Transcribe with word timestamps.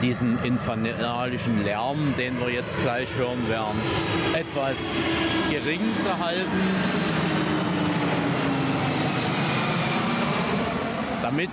diesen 0.00 0.38
infernalischen 0.44 1.64
Lärm, 1.64 2.14
den 2.16 2.38
wir 2.38 2.50
jetzt 2.50 2.80
gleich 2.80 3.16
hören 3.16 3.48
werden, 3.48 3.80
etwas 4.34 4.98
gering 5.50 5.80
zu 5.98 6.18
halten. 6.18 6.50
Damit, 11.22 11.50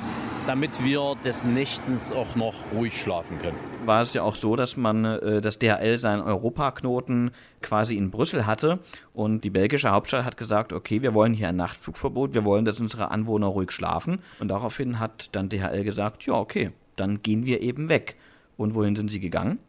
damit 0.47 0.83
wir 0.83 1.15
des 1.23 1.43
Nächtens 1.43 2.11
auch 2.11 2.35
noch 2.35 2.53
ruhig 2.73 2.99
schlafen 2.99 3.39
können. 3.39 3.57
War 3.85 4.01
es 4.01 4.13
ja 4.13 4.21
auch 4.23 4.35
so, 4.35 4.55
dass 4.55 4.77
man 4.77 5.03
äh, 5.03 5.41
das 5.41 5.59
DHL 5.59 5.97
seinen 5.97 6.21
Europaknoten 6.21 7.31
quasi 7.61 7.97
in 7.97 8.09
Brüssel 8.09 8.45
hatte 8.45 8.79
und 9.13 9.43
die 9.43 9.49
belgische 9.49 9.91
Hauptstadt 9.91 10.23
hat 10.23 10.37
gesagt, 10.37 10.71
okay, 10.71 11.01
wir 11.01 11.13
wollen 11.13 11.33
hier 11.33 11.49
ein 11.49 11.55
Nachtflugverbot, 11.55 12.33
wir 12.33 12.45
wollen, 12.45 12.63
dass 12.63 12.79
unsere 12.79 13.11
Anwohner 13.11 13.47
ruhig 13.47 13.71
schlafen 13.71 14.19
und 14.39 14.47
daraufhin 14.47 14.99
hat 14.99 15.29
dann 15.33 15.49
DHL 15.49 15.83
gesagt, 15.83 16.25
ja, 16.25 16.33
okay, 16.33 16.71
dann 16.95 17.21
gehen 17.21 17.45
wir 17.45 17.61
eben 17.61 17.89
weg. 17.89 18.15
Und 18.57 18.75
wohin 18.75 18.95
sind 18.95 19.09
Sie 19.09 19.19
gegangen? 19.19 19.59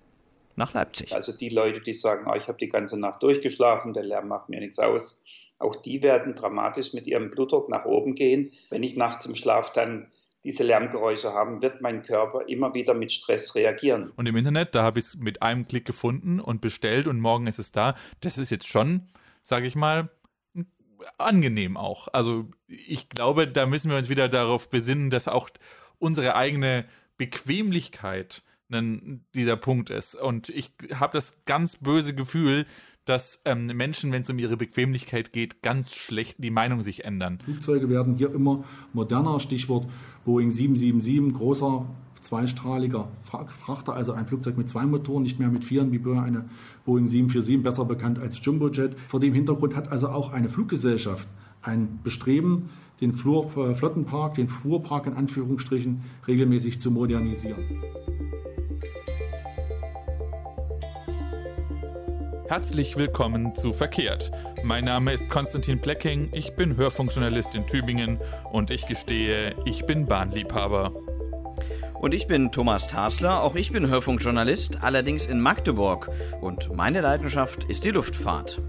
Nach 0.54 0.72
Leipzig. 0.72 1.14
Also 1.14 1.36
die 1.36 1.50
Leute, 1.50 1.81
die 1.81 1.93
sagen, 1.93 2.27
oh, 2.31 2.35
ich 2.35 2.49
habe 2.49 2.58
die 2.58 2.68
ganze 2.68 2.99
Nacht 2.99 3.22
durchgeschlafen, 3.22 3.93
der 3.93 4.04
Lärm 4.04 4.29
macht 4.29 4.49
mir 4.49 4.61
nichts 4.61 4.79
aus, 4.79 5.22
auch 5.58 5.77
die 5.77 6.03
werden 6.03 6.35
dramatisch 6.35 6.94
mit 6.94 7.07
ihrem 7.07 7.30
Blutdruck 7.30 7.68
nach 7.68 7.85
oben 7.85 8.14
gehen. 8.14 8.53
Wenn 8.71 8.82
ich 8.82 8.96
nachts 8.96 9.27
im 9.27 9.35
Schlaf 9.35 9.72
dann 9.72 10.11
diese 10.44 10.63
Lärmgeräusche 10.63 11.32
haben, 11.32 11.61
wird 11.61 11.82
mein 11.82 12.03
Körper 12.03 12.49
immer 12.49 12.72
wieder 12.72 12.94
mit 12.94 13.13
Stress 13.13 13.54
reagieren. 13.54 14.13
Und 14.17 14.27
im 14.27 14.36
Internet, 14.36 14.75
da 14.75 14.82
habe 14.82 14.99
ich 14.99 15.07
es 15.07 15.16
mit 15.16 15.43
einem 15.43 15.66
Klick 15.66 15.85
gefunden 15.85 16.41
und 16.41 16.61
bestellt 16.61 17.07
und 17.07 17.21
morgen 17.21 17.46
ist 17.46 17.58
es 17.58 17.72
da. 17.72 17.96
Das 18.21 18.39
ist 18.39 18.50
jetzt 18.50 18.68
schon, 18.68 19.08
sage 19.43 19.66
ich 19.66 19.75
mal, 19.75 20.08
angenehm 21.18 21.77
auch. 21.77 22.08
Also 22.13 22.46
ich 22.68 23.08
glaube, 23.08 23.49
da 23.49 23.66
müssen 23.66 23.91
wir 23.91 23.99
uns 23.99 24.08
wieder 24.08 24.29
darauf 24.29 24.71
besinnen, 24.71 25.11
dass 25.11 25.29
auch 25.29 25.50
unsere 25.99 26.36
eigene 26.36 26.85
Bequemlichkeit 27.16 28.43
ein, 28.70 29.25
dieser 29.34 29.56
Punkt 29.56 29.90
ist. 29.90 30.14
Und 30.14 30.48
ich 30.48 30.70
habe 30.94 31.12
das 31.12 31.44
ganz 31.44 31.76
böse 31.76 32.14
Gefühl, 32.14 32.66
dass 33.04 33.41
ähm, 33.44 33.66
Menschen, 33.66 34.10
wenn 34.12 34.22
es 34.22 34.30
um 34.30 34.38
ihre 34.38 34.56
Bequemlichkeit 34.56 35.32
geht, 35.32 35.62
ganz 35.62 35.94
schlecht 35.94 36.42
die 36.42 36.50
Meinung 36.50 36.82
sich 36.82 37.04
ändern. 37.04 37.38
Flugzeuge 37.44 37.88
werden 37.88 38.16
hier 38.16 38.34
immer 38.34 38.64
moderner. 38.92 39.38
Stichwort 39.38 39.88
Boeing 40.24 40.50
777, 40.50 41.38
großer 41.38 41.86
zweistrahliger 42.20 43.08
Frachter, 43.22 43.94
also 43.94 44.12
ein 44.12 44.26
Flugzeug 44.26 44.56
mit 44.56 44.69
zwei 44.69 44.84
Motoren, 44.84 45.22
nicht 45.22 45.38
mehr 45.38 45.48
mit 45.48 45.64
vieren, 45.64 45.92
wie 45.92 45.98
eine 46.19 46.48
Boeing 46.84 47.06
747, 47.06 47.62
besser 47.62 47.84
bekannt 47.84 48.19
als 48.19 48.44
Jumbojet. 48.44 48.96
Vor 49.06 49.20
dem 49.20 49.32
Hintergrund 49.32 49.76
hat 49.76 49.92
also 49.92 50.08
auch 50.08 50.32
eine 50.32 50.48
Fluggesellschaft 50.48 51.28
ein 51.62 52.00
Bestreben, 52.02 52.70
den 53.00 53.12
Flur, 53.12 53.56
äh, 53.56 53.74
Flottenpark, 53.74 54.34
den 54.34 54.48
Fuhrpark 54.48 55.06
in 55.06 55.14
Anführungsstrichen 55.14 56.02
regelmäßig 56.26 56.80
zu 56.80 56.91
modernisieren. 56.91 58.25
Herzlich 62.48 62.97
willkommen 62.97 63.56
zu 63.56 63.72
Verkehrt. 63.72 64.30
Mein 64.62 64.84
Name 64.84 65.12
ist 65.12 65.28
Konstantin 65.28 65.80
Blecking, 65.80 66.28
ich 66.33 66.55
bin 66.55 66.77
Hörfunkjournalist 66.77 67.56
in 67.56 67.66
Tübingen 67.66 68.20
und 68.53 68.70
ich 68.70 68.86
gestehe, 68.86 69.56
ich 69.64 69.84
bin 69.84 70.06
Bahnliebhaber. 70.06 70.92
Und 71.94 72.14
ich 72.14 72.28
bin 72.28 72.53
Thomas 72.53 72.86
Tasler, 72.86 73.42
auch 73.42 73.56
ich 73.56 73.72
bin 73.72 73.88
Hörfunkjournalist, 73.88 74.80
allerdings 74.80 75.27
in 75.27 75.41
Magdeburg. 75.41 76.08
Und 76.41 76.77
meine 76.77 77.00
Leidenschaft 77.00 77.64
ist 77.64 77.84
die 77.84 77.91
Luftfahrt. 77.91 78.62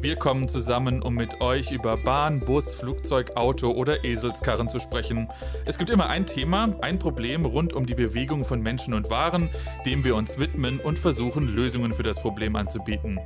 Wir 0.00 0.16
kommen 0.16 0.48
zusammen, 0.48 1.02
um 1.02 1.14
mit 1.14 1.42
euch 1.42 1.72
über 1.72 1.98
Bahn, 1.98 2.40
Bus, 2.40 2.74
Flugzeug, 2.74 3.36
Auto 3.36 3.70
oder 3.70 4.02
Eselskarren 4.02 4.70
zu 4.70 4.78
sprechen. 4.78 5.28
Es 5.66 5.76
gibt 5.76 5.90
immer 5.90 6.08
ein 6.08 6.24
Thema, 6.24 6.74
ein 6.80 6.98
Problem 6.98 7.44
rund 7.44 7.74
um 7.74 7.84
die 7.84 7.94
Bewegung 7.94 8.46
von 8.46 8.62
Menschen 8.62 8.94
und 8.94 9.10
Waren, 9.10 9.50
dem 9.84 10.02
wir 10.02 10.16
uns 10.16 10.38
widmen 10.38 10.80
und 10.80 10.98
versuchen, 10.98 11.54
Lösungen 11.54 11.92
für 11.92 12.02
das 12.02 12.18
Problem 12.18 12.56
anzubieten. 12.56 13.20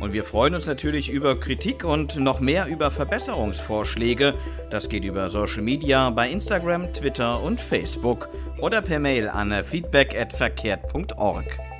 Und 0.00 0.14
wir 0.14 0.24
freuen 0.24 0.54
uns 0.54 0.66
natürlich 0.66 1.10
über 1.10 1.38
Kritik 1.38 1.84
und 1.84 2.16
noch 2.16 2.40
mehr 2.40 2.68
über 2.68 2.90
Verbesserungsvorschläge. 2.90 4.32
Das 4.70 4.88
geht 4.88 5.04
über 5.04 5.28
Social 5.28 5.62
Media 5.62 6.08
bei 6.08 6.30
Instagram, 6.30 6.90
Twitter 6.94 7.42
und 7.42 7.60
Facebook 7.60 8.30
oder 8.58 8.80
per 8.80 8.98
Mail 8.98 9.28
an 9.28 9.52
feedback@verkehrt.org. 9.62 11.71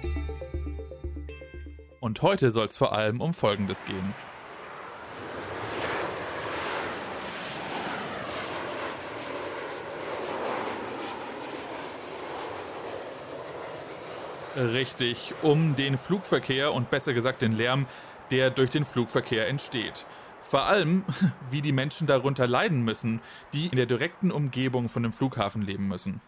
Und 2.03 2.21
heute 2.21 2.51
soll 2.51 2.67
es 2.67 2.77
vor 2.77 2.93
allem 2.93 3.21
um 3.21 3.33
Folgendes 3.33 3.85
gehen. 3.85 4.13
Richtig, 14.57 15.33
um 15.43 15.77
den 15.77 15.97
Flugverkehr 15.97 16.75
und 16.75 16.91
besser 16.91 17.13
gesagt 17.13 17.41
den 17.41 17.53
Lärm, 17.53 17.87
der 18.33 18.51
durch 18.51 18.71
den 18.71 18.85
Flugverkehr 18.85 19.47
entsteht. 19.47 20.05
Vor 20.41 20.65
allem, 20.65 21.05
wie 21.51 21.63
die 21.63 21.71
Menschen 21.71 22.09
darunter 22.09 22.49
leiden 22.49 22.83
müssen, 22.83 23.21
die 23.53 23.69
in 23.69 23.77
der 23.77 23.87
direkten 23.87 24.33
Umgebung 24.33 24.89
von 24.89 25.05
dem 25.05 25.13
Flughafen 25.13 25.63
leben 25.63 25.87
müssen. 25.87 26.21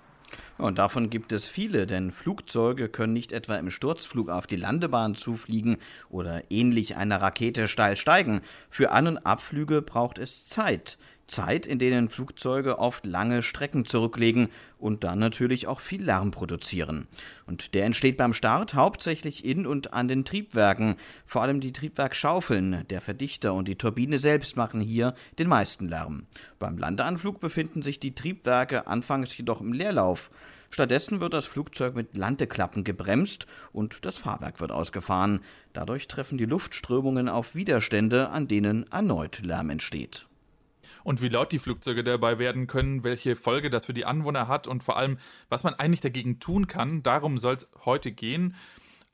Und 0.58 0.78
davon 0.78 1.10
gibt 1.10 1.32
es 1.32 1.46
viele, 1.46 1.86
denn 1.86 2.12
Flugzeuge 2.12 2.88
können 2.88 3.12
nicht 3.12 3.32
etwa 3.32 3.56
im 3.56 3.70
Sturzflug 3.70 4.30
auf 4.30 4.46
die 4.46 4.56
Landebahn 4.56 5.14
zufliegen 5.14 5.78
oder 6.08 6.42
ähnlich 6.50 6.96
einer 6.96 7.20
Rakete 7.20 7.68
steil 7.68 7.96
steigen. 7.96 8.40
Für 8.70 8.90
An- 8.92 9.08
und 9.08 9.18
Abflüge 9.18 9.82
braucht 9.82 10.18
es 10.18 10.44
Zeit. 10.44 10.98
Zeit, 11.26 11.66
in 11.66 11.78
denen 11.78 12.08
Flugzeuge 12.08 12.78
oft 12.78 13.06
lange 13.06 13.42
Strecken 13.42 13.84
zurücklegen 13.84 14.48
und 14.78 15.04
dann 15.04 15.18
natürlich 15.18 15.66
auch 15.66 15.80
viel 15.80 16.02
Lärm 16.02 16.30
produzieren. 16.30 17.06
Und 17.46 17.74
der 17.74 17.84
entsteht 17.84 18.16
beim 18.16 18.34
Start 18.34 18.74
hauptsächlich 18.74 19.44
in 19.44 19.66
und 19.66 19.92
an 19.92 20.08
den 20.08 20.24
Triebwerken. 20.24 20.96
Vor 21.26 21.42
allem 21.42 21.60
die 21.60 21.72
Triebwerkschaufeln, 21.72 22.86
der 22.88 23.00
Verdichter 23.00 23.54
und 23.54 23.68
die 23.68 23.76
Turbine 23.76 24.18
selbst 24.18 24.56
machen 24.56 24.80
hier 24.80 25.14
den 25.38 25.48
meisten 25.48 25.88
Lärm. 25.88 26.26
Beim 26.58 26.78
Landeanflug 26.78 27.40
befinden 27.40 27.82
sich 27.82 27.98
die 27.98 28.14
Triebwerke 28.14 28.86
anfangs 28.86 29.36
jedoch 29.36 29.60
im 29.60 29.72
Leerlauf. 29.72 30.30
Stattdessen 30.70 31.20
wird 31.20 31.32
das 31.32 31.44
Flugzeug 31.44 31.94
mit 31.94 32.16
Landeklappen 32.16 32.82
gebremst 32.82 33.46
und 33.72 34.04
das 34.04 34.18
Fahrwerk 34.18 34.60
wird 34.60 34.72
ausgefahren. 34.72 35.40
Dadurch 35.72 36.08
treffen 36.08 36.36
die 36.36 36.46
Luftströmungen 36.46 37.28
auf 37.28 37.54
Widerstände, 37.54 38.30
an 38.30 38.48
denen 38.48 38.90
erneut 38.90 39.40
Lärm 39.42 39.70
entsteht 39.70 40.26
und 41.04 41.22
wie 41.22 41.28
laut 41.28 41.52
die 41.52 41.58
Flugzeuge 41.58 42.02
dabei 42.02 42.40
werden 42.40 42.66
können, 42.66 43.04
welche 43.04 43.36
Folge 43.36 43.70
das 43.70 43.84
für 43.84 43.94
die 43.94 44.04
Anwohner 44.04 44.48
hat 44.48 44.66
und 44.66 44.82
vor 44.82 44.96
allem, 44.96 45.18
was 45.48 45.62
man 45.62 45.74
eigentlich 45.74 46.00
dagegen 46.00 46.40
tun 46.40 46.66
kann. 46.66 47.04
Darum 47.04 47.38
soll 47.38 47.54
es 47.54 47.68
heute 47.84 48.10
gehen. 48.10 48.56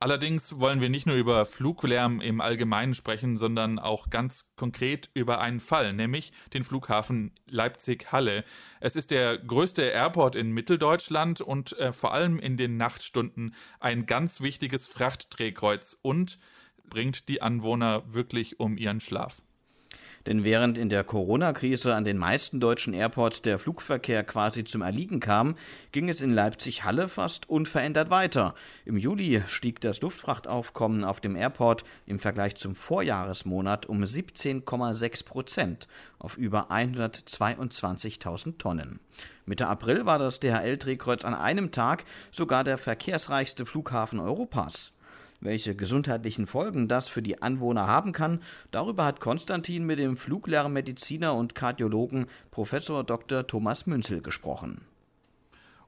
Allerdings 0.03 0.59
wollen 0.59 0.81
wir 0.81 0.89
nicht 0.89 1.07
nur 1.07 1.17
über 1.17 1.45
Fluglärm 1.45 2.23
im 2.23 2.41
Allgemeinen 2.41 2.95
sprechen, 2.95 3.37
sondern 3.37 3.79
auch 3.79 4.09
ganz 4.09 4.47
konkret 4.57 5.11
über 5.13 5.43
einen 5.43 5.61
Fall, 5.61 5.93
nämlich 5.93 6.33
den 6.55 6.65
Flughafen 6.65 7.35
Leipzig-Halle. 7.51 8.45
Es 8.81 8.97
ist 8.97 9.11
der 9.11 9.37
größte 9.37 9.83
Airport 9.83 10.37
in 10.37 10.53
Mitteldeutschland 10.53 11.43
und 11.43 11.79
äh, 11.79 11.93
vor 11.93 12.15
allem 12.15 12.39
in 12.39 12.57
den 12.57 12.79
Nachtstunden 12.79 13.55
ein 13.79 14.07
ganz 14.07 14.41
wichtiges 14.41 14.87
Frachtdrehkreuz 14.87 15.99
und 16.01 16.39
bringt 16.89 17.29
die 17.29 17.43
Anwohner 17.43 18.03
wirklich 18.07 18.59
um 18.59 18.79
ihren 18.79 19.01
Schlaf. 19.01 19.43
Denn 20.27 20.45
während 20.45 20.77
in 20.77 20.91
der 20.91 21.03
Corona-Krise 21.03 21.95
an 21.95 22.05
den 22.05 22.19
meisten 22.19 22.61
deutschen 22.61 22.93
Airports 22.93 23.41
der 23.41 23.59
Flugverkehr 23.59 24.23
quasi 24.23 24.65
zum 24.65 24.83
Erliegen 24.83 25.21
kam, 25.21 25.57
ging 25.93 26.09
es 26.11 26.21
in 26.21 26.31
Leipzig-Halle 26.31 27.09
fast 27.09 27.49
unverändert 27.49 28.11
weiter. 28.11 28.55
Im 28.85 28.99
Juli 28.99 29.43
stieg 29.47 29.81
das 29.81 30.03
Luftfrachtaufkommen 30.03 31.05
auf 31.05 31.21
dem 31.21 31.37
Airport 31.37 31.85
im 32.07 32.19
Vergleich 32.19 32.57
zum 32.57 32.75
Vorjahresmonat 32.75 33.87
um 33.87 34.03
17,6 34.03 35.25
Prozent 35.25 35.89
auf 36.19 36.37
über 36.37 36.71
122.000 36.71 38.59
Tonnen. 38.59 39.01
Mitte 39.47 39.69
April 39.69 40.05
war 40.05 40.19
das 40.19 40.39
DHL-Drehkreuz 40.39 41.25
an 41.25 41.35
einem 41.35 41.73
Tag 41.73 42.05
sogar 42.31 42.63
der 42.63 42.77
verkehrsreichste 42.77 43.65
Flughafen 43.65 44.21
Europas. 44.21 44.93
Welche 45.43 45.75
gesundheitlichen 45.75 46.47
Folgen 46.47 46.87
das 46.87 47.09
für 47.09 47.23
die 47.23 47.41
Anwohner 47.41 47.87
haben 47.87 48.13
kann, 48.13 48.43
darüber 48.71 49.07
hat 49.07 49.21
Konstantin 49.21 49.87
mit 49.87 49.99
dem 49.99 50.19
Fluglärmmediziner 50.19 51.35
und 51.35 51.55
Kardiologen 51.55 52.27
Professor 52.51 53.05
Dr. 53.05 53.47
Thomas 53.47 53.87
Münzel 53.87 54.21
gesprochen. 54.21 54.83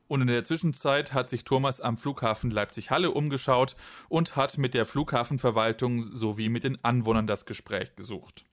Und 0.09 0.23
in 0.23 0.29
der 0.29 0.45
Zwischenzeit 0.45 1.13
hat 1.13 1.29
sich 1.29 1.45
Thomas 1.45 1.83
am 1.83 1.99
Flughafen 1.99 2.51
Leipzig-Halle 2.51 3.11
umgeschaut 3.11 3.77
und 4.09 4.37
hat 4.37 4.57
mit 4.57 4.73
der 4.73 4.87
Flughafenverwaltung 4.87 6.03
sowie 6.03 6.49
mit 6.49 6.65
den 6.65 6.83
Anwohnern 6.83 7.27
das 7.27 7.45
Gespräch 7.45 7.95
gesucht. 7.95 8.47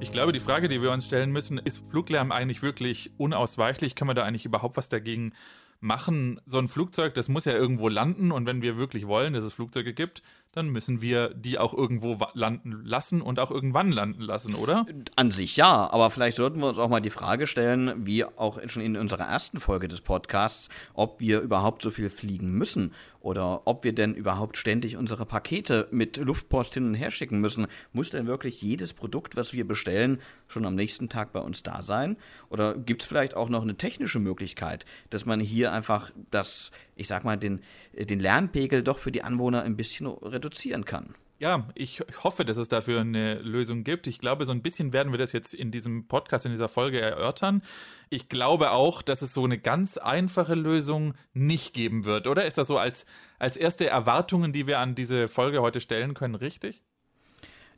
Ich 0.00 0.12
glaube, 0.12 0.32
die 0.32 0.40
Frage, 0.40 0.68
die 0.68 0.82
wir 0.82 0.92
uns 0.92 1.06
stellen 1.06 1.30
müssen, 1.30 1.58
ist 1.58 1.88
Fluglärm 1.88 2.32
eigentlich 2.32 2.62
wirklich 2.62 3.12
unausweichlich? 3.18 3.94
Kann 3.94 4.06
man 4.06 4.16
da 4.16 4.24
eigentlich 4.24 4.46
überhaupt 4.46 4.76
was 4.76 4.88
dagegen 4.90 5.32
machen. 5.80 6.40
So 6.46 6.58
ein 6.58 6.68
Flugzeug, 6.68 7.14
das 7.14 7.28
muss 7.28 7.44
ja 7.44 7.52
irgendwo 7.52 7.88
landen 7.88 8.32
und 8.32 8.46
wenn 8.46 8.62
wir 8.62 8.76
wirklich 8.76 9.06
wollen, 9.06 9.32
dass 9.32 9.44
es 9.44 9.54
Flugzeuge 9.54 9.94
gibt, 9.94 10.22
dann 10.52 10.68
müssen 10.70 11.00
wir 11.00 11.32
die 11.34 11.58
auch 11.58 11.72
irgendwo 11.72 12.18
landen 12.34 12.82
lassen 12.84 13.22
und 13.22 13.38
auch 13.38 13.50
irgendwann 13.50 13.92
landen 13.92 14.22
lassen, 14.22 14.54
oder? 14.54 14.84
An 15.14 15.30
sich 15.30 15.56
ja, 15.56 15.88
aber 15.90 16.10
vielleicht 16.10 16.36
sollten 16.36 16.58
wir 16.58 16.68
uns 16.68 16.78
auch 16.78 16.88
mal 16.88 17.00
die 17.00 17.10
Frage 17.10 17.46
stellen, 17.46 18.06
wie 18.06 18.24
auch 18.24 18.58
schon 18.66 18.82
in 18.82 18.96
unserer 18.96 19.24
ersten 19.24 19.60
Folge 19.60 19.86
des 19.86 20.00
Podcasts, 20.00 20.68
ob 20.94 21.20
wir 21.20 21.40
überhaupt 21.40 21.82
so 21.82 21.90
viel 21.90 22.10
fliegen 22.10 22.50
müssen 22.50 22.92
oder 23.20 23.66
ob 23.66 23.84
wir 23.84 23.94
denn 23.94 24.14
überhaupt 24.14 24.56
ständig 24.56 24.96
unsere 24.96 25.26
Pakete 25.26 25.88
mit 25.90 26.16
Luftpost 26.16 26.74
hin 26.74 26.86
und 26.86 26.94
her 26.94 27.10
schicken 27.10 27.40
müssen. 27.40 27.66
Muss 27.92 28.10
denn 28.10 28.26
wirklich 28.26 28.62
jedes 28.62 28.92
Produkt, 28.92 29.36
was 29.36 29.52
wir 29.52 29.66
bestellen, 29.66 30.20
schon 30.48 30.64
am 30.64 30.74
nächsten 30.74 31.08
Tag 31.08 31.32
bei 31.32 31.40
uns 31.40 31.62
da 31.62 31.82
sein? 31.82 32.16
Oder 32.48 32.74
gibt 32.74 33.02
es 33.02 33.08
vielleicht 33.08 33.34
auch 33.34 33.48
noch 33.48 33.62
eine 33.62 33.76
technische 33.76 34.18
Möglichkeit, 34.18 34.84
dass 35.10 35.26
man 35.26 35.38
hier 35.38 35.72
einfach 35.72 36.10
das, 36.30 36.70
ich 37.00 37.08
sag 37.08 37.24
mal, 37.24 37.38
den, 37.38 37.62
den 37.94 38.20
Lärmpegel 38.20 38.82
doch 38.82 38.98
für 38.98 39.10
die 39.10 39.24
Anwohner 39.24 39.62
ein 39.62 39.76
bisschen 39.76 40.06
reduzieren 40.06 40.84
kann? 40.84 41.14
Ja, 41.38 41.66
ich 41.74 42.02
hoffe, 42.22 42.44
dass 42.44 42.58
es 42.58 42.68
dafür 42.68 43.00
eine 43.00 43.36
Lösung 43.36 43.82
gibt. 43.82 44.06
Ich 44.06 44.18
glaube, 44.18 44.44
so 44.44 44.52
ein 44.52 44.60
bisschen 44.60 44.92
werden 44.92 45.10
wir 45.10 45.18
das 45.18 45.32
jetzt 45.32 45.54
in 45.54 45.70
diesem 45.70 46.06
Podcast, 46.06 46.44
in 46.44 46.52
dieser 46.52 46.68
Folge 46.68 47.00
erörtern. 47.00 47.62
Ich 48.10 48.28
glaube 48.28 48.72
auch, 48.72 49.00
dass 49.00 49.22
es 49.22 49.32
so 49.32 49.44
eine 49.44 49.56
ganz 49.56 49.96
einfache 49.96 50.54
Lösung 50.54 51.14
nicht 51.32 51.72
geben 51.72 52.04
wird, 52.04 52.26
oder? 52.26 52.44
Ist 52.44 52.58
das 52.58 52.66
so 52.66 52.76
als, 52.76 53.06
als 53.38 53.56
erste 53.56 53.86
Erwartungen, 53.86 54.52
die 54.52 54.66
wir 54.66 54.78
an 54.78 54.94
diese 54.94 55.28
Folge 55.28 55.62
heute 55.62 55.80
stellen 55.80 56.12
können, 56.12 56.34
richtig? 56.34 56.82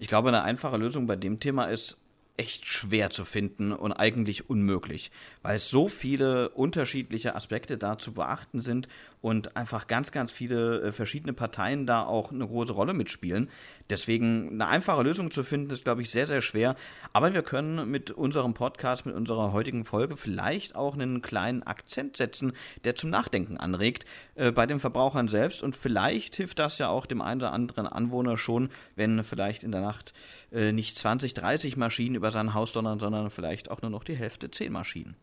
Ich 0.00 0.08
glaube, 0.08 0.30
eine 0.30 0.42
einfache 0.42 0.76
Lösung 0.76 1.06
bei 1.06 1.14
dem 1.14 1.38
Thema 1.38 1.66
ist 1.66 1.98
echt 2.36 2.66
schwer 2.66 3.10
zu 3.10 3.24
finden 3.24 3.72
und 3.72 3.92
eigentlich 3.92 4.48
unmöglich, 4.48 5.10
weil 5.42 5.56
es 5.56 5.68
so 5.68 5.88
viele 5.88 6.48
unterschiedliche 6.50 7.34
Aspekte 7.34 7.76
da 7.76 7.98
zu 7.98 8.12
beachten 8.12 8.60
sind 8.60 8.88
und 9.22 9.56
einfach 9.56 9.86
ganz, 9.86 10.12
ganz 10.12 10.30
viele 10.30 10.82
äh, 10.82 10.92
verschiedene 10.92 11.32
Parteien 11.32 11.86
da 11.86 12.04
auch 12.04 12.32
eine 12.32 12.46
große 12.46 12.72
Rolle 12.72 12.92
mitspielen. 12.92 13.48
Deswegen 13.88 14.50
eine 14.50 14.66
einfache 14.66 15.02
Lösung 15.02 15.30
zu 15.30 15.44
finden, 15.44 15.70
ist, 15.70 15.84
glaube 15.84 16.02
ich, 16.02 16.10
sehr, 16.10 16.26
sehr 16.26 16.42
schwer. 16.42 16.76
Aber 17.12 17.32
wir 17.32 17.42
können 17.42 17.90
mit 17.90 18.10
unserem 18.10 18.52
Podcast, 18.52 19.06
mit 19.06 19.14
unserer 19.14 19.52
heutigen 19.52 19.84
Folge 19.84 20.16
vielleicht 20.16 20.74
auch 20.74 20.94
einen 20.94 21.22
kleinen 21.22 21.62
Akzent 21.62 22.16
setzen, 22.16 22.52
der 22.84 22.96
zum 22.96 23.10
Nachdenken 23.10 23.56
anregt 23.56 24.04
äh, 24.34 24.50
bei 24.50 24.66
den 24.66 24.80
Verbrauchern 24.80 25.28
selbst. 25.28 25.62
Und 25.62 25.76
vielleicht 25.76 26.34
hilft 26.34 26.58
das 26.58 26.78
ja 26.78 26.88
auch 26.88 27.06
dem 27.06 27.22
einen 27.22 27.40
oder 27.40 27.52
anderen 27.52 27.86
Anwohner 27.86 28.36
schon, 28.36 28.70
wenn 28.96 29.22
vielleicht 29.22 29.62
in 29.62 29.70
der 29.70 29.82
Nacht 29.82 30.12
äh, 30.50 30.72
nicht 30.72 30.98
20, 30.98 31.32
30 31.34 31.76
Maschinen 31.76 32.16
über 32.16 32.32
sein 32.32 32.54
Haus 32.54 32.72
donnern, 32.72 32.98
sondern 32.98 33.30
vielleicht 33.30 33.70
auch 33.70 33.82
nur 33.82 33.90
noch 33.90 34.02
die 34.02 34.16
Hälfte 34.16 34.50
10 34.50 34.72
Maschinen. 34.72 35.16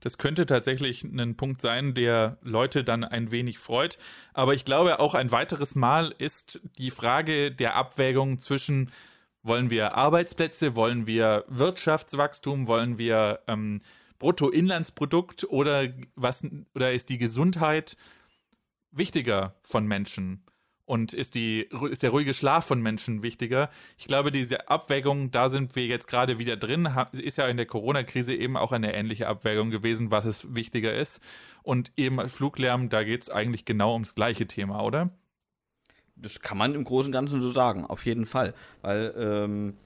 Das 0.00 0.18
könnte 0.18 0.46
tatsächlich 0.46 1.02
ein 1.04 1.36
Punkt 1.36 1.60
sein, 1.60 1.94
der 1.94 2.38
Leute 2.42 2.84
dann 2.84 3.04
ein 3.04 3.30
wenig 3.30 3.58
freut. 3.58 3.98
Aber 4.32 4.54
ich 4.54 4.64
glaube, 4.64 5.00
auch 5.00 5.14
ein 5.14 5.32
weiteres 5.32 5.74
Mal 5.74 6.14
ist 6.18 6.60
die 6.78 6.90
Frage 6.90 7.50
der 7.52 7.76
Abwägung 7.76 8.38
zwischen, 8.38 8.90
wollen 9.42 9.70
wir 9.70 9.94
Arbeitsplätze, 9.94 10.74
wollen 10.74 11.06
wir 11.06 11.44
Wirtschaftswachstum, 11.48 12.66
wollen 12.66 12.98
wir 12.98 13.40
ähm, 13.46 13.80
Bruttoinlandsprodukt 14.18 15.44
oder 15.44 15.88
was 16.14 16.46
oder 16.74 16.92
ist 16.92 17.08
die 17.10 17.18
Gesundheit 17.18 17.96
wichtiger 18.90 19.54
von 19.62 19.86
Menschen? 19.86 20.43
Und 20.86 21.14
ist, 21.14 21.34
die, 21.34 21.68
ist 21.90 22.02
der 22.02 22.10
ruhige 22.10 22.34
Schlaf 22.34 22.66
von 22.66 22.82
Menschen 22.82 23.22
wichtiger? 23.22 23.70
Ich 23.96 24.06
glaube, 24.06 24.30
diese 24.30 24.68
Abwägung, 24.68 25.30
da 25.30 25.48
sind 25.48 25.76
wir 25.76 25.86
jetzt 25.86 26.08
gerade 26.08 26.38
wieder 26.38 26.56
drin, 26.58 26.88
ist 27.12 27.38
ja 27.38 27.46
in 27.48 27.56
der 27.56 27.64
Corona-Krise 27.64 28.34
eben 28.34 28.58
auch 28.58 28.70
eine 28.70 28.94
ähnliche 28.94 29.26
Abwägung 29.26 29.70
gewesen, 29.70 30.10
was 30.10 30.26
es 30.26 30.54
wichtiger 30.54 30.92
ist. 30.92 31.22
Und 31.62 31.92
eben 31.96 32.28
Fluglärm, 32.28 32.90
da 32.90 33.02
geht 33.02 33.22
es 33.22 33.30
eigentlich 33.30 33.64
genau 33.64 33.94
ums 33.94 34.14
gleiche 34.14 34.46
Thema, 34.46 34.82
oder? 34.82 35.10
Das 36.16 36.40
kann 36.40 36.58
man 36.58 36.74
im 36.74 36.84
Großen 36.84 37.08
und 37.08 37.12
Ganzen 37.12 37.40
so 37.40 37.50
sagen, 37.50 37.86
auf 37.86 38.04
jeden 38.04 38.26
Fall. 38.26 38.54
Weil 38.82 39.14
ähm, 39.16 39.76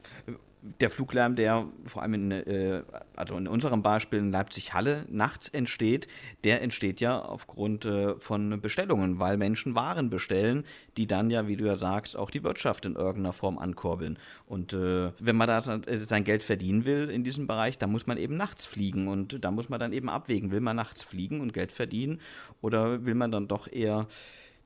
der 0.81 0.90
Fluglärm, 0.90 1.37
der 1.37 1.66
vor 1.84 2.02
allem 2.02 2.14
in, 2.14 2.31
äh, 2.32 2.82
also 3.14 3.37
in 3.37 3.46
unserem 3.46 3.82
Beispiel 3.82 4.19
in 4.19 4.32
Leipzig-Halle 4.32 5.05
nachts 5.08 5.49
entsteht, 5.49 6.08
der 6.44 6.62
entsteht 6.62 7.00
ja 7.00 7.20
aufgrund 7.20 7.84
äh, 7.84 8.14
von 8.19 8.60
Bestellungen, 8.60 9.19
weil 9.19 9.37
Menschen 9.37 9.75
Waren 9.75 10.10
bestellen, 10.10 10.64
die 10.96 11.06
dann 11.06 11.31
ja, 11.31 11.46
wie 11.46 11.56
du 11.56 11.64
ja 11.64 11.76
sagst, 11.76 12.16
auch 12.16 12.31
die 12.31 12.43
Wirtschaft 12.43 12.84
in 12.84 12.96
irgendeiner 12.96 13.32
Form 13.32 13.58
ankurbeln. 13.58 14.19
Und 14.46 14.72
äh, 14.72 15.12
wenn 15.20 15.37
man 15.37 15.49
da 15.49 15.58
äh, 15.58 16.00
sein 16.00 16.25
Geld 16.25 16.43
verdienen 16.43 16.84
will 16.84 17.08
in 17.08 17.25
diesem 17.25 17.46
Bereich, 17.46 17.78
dann 17.78 17.93
muss 17.93 18.06
man 18.06 18.19
eben 18.19 18.37
nachts 18.37 18.64
fliegen 18.64 19.08
und 19.08 19.44
da 19.44 19.50
muss 19.50 19.69
man 19.69 19.78
dann 19.78 19.93
eben 19.93 20.08
abwägen, 20.08 20.50
will 20.50 20.60
man 20.60 20.76
nachts 20.76 21.02
fliegen 21.02 21.40
und 21.40 21.52
Geld 21.52 21.72
verdienen 21.72 22.20
oder 22.60 23.05
will 23.05 23.14
man 23.14 23.31
dann 23.31 23.49
doch 23.49 23.70
eher 23.70 24.06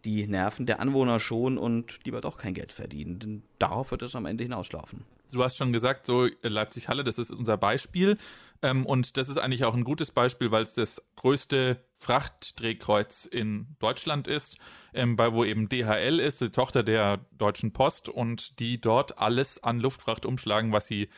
die 0.04 0.26
Nerven 0.26 0.66
der 0.66 0.80
Anwohner 0.80 1.20
schonen 1.20 1.58
und 1.58 2.00
lieber 2.04 2.20
doch 2.20 2.36
kein 2.36 2.54
Geld 2.54 2.72
verdienen. 2.72 3.18
Denn 3.18 3.42
darauf 3.58 3.90
wird 3.92 4.02
es 4.02 4.16
am 4.16 4.26
Ende 4.26 4.42
hinauslaufen 4.42 5.04
du 5.32 5.43
hast 5.43 5.56
schon 5.56 5.73
gesagt, 5.73 6.06
so 6.06 6.29
Leipzig-Halle, 6.43 7.05
das 7.05 7.19
ist 7.19 7.31
unser 7.31 7.56
Beispiel. 7.56 8.17
Ähm, 8.62 8.87
und 8.87 9.17
das 9.17 9.29
ist 9.29 9.38
eigentlich 9.38 9.64
auch 9.64 9.75
ein 9.75 9.84
gutes 9.84 10.11
Beispiel, 10.11 10.50
weil 10.50 10.62
es 10.62 10.75
das 10.75 11.02
größte 11.17 11.82
Frachtdrehkreuz 11.99 13.26
in 13.26 13.76
Deutschland 13.79 14.29
ist, 14.29 14.58
ähm, 14.94 15.17
bei, 15.17 15.32
wo 15.32 15.44
eben 15.44 15.69
DHL 15.69 16.20
ist, 16.20 16.40
die 16.40 16.50
Tochter 16.50 16.82
der 16.82 17.26
Deutschen 17.32 17.73
Post, 17.73 18.08
und 18.08 18.61
die 18.61 18.81
dort 18.81 19.19
alles 19.19 19.62
an 19.62 19.81
Luftfracht 19.81 20.26
umschlagen, 20.26 20.73
was 20.73 20.87
sie 20.87 21.08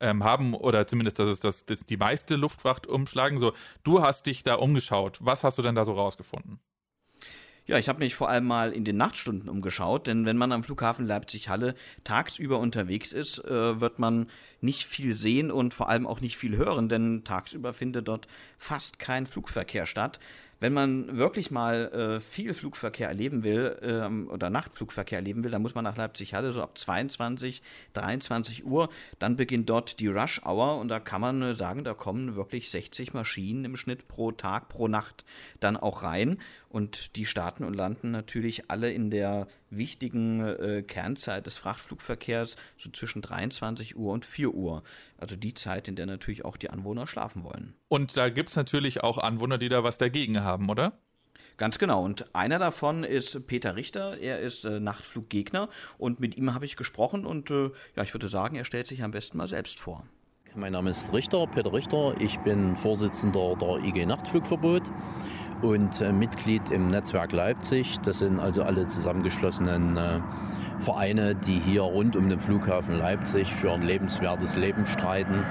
ähm, 0.00 0.24
haben, 0.24 0.54
oder 0.54 0.86
zumindest 0.86 1.18
das 1.18 1.28
ist 1.28 1.44
das, 1.44 1.66
das, 1.66 1.80
die 1.80 1.96
meiste 1.96 2.36
Luftfracht 2.36 2.86
umschlagen. 2.86 3.38
So, 3.38 3.52
du 3.82 4.02
hast 4.02 4.26
dich 4.26 4.42
da 4.42 4.54
umgeschaut. 4.54 5.18
Was 5.20 5.44
hast 5.44 5.58
du 5.58 5.62
denn 5.62 5.74
da 5.74 5.84
so 5.84 5.92
rausgefunden? 5.92 6.60
Ja, 7.66 7.78
ich 7.78 7.88
habe 7.88 8.00
mich 8.00 8.14
vor 8.14 8.28
allem 8.28 8.44
mal 8.44 8.72
in 8.72 8.84
den 8.84 8.98
Nachtstunden 8.98 9.48
umgeschaut, 9.48 10.06
denn 10.06 10.26
wenn 10.26 10.36
man 10.36 10.52
am 10.52 10.62
Flughafen 10.62 11.06
Leipzig-Halle 11.06 11.74
tagsüber 12.04 12.58
unterwegs 12.58 13.10
ist, 13.10 13.38
äh, 13.38 13.80
wird 13.80 13.98
man 13.98 14.26
nicht 14.60 14.84
viel 14.84 15.14
sehen 15.14 15.50
und 15.50 15.72
vor 15.72 15.88
allem 15.88 16.06
auch 16.06 16.20
nicht 16.20 16.36
viel 16.36 16.58
hören, 16.58 16.90
denn 16.90 17.24
tagsüber 17.24 17.72
findet 17.72 18.06
dort 18.06 18.28
fast 18.58 18.98
kein 18.98 19.26
Flugverkehr 19.26 19.86
statt. 19.86 20.20
Wenn 20.60 20.72
man 20.72 21.16
wirklich 21.18 21.50
mal 21.50 21.92
äh, 21.92 22.20
viel 22.20 22.54
Flugverkehr 22.54 23.08
erleben 23.08 23.42
will 23.42 23.76
ähm, 23.82 24.30
oder 24.30 24.50
Nachtflugverkehr 24.50 25.18
erleben 25.18 25.44
will, 25.44 25.50
dann 25.50 25.62
muss 25.62 25.74
man 25.74 25.84
nach 25.84 25.96
Leipzig-Halle 25.96 26.52
so 26.52 26.62
ab 26.62 26.78
22, 26.78 27.60
23 27.92 28.64
Uhr. 28.64 28.88
Dann 29.18 29.36
beginnt 29.36 29.68
dort 29.68 30.00
die 30.00 30.06
Rush 30.06 30.40
Hour 30.44 30.78
und 30.78 30.88
da 30.88 31.00
kann 31.00 31.20
man 31.20 31.42
äh, 31.42 31.52
sagen, 31.54 31.84
da 31.84 31.92
kommen 31.92 32.36
wirklich 32.36 32.70
60 32.70 33.12
Maschinen 33.12 33.64
im 33.64 33.76
Schnitt 33.76 34.08
pro 34.08 34.32
Tag, 34.32 34.68
pro 34.68 34.88
Nacht 34.88 35.24
dann 35.60 35.76
auch 35.76 36.02
rein. 36.02 36.38
Und 36.74 37.14
die 37.14 37.24
starten 37.24 37.62
und 37.62 37.74
landen 37.74 38.10
natürlich 38.10 38.68
alle 38.68 38.90
in 38.90 39.08
der 39.08 39.46
wichtigen 39.70 40.40
äh, 40.40 40.82
Kernzeit 40.82 41.46
des 41.46 41.56
Frachtflugverkehrs, 41.56 42.56
so 42.76 42.90
zwischen 42.90 43.22
23 43.22 43.94
Uhr 43.94 44.12
und 44.12 44.24
4 44.24 44.52
Uhr. 44.52 44.82
Also 45.16 45.36
die 45.36 45.54
Zeit, 45.54 45.86
in 45.86 45.94
der 45.94 46.06
natürlich 46.06 46.44
auch 46.44 46.56
die 46.56 46.70
Anwohner 46.70 47.06
schlafen 47.06 47.44
wollen. 47.44 47.74
Und 47.86 48.16
da 48.16 48.28
gibt 48.28 48.48
es 48.48 48.56
natürlich 48.56 49.04
auch 49.04 49.18
Anwohner, 49.18 49.56
die 49.56 49.68
da 49.68 49.84
was 49.84 49.98
dagegen 49.98 50.42
haben, 50.42 50.68
oder? 50.68 50.98
Ganz 51.58 51.78
genau. 51.78 52.02
Und 52.02 52.34
einer 52.34 52.58
davon 52.58 53.04
ist 53.04 53.46
Peter 53.46 53.76
Richter. 53.76 54.18
Er 54.18 54.40
ist 54.40 54.64
äh, 54.64 54.80
Nachtfluggegner 54.80 55.68
und 55.96 56.18
mit 56.18 56.36
ihm 56.36 56.54
habe 56.54 56.64
ich 56.64 56.74
gesprochen 56.74 57.24
und 57.24 57.52
äh, 57.52 57.70
ja, 57.94 58.02
ich 58.02 58.12
würde 58.12 58.26
sagen, 58.26 58.56
er 58.56 58.64
stellt 58.64 58.88
sich 58.88 59.04
am 59.04 59.12
besten 59.12 59.38
mal 59.38 59.46
selbst 59.46 59.78
vor. 59.78 60.08
Mein 60.56 60.72
Name 60.72 60.90
ist 60.90 61.12
Richter, 61.12 61.48
Peter 61.48 61.72
Richter. 61.72 62.14
Ich 62.20 62.38
bin 62.38 62.76
Vorsitzender 62.76 63.56
der 63.60 63.84
IG 63.84 64.06
Nachtflugverbot 64.06 64.82
und 65.62 66.00
äh, 66.00 66.12
Mitglied 66.12 66.70
im 66.70 66.88
Netzwerk 66.88 67.32
Leipzig. 67.32 67.98
Das 68.04 68.18
sind 68.18 68.38
also 68.38 68.62
alle 68.62 68.86
zusammengeschlossenen 68.86 69.96
äh, 69.96 70.20
Vereine, 70.78 71.34
die 71.34 71.58
hier 71.58 71.82
rund 71.82 72.16
um 72.16 72.28
den 72.28 72.40
Flughafen 72.40 72.98
Leipzig 72.98 73.52
für 73.52 73.72
ein 73.72 73.82
lebenswertes 73.82 74.56
Leben 74.56 74.86
streiten 74.86 75.44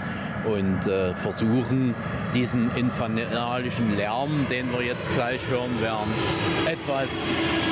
und 0.45 0.87
äh, 0.87 1.15
versuchen, 1.15 1.95
diesen 2.33 2.71
infernalischen 2.75 3.95
Lärm, 3.95 4.45
den 4.47 4.71
wir 4.71 4.83
jetzt 4.83 5.11
gleich 5.13 5.47
hören 5.49 5.81
werden, 5.81 6.13
etwas 6.67 7.31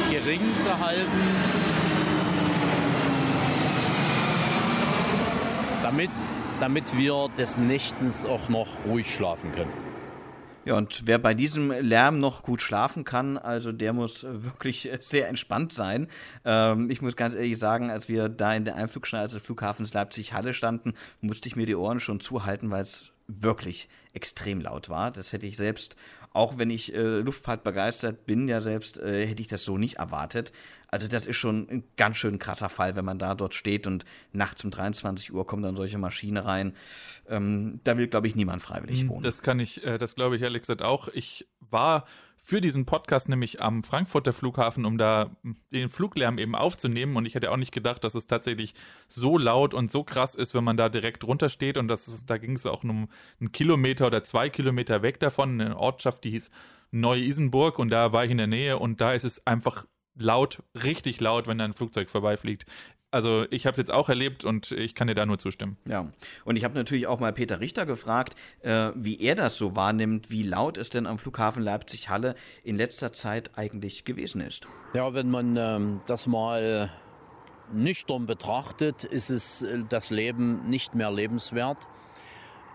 gering 0.09 0.41
zu 0.59 0.79
halten. 0.79 1.21
Damit, 5.83 6.11
damit 6.59 6.97
wir 6.97 7.27
des 7.37 7.57
Nächtens 7.57 8.25
auch 8.25 8.49
noch 8.49 8.67
ruhig 8.87 9.13
schlafen 9.13 9.51
können. 9.51 9.90
Ja, 10.63 10.75
und 10.75 11.07
wer 11.07 11.17
bei 11.17 11.33
diesem 11.33 11.71
Lärm 11.71 12.19
noch 12.19 12.43
gut 12.43 12.61
schlafen 12.61 13.03
kann, 13.03 13.39
also 13.39 13.71
der 13.71 13.93
muss 13.93 14.23
wirklich 14.23 14.89
sehr 14.99 15.27
entspannt 15.27 15.73
sein. 15.73 16.07
Ähm, 16.45 16.91
ich 16.91 17.01
muss 17.01 17.15
ganz 17.15 17.33
ehrlich 17.33 17.57
sagen, 17.57 17.89
als 17.89 18.09
wir 18.09 18.29
da 18.29 18.53
in 18.53 18.63
der 18.63 18.75
Einflugschneise 18.75 19.37
des 19.37 19.45
Flughafens 19.45 19.93
Leipzig-Halle 19.93 20.53
standen, 20.53 20.93
musste 21.19 21.47
ich 21.47 21.55
mir 21.55 21.65
die 21.65 21.75
Ohren 21.75 21.99
schon 21.99 22.19
zuhalten, 22.19 22.69
weil 22.69 22.83
es 22.83 23.11
wirklich 23.27 23.89
extrem 24.13 24.61
laut 24.61 24.89
war. 24.89 25.09
Das 25.09 25.33
hätte 25.33 25.47
ich 25.47 25.57
selbst, 25.57 25.95
auch 26.33 26.57
wenn 26.57 26.69
ich 26.69 26.93
äh, 26.93 27.19
Luftfahrt 27.19 27.63
begeistert 27.63 28.25
bin, 28.25 28.47
ja 28.47 28.61
selbst, 28.61 28.99
äh, 28.99 29.25
hätte 29.27 29.41
ich 29.41 29.47
das 29.47 29.63
so 29.63 29.77
nicht 29.77 29.95
erwartet. 29.95 30.53
Also 30.87 31.07
das 31.07 31.25
ist 31.25 31.37
schon 31.37 31.67
ein 31.69 31.83
ganz 31.97 32.17
schön 32.17 32.39
krasser 32.39 32.69
Fall, 32.69 32.95
wenn 32.95 33.05
man 33.05 33.19
da 33.19 33.35
dort 33.35 33.53
steht 33.53 33.87
und 33.87 34.05
nachts 34.31 34.63
um 34.63 34.71
23 34.71 35.33
Uhr 35.33 35.45
kommen 35.45 35.63
dann 35.63 35.75
solche 35.75 35.97
Maschinen 35.97 36.37
rein. 36.37 36.73
Ähm, 37.27 37.79
da 37.83 37.97
will, 37.97 38.07
glaube 38.07 38.27
ich, 38.27 38.35
niemand 38.35 38.61
freiwillig 38.61 39.01
hm, 39.01 39.09
wohnen. 39.09 39.23
Das 39.23 39.41
kann 39.41 39.59
ich, 39.59 39.85
äh, 39.85 39.97
das 39.97 40.15
glaube 40.15 40.35
ich 40.35 40.41
ehrlich 40.41 40.61
gesagt 40.61 40.83
auch. 40.83 41.07
Ich 41.09 41.47
war 41.69 42.05
für 42.43 42.59
diesen 42.59 42.85
Podcast 42.85 43.29
nämlich 43.29 43.61
am 43.61 43.83
Frankfurter 43.83 44.33
Flughafen, 44.33 44.85
um 44.85 44.97
da 44.97 45.29
den 45.71 45.89
Fluglärm 45.89 46.37
eben 46.39 46.55
aufzunehmen. 46.55 47.15
Und 47.15 47.25
ich 47.25 47.35
hätte 47.35 47.51
auch 47.51 47.57
nicht 47.57 47.71
gedacht, 47.71 48.03
dass 48.03 48.15
es 48.15 48.27
tatsächlich 48.27 48.73
so 49.07 49.37
laut 49.37 49.73
und 49.73 49.91
so 49.91 50.03
krass 50.03 50.33
ist, 50.33 50.53
wenn 50.55 50.63
man 50.63 50.77
da 50.77 50.89
direkt 50.89 51.23
runter 51.23 51.49
steht. 51.49 51.77
Und 51.77 51.87
das 51.87 52.07
ist, 52.07 52.29
da 52.29 52.37
ging 52.37 52.53
es 52.53 52.65
auch 52.65 52.83
nur 52.83 52.95
um 52.95 53.09
einen 53.39 53.51
Kilometer 53.51 54.07
oder 54.07 54.23
zwei 54.23 54.49
Kilometer 54.49 55.01
weg 55.03 55.19
davon, 55.19 55.61
eine 55.61 55.77
Ortschaft, 55.77 56.23
die 56.23 56.31
hieß 56.31 56.49
Neu-Isenburg. 56.91 57.77
Und 57.77 57.89
da 57.89 58.11
war 58.11 58.25
ich 58.25 58.31
in 58.31 58.37
der 58.37 58.47
Nähe 58.47 58.79
und 58.79 59.01
da 59.01 59.13
ist 59.13 59.23
es 59.23 59.45
einfach 59.45 59.85
laut, 60.15 60.63
richtig 60.73 61.19
laut, 61.21 61.47
wenn 61.47 61.59
da 61.59 61.65
ein 61.65 61.73
Flugzeug 61.73 62.09
vorbeifliegt. 62.09 62.65
Also 63.11 63.45
ich 63.49 63.65
habe 63.65 63.73
es 63.73 63.77
jetzt 63.77 63.91
auch 63.91 64.07
erlebt 64.07 64.45
und 64.45 64.71
ich 64.71 64.95
kann 64.95 65.07
dir 65.07 65.13
da 65.13 65.25
nur 65.25 65.37
zustimmen. 65.37 65.77
Ja, 65.85 66.11
und 66.45 66.55
ich 66.55 66.63
habe 66.63 66.75
natürlich 66.75 67.07
auch 67.07 67.19
mal 67.19 67.33
Peter 67.33 67.59
Richter 67.59 67.85
gefragt, 67.85 68.35
äh, 68.61 68.91
wie 68.95 69.19
er 69.19 69.35
das 69.35 69.57
so 69.57 69.75
wahrnimmt, 69.75 70.29
wie 70.29 70.43
laut 70.43 70.77
es 70.77 70.89
denn 70.89 71.05
am 71.05 71.19
Flughafen 71.19 71.61
Leipzig-Halle 71.61 72.35
in 72.63 72.77
letzter 72.77 73.11
Zeit 73.11 73.51
eigentlich 73.57 74.05
gewesen 74.05 74.39
ist. 74.39 74.65
Ja, 74.93 75.13
wenn 75.13 75.29
man 75.29 75.57
ähm, 75.57 75.99
das 76.07 76.25
mal 76.25 76.89
nüchtern 77.73 78.25
betrachtet, 78.25 79.03
ist 79.03 79.29
es 79.29 79.61
äh, 79.61 79.83
das 79.89 80.09
Leben 80.09 80.69
nicht 80.69 80.95
mehr 80.95 81.11
lebenswert. 81.11 81.89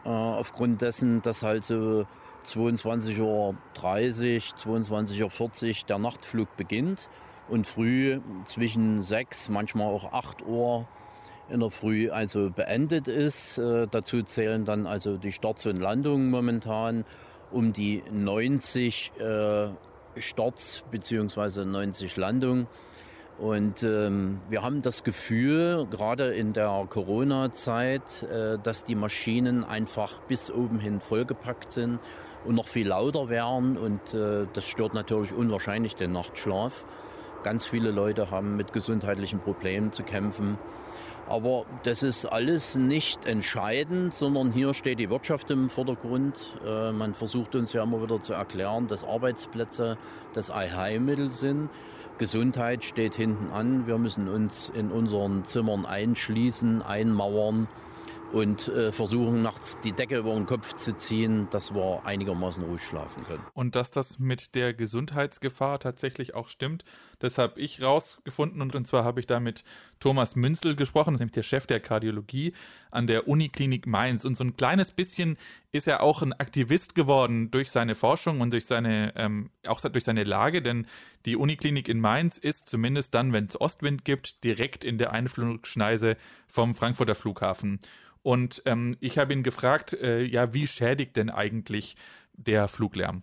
Äh, 0.04 0.08
aufgrund 0.08 0.82
dessen, 0.82 1.22
dass 1.22 1.42
halt 1.42 1.64
so 1.64 2.06
22.30 2.44 3.20
Uhr, 3.20 3.56
22.40 3.74 5.68
Uhr 5.80 5.86
der 5.88 5.98
Nachtflug 5.98 6.56
beginnt 6.58 7.08
und 7.48 7.66
früh 7.66 8.20
zwischen 8.44 9.02
6, 9.02 9.48
manchmal 9.48 9.86
auch 9.86 10.12
8 10.12 10.46
Uhr 10.46 10.86
in 11.48 11.60
der 11.60 11.70
Früh 11.70 12.10
also 12.10 12.50
beendet 12.50 13.08
ist. 13.08 13.58
Äh, 13.58 13.86
dazu 13.90 14.22
zählen 14.22 14.64
dann 14.64 14.86
also 14.86 15.16
die 15.16 15.32
Starts 15.32 15.66
und 15.66 15.76
Landungen 15.76 16.30
momentan 16.30 17.04
um 17.50 17.72
die 17.72 18.02
90 18.10 19.12
äh, 19.18 19.68
Starts 20.16 20.82
bzw. 20.90 21.64
90 21.64 22.16
Landungen. 22.16 22.66
Und 23.38 23.82
ähm, 23.82 24.40
wir 24.48 24.62
haben 24.62 24.80
das 24.80 25.04
Gefühl, 25.04 25.86
gerade 25.90 26.34
in 26.34 26.54
der 26.54 26.86
Corona-Zeit, 26.88 28.22
äh, 28.22 28.58
dass 28.58 28.84
die 28.84 28.94
Maschinen 28.94 29.62
einfach 29.62 30.20
bis 30.20 30.50
oben 30.50 30.80
hin 30.80 31.00
vollgepackt 31.00 31.70
sind 31.70 32.00
und 32.46 32.54
noch 32.54 32.68
viel 32.68 32.88
lauter 32.88 33.28
werden. 33.28 33.76
Und 33.76 34.14
äh, 34.14 34.46
das 34.54 34.66
stört 34.66 34.94
natürlich 34.94 35.34
unwahrscheinlich 35.34 35.96
den 35.96 36.12
Nachtschlaf. 36.12 36.84
Ganz 37.46 37.64
viele 37.64 37.92
Leute 37.92 38.32
haben 38.32 38.56
mit 38.56 38.72
gesundheitlichen 38.72 39.38
Problemen 39.38 39.92
zu 39.92 40.02
kämpfen. 40.02 40.58
Aber 41.28 41.64
das 41.84 42.02
ist 42.02 42.26
alles 42.26 42.74
nicht 42.74 43.24
entscheidend, 43.24 44.12
sondern 44.12 44.50
hier 44.50 44.74
steht 44.74 44.98
die 44.98 45.10
Wirtschaft 45.10 45.52
im 45.52 45.70
Vordergrund. 45.70 46.58
Äh, 46.66 46.90
man 46.90 47.14
versucht 47.14 47.54
uns 47.54 47.72
ja 47.72 47.84
immer 47.84 48.02
wieder 48.02 48.18
zu 48.20 48.32
erklären, 48.32 48.88
dass 48.88 49.04
Arbeitsplätze 49.04 49.96
das 50.32 50.50
Allheilmittel 50.50 51.30
sind. 51.30 51.70
Gesundheit 52.18 52.82
steht 52.82 53.14
hinten 53.14 53.52
an. 53.52 53.86
Wir 53.86 53.98
müssen 53.98 54.28
uns 54.28 54.68
in 54.70 54.90
unseren 54.90 55.44
Zimmern 55.44 55.86
einschließen, 55.86 56.82
einmauern 56.82 57.68
und 58.32 58.68
äh, 58.68 58.92
versuchen 58.92 59.42
nachts 59.42 59.78
die 59.80 59.92
Decke 59.92 60.18
über 60.18 60.34
den 60.34 60.46
Kopf 60.46 60.74
zu 60.74 60.96
ziehen, 60.96 61.48
dass 61.50 61.74
wir 61.74 62.02
einigermaßen 62.04 62.62
ruhig 62.62 62.82
schlafen 62.82 63.24
können. 63.24 63.42
Und 63.54 63.76
dass 63.76 63.90
das 63.90 64.18
mit 64.18 64.54
der 64.54 64.74
Gesundheitsgefahr 64.74 65.78
tatsächlich 65.78 66.34
auch 66.34 66.48
stimmt, 66.48 66.84
das 67.18 67.38
habe 67.38 67.60
ich 67.60 67.82
rausgefunden 67.82 68.60
und, 68.60 68.74
und 68.74 68.86
zwar 68.86 69.04
habe 69.04 69.20
ich 69.20 69.26
da 69.26 69.40
mit 69.40 69.64
Thomas 70.00 70.36
Münzel 70.36 70.76
gesprochen, 70.76 71.12
das 71.12 71.16
ist 71.16 71.20
nämlich 71.20 71.34
der 71.34 71.42
Chef 71.42 71.66
der 71.66 71.80
Kardiologie 71.80 72.52
an 72.90 73.06
der 73.06 73.28
Uniklinik 73.28 73.86
Mainz 73.86 74.24
und 74.24 74.36
so 74.36 74.44
ein 74.44 74.56
kleines 74.56 74.90
bisschen 74.90 75.36
ist 75.72 75.86
er 75.86 76.02
auch 76.02 76.22
ein 76.22 76.32
Aktivist 76.32 76.94
geworden 76.94 77.50
durch 77.50 77.70
seine 77.70 77.94
Forschung 77.94 78.40
und 78.40 78.52
durch 78.52 78.66
seine 78.66 79.12
ähm, 79.16 79.50
auch 79.66 79.80
durch 79.80 80.04
seine 80.04 80.24
Lage, 80.24 80.62
denn 80.62 80.86
die 81.24 81.36
Uniklinik 81.36 81.88
in 81.88 82.00
Mainz 82.00 82.38
ist 82.38 82.68
zumindest 82.68 83.14
dann, 83.14 83.32
wenn 83.32 83.46
es 83.46 83.60
Ostwind 83.60 84.04
gibt, 84.04 84.44
direkt 84.44 84.84
in 84.84 84.98
der 84.98 85.12
Einflugschneise 85.12 86.16
vom 86.46 86.74
Frankfurter 86.74 87.14
Flughafen. 87.14 87.80
Und 88.22 88.62
ähm, 88.66 88.96
ich 89.00 89.18
habe 89.18 89.32
ihn 89.32 89.42
gefragt, 89.42 89.92
äh, 89.92 90.24
ja, 90.24 90.52
wie 90.52 90.66
schädigt 90.66 91.16
denn 91.16 91.30
eigentlich 91.30 91.96
der 92.32 92.66
Fluglärm? 92.68 93.22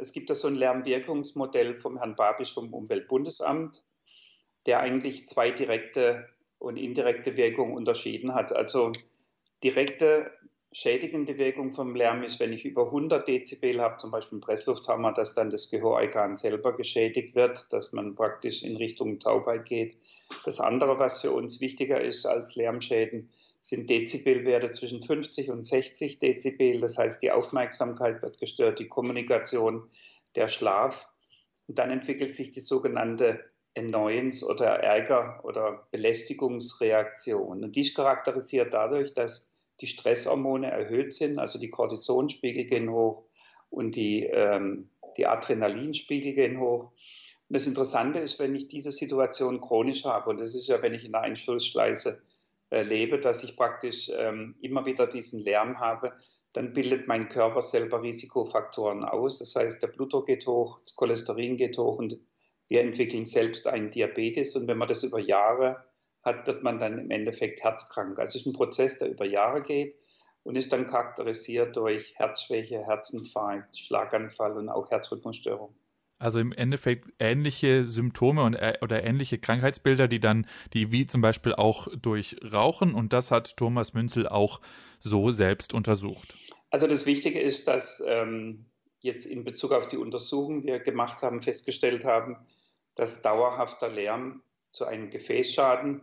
Es 0.00 0.12
gibt 0.12 0.30
da 0.30 0.34
so 0.34 0.48
ein 0.48 0.54
Lärmwirkungsmodell 0.54 1.74
vom 1.74 1.98
Herrn 1.98 2.16
Babisch 2.16 2.54
vom 2.54 2.72
Umweltbundesamt, 2.72 3.84
der 4.64 4.80
eigentlich 4.80 5.28
zwei 5.28 5.50
direkte 5.50 6.26
und 6.58 6.78
indirekte 6.78 7.36
Wirkungen 7.36 7.74
unterschieden 7.74 8.34
hat. 8.34 8.54
Also 8.54 8.92
direkte 9.62 10.32
schädigende 10.72 11.36
Wirkung 11.36 11.72
vom 11.72 11.94
Lärm 11.94 12.22
ist, 12.22 12.40
wenn 12.40 12.52
ich 12.52 12.64
über 12.64 12.86
100 12.86 13.28
Dezibel 13.28 13.80
habe, 13.80 13.98
zum 13.98 14.10
Beispiel 14.10 14.36
im 14.36 14.40
Presslufthammer, 14.40 15.12
dass 15.12 15.34
dann 15.34 15.50
das 15.50 15.68
Gehörorgan 15.68 16.34
selber 16.34 16.74
geschädigt 16.74 17.34
wird, 17.34 17.70
dass 17.72 17.92
man 17.92 18.14
praktisch 18.14 18.62
in 18.62 18.76
Richtung 18.76 19.18
Taubheit 19.18 19.66
geht. 19.66 19.96
Das 20.44 20.60
andere, 20.60 20.98
was 20.98 21.20
für 21.20 21.32
uns 21.32 21.60
wichtiger 21.60 22.00
ist 22.00 22.24
als 22.24 22.54
Lärmschäden, 22.54 23.30
sind 23.60 23.90
Dezibelwerte 23.90 24.70
zwischen 24.70 25.02
50 25.02 25.50
und 25.50 25.62
60 25.62 26.18
Dezibel. 26.18 26.80
Das 26.80 26.96
heißt, 26.96 27.22
die 27.22 27.30
Aufmerksamkeit 27.30 28.22
wird 28.22 28.38
gestört, 28.38 28.78
die 28.78 28.88
Kommunikation, 28.88 29.90
der 30.34 30.48
Schlaf. 30.48 31.08
Und 31.66 31.78
dann 31.78 31.90
entwickelt 31.90 32.34
sich 32.34 32.50
die 32.50 32.60
sogenannte 32.60 33.44
Annoyance 33.76 34.44
oder 34.44 34.82
Ärger- 34.82 35.44
oder 35.44 35.86
Belästigungsreaktion. 35.90 37.64
Und 37.64 37.76
die 37.76 37.82
ist 37.82 37.94
charakterisiert 37.94 38.72
dadurch, 38.72 39.12
dass 39.12 39.60
die 39.80 39.86
Stresshormone 39.86 40.70
erhöht 40.70 41.12
sind, 41.12 41.38
also 41.38 41.58
die 41.58 41.70
Cortisonspiegel 41.70 42.64
gehen 42.64 42.90
hoch 42.90 43.24
und 43.70 43.96
die, 43.96 44.24
ähm, 44.24 44.90
die 45.16 45.26
Adrenalinspiegel 45.26 46.34
gehen 46.34 46.60
hoch. 46.60 46.92
Und 47.48 47.56
das 47.56 47.66
Interessante 47.66 48.18
ist, 48.18 48.38
wenn 48.38 48.54
ich 48.54 48.68
diese 48.68 48.92
Situation 48.92 49.60
chronisch 49.60 50.04
habe, 50.04 50.30
und 50.30 50.38
das 50.38 50.54
ist 50.54 50.68
ja, 50.68 50.82
wenn 50.82 50.94
ich 50.94 51.04
in 51.04 51.14
einer 51.14 51.24
Lebe, 52.70 53.18
dass 53.18 53.42
ich 53.44 53.56
praktisch 53.56 54.10
ähm, 54.14 54.56
immer 54.60 54.86
wieder 54.86 55.06
diesen 55.06 55.42
Lärm 55.42 55.80
habe, 55.80 56.12
dann 56.52 56.72
bildet 56.72 57.06
mein 57.06 57.28
Körper 57.28 57.62
selber 57.62 58.02
Risikofaktoren 58.02 59.04
aus. 59.04 59.38
Das 59.38 59.54
heißt, 59.54 59.82
der 59.82 59.88
Blutdruck 59.88 60.26
geht 60.26 60.46
hoch, 60.46 60.80
das 60.80 60.96
Cholesterin 60.96 61.56
geht 61.56 61.78
hoch 61.78 61.98
und 61.98 62.18
wir 62.68 62.80
entwickeln 62.80 63.24
selbst 63.24 63.66
einen 63.66 63.90
Diabetes. 63.90 64.56
Und 64.56 64.68
wenn 64.68 64.78
man 64.78 64.88
das 64.88 65.02
über 65.02 65.20
Jahre 65.20 65.84
hat, 66.22 66.46
wird 66.46 66.62
man 66.62 66.78
dann 66.78 66.98
im 66.98 67.10
Endeffekt 67.10 67.62
herzkrank. 67.62 68.18
Also 68.18 68.36
es 68.36 68.42
ist 68.42 68.46
ein 68.46 68.52
Prozess, 68.52 68.98
der 68.98 69.10
über 69.10 69.24
Jahre 69.24 69.62
geht 69.62 69.96
und 70.42 70.56
ist 70.56 70.72
dann 70.72 70.86
charakterisiert 70.86 71.76
durch 71.76 72.14
Herzschwäche, 72.16 72.84
Herzinfarkt, 72.84 73.76
Schlaganfall 73.76 74.56
und 74.56 74.68
auch 74.68 74.90
Herzrhythmusstörung. 74.90 75.74
Also 76.20 76.38
im 76.38 76.52
Endeffekt 76.52 77.08
ähnliche 77.18 77.86
Symptome 77.86 78.42
und, 78.42 78.54
äh, 78.54 78.74
oder 78.82 79.02
ähnliche 79.02 79.38
Krankheitsbilder, 79.38 80.06
die 80.06 80.20
dann, 80.20 80.46
die 80.74 80.92
wie 80.92 81.06
zum 81.06 81.22
Beispiel 81.22 81.54
auch 81.54 81.88
durch 81.96 82.36
Rauchen 82.52 82.94
und 82.94 83.14
das 83.14 83.30
hat 83.30 83.56
Thomas 83.56 83.94
Münzel 83.94 84.28
auch 84.28 84.60
so 84.98 85.30
selbst 85.30 85.72
untersucht. 85.72 86.36
Also 86.68 86.86
das 86.86 87.06
Wichtige 87.06 87.40
ist, 87.40 87.66
dass 87.68 88.02
ähm, 88.06 88.66
jetzt 89.00 89.24
in 89.24 89.44
Bezug 89.44 89.72
auf 89.72 89.88
die 89.88 89.96
Untersuchung, 89.96 90.60
die 90.60 90.68
wir 90.68 90.78
gemacht 90.80 91.22
haben, 91.22 91.40
festgestellt 91.40 92.04
haben, 92.04 92.36
dass 92.96 93.22
dauerhafter 93.22 93.88
Lärm 93.88 94.42
zu 94.72 94.84
einem 94.84 95.08
Gefäßschaden 95.08 96.02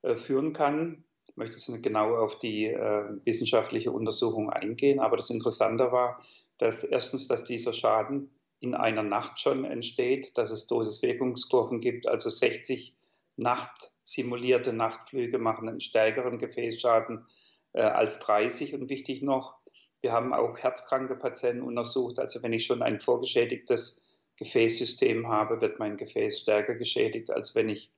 äh, 0.00 0.14
führen 0.14 0.54
kann. 0.54 1.04
Ich 1.28 1.36
möchte 1.36 1.56
jetzt 1.56 1.68
nicht 1.68 1.82
genau 1.82 2.16
auf 2.16 2.38
die 2.38 2.64
äh, 2.64 3.04
wissenschaftliche 3.24 3.92
Untersuchung 3.92 4.48
eingehen, 4.48 5.00
aber 5.00 5.18
das 5.18 5.28
Interessante 5.28 5.92
war, 5.92 6.24
dass 6.56 6.82
erstens, 6.82 7.28
dass 7.28 7.44
dieser 7.44 7.74
Schaden 7.74 8.30
in 8.60 8.74
einer 8.74 9.02
Nacht 9.02 9.40
schon 9.40 9.64
entsteht, 9.64 10.36
dass 10.36 10.50
es 10.50 10.66
Dosis-Wirkungskurven 10.66 11.80
gibt, 11.80 12.06
also 12.06 12.28
60 12.28 12.94
Nacht 13.36 13.90
simulierte 14.04 14.72
Nachtflüge 14.72 15.38
machen 15.38 15.68
einen 15.68 15.80
stärkeren 15.80 16.38
Gefäßschaden 16.38 17.26
äh, 17.72 17.80
als 17.80 18.18
30 18.20 18.74
und 18.74 18.90
wichtig 18.90 19.22
noch, 19.22 19.54
wir 20.02 20.12
haben 20.12 20.32
auch 20.32 20.58
herzkranke 20.58 21.14
Patienten 21.14 21.62
untersucht, 21.62 22.18
also 22.18 22.42
wenn 22.42 22.52
ich 22.52 22.66
schon 22.66 22.82
ein 22.82 23.00
vorgeschädigtes 23.00 24.08
Gefäßsystem 24.36 25.28
habe, 25.28 25.60
wird 25.60 25.78
mein 25.78 25.96
Gefäß 25.96 26.40
stärker 26.40 26.74
geschädigt, 26.74 27.30
als 27.32 27.54
wenn 27.54 27.68
ich 27.68 27.92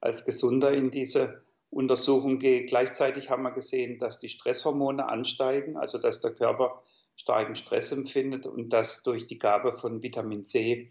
als 0.00 0.24
Gesunder 0.24 0.72
in 0.72 0.90
diese 0.90 1.42
Untersuchung 1.70 2.38
gehe. 2.38 2.62
Gleichzeitig 2.62 3.30
haben 3.30 3.42
wir 3.42 3.50
gesehen, 3.50 3.98
dass 3.98 4.18
die 4.18 4.28
Stresshormone 4.28 5.08
ansteigen, 5.08 5.76
also 5.76 5.98
dass 5.98 6.20
der 6.20 6.32
Körper 6.32 6.82
starken 7.18 7.54
Stress 7.56 7.92
empfindet 7.92 8.46
und 8.46 8.70
dass 8.70 9.02
durch 9.02 9.26
die 9.26 9.38
Gabe 9.38 9.72
von 9.72 10.02
Vitamin 10.02 10.44
C 10.44 10.90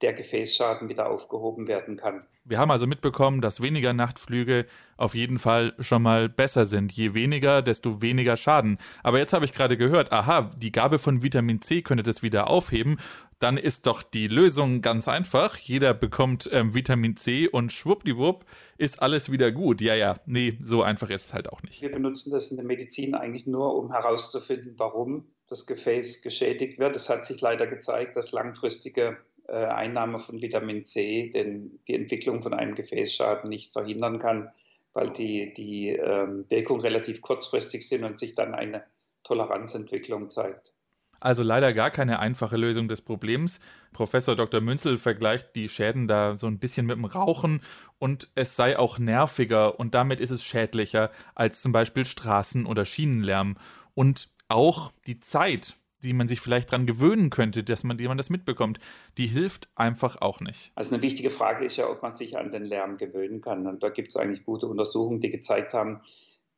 der 0.00 0.12
Gefäßschaden 0.12 0.88
wieder 0.88 1.08
aufgehoben 1.08 1.68
werden 1.68 1.96
kann. 1.96 2.26
Wir 2.46 2.58
haben 2.58 2.70
also 2.70 2.86
mitbekommen, 2.86 3.40
dass 3.40 3.62
weniger 3.62 3.94
Nachtflüge 3.94 4.66
auf 4.98 5.14
jeden 5.14 5.38
Fall 5.38 5.72
schon 5.78 6.02
mal 6.02 6.28
besser 6.28 6.66
sind. 6.66 6.92
Je 6.92 7.14
weniger, 7.14 7.62
desto 7.62 8.02
weniger 8.02 8.36
Schaden. 8.36 8.76
Aber 9.02 9.18
jetzt 9.18 9.32
habe 9.32 9.46
ich 9.46 9.54
gerade 9.54 9.78
gehört, 9.78 10.12
aha, 10.12 10.50
die 10.56 10.70
Gabe 10.70 10.98
von 10.98 11.22
Vitamin 11.22 11.62
C 11.62 11.80
könnte 11.80 12.02
das 12.02 12.22
wieder 12.22 12.48
aufheben. 12.48 12.98
Dann 13.38 13.56
ist 13.56 13.86
doch 13.86 14.02
die 14.02 14.28
Lösung 14.28 14.82
ganz 14.82 15.08
einfach. 15.08 15.56
Jeder 15.56 15.94
bekommt 15.94 16.50
ähm, 16.52 16.74
Vitamin 16.74 17.16
C 17.16 17.48
und 17.48 17.72
schwuppdiwupp 17.72 18.44
ist 18.76 19.00
alles 19.00 19.32
wieder 19.32 19.50
gut. 19.50 19.80
Ja, 19.80 19.94
ja, 19.94 20.20
nee, 20.26 20.58
so 20.62 20.82
einfach 20.82 21.08
ist 21.08 21.26
es 21.26 21.32
halt 21.32 21.48
auch 21.50 21.62
nicht. 21.62 21.80
Wir 21.80 21.90
benutzen 21.90 22.30
das 22.30 22.50
in 22.50 22.58
der 22.58 22.66
Medizin 22.66 23.14
eigentlich 23.14 23.46
nur, 23.46 23.74
um 23.74 23.90
herauszufinden, 23.90 24.74
warum 24.76 25.33
das 25.48 25.66
Gefäß 25.66 26.22
geschädigt 26.22 26.78
wird. 26.78 26.96
Es 26.96 27.08
hat 27.08 27.24
sich 27.24 27.40
leider 27.40 27.66
gezeigt, 27.66 28.16
dass 28.16 28.32
langfristige 28.32 29.18
äh, 29.46 29.52
Einnahme 29.52 30.18
von 30.18 30.40
Vitamin 30.40 30.84
C 30.84 31.30
den, 31.30 31.80
die 31.86 31.94
Entwicklung 31.94 32.42
von 32.42 32.54
einem 32.54 32.74
Gefäßschaden 32.74 33.50
nicht 33.50 33.72
verhindern 33.72 34.18
kann, 34.18 34.50
weil 34.92 35.10
die, 35.10 35.52
die 35.54 35.90
ähm, 35.90 36.46
Wirkung 36.48 36.80
relativ 36.80 37.20
kurzfristig 37.20 37.88
sind 37.88 38.04
und 38.04 38.18
sich 38.18 38.34
dann 38.34 38.54
eine 38.54 38.84
Toleranzentwicklung 39.22 40.30
zeigt. 40.30 40.72
Also 41.20 41.42
leider 41.42 41.72
gar 41.72 41.90
keine 41.90 42.18
einfache 42.18 42.58
Lösung 42.58 42.86
des 42.86 43.00
Problems. 43.00 43.58
Professor 43.94 44.36
Dr. 44.36 44.60
Münzel 44.60 44.98
vergleicht 44.98 45.56
die 45.56 45.70
Schäden 45.70 46.06
da 46.06 46.36
so 46.36 46.46
ein 46.46 46.58
bisschen 46.58 46.84
mit 46.84 46.98
dem 46.98 47.06
Rauchen 47.06 47.62
und 47.98 48.28
es 48.34 48.56
sei 48.56 48.78
auch 48.78 48.98
nerviger 48.98 49.80
und 49.80 49.94
damit 49.94 50.20
ist 50.20 50.32
es 50.32 50.44
schädlicher 50.44 51.10
als 51.34 51.62
zum 51.62 51.72
Beispiel 51.72 52.04
Straßen- 52.04 52.66
oder 52.66 52.84
Schienenlärm. 52.84 53.56
Und 53.94 54.33
auch 54.54 54.92
die 55.06 55.18
Zeit, 55.18 55.76
die 56.04 56.12
man 56.12 56.28
sich 56.28 56.40
vielleicht 56.40 56.70
daran 56.70 56.86
gewöhnen 56.86 57.30
könnte, 57.30 57.64
dass 57.64 57.82
man, 57.82 57.98
die 57.98 58.06
man 58.06 58.16
das 58.16 58.30
mitbekommt, 58.30 58.78
die 59.18 59.26
hilft 59.26 59.68
einfach 59.74 60.20
auch 60.20 60.40
nicht. 60.40 60.70
Also 60.74 60.94
eine 60.94 61.02
wichtige 61.02 61.30
Frage 61.30 61.64
ist 61.64 61.76
ja, 61.76 61.90
ob 61.90 62.02
man 62.02 62.12
sich 62.12 62.38
an 62.38 62.52
den 62.52 62.64
Lärm 62.64 62.96
gewöhnen 62.96 63.40
kann. 63.40 63.66
Und 63.66 63.82
da 63.82 63.88
gibt 63.88 64.08
es 64.08 64.16
eigentlich 64.16 64.44
gute 64.44 64.66
Untersuchungen, 64.66 65.20
die 65.20 65.30
gezeigt 65.30 65.74
haben, 65.74 66.00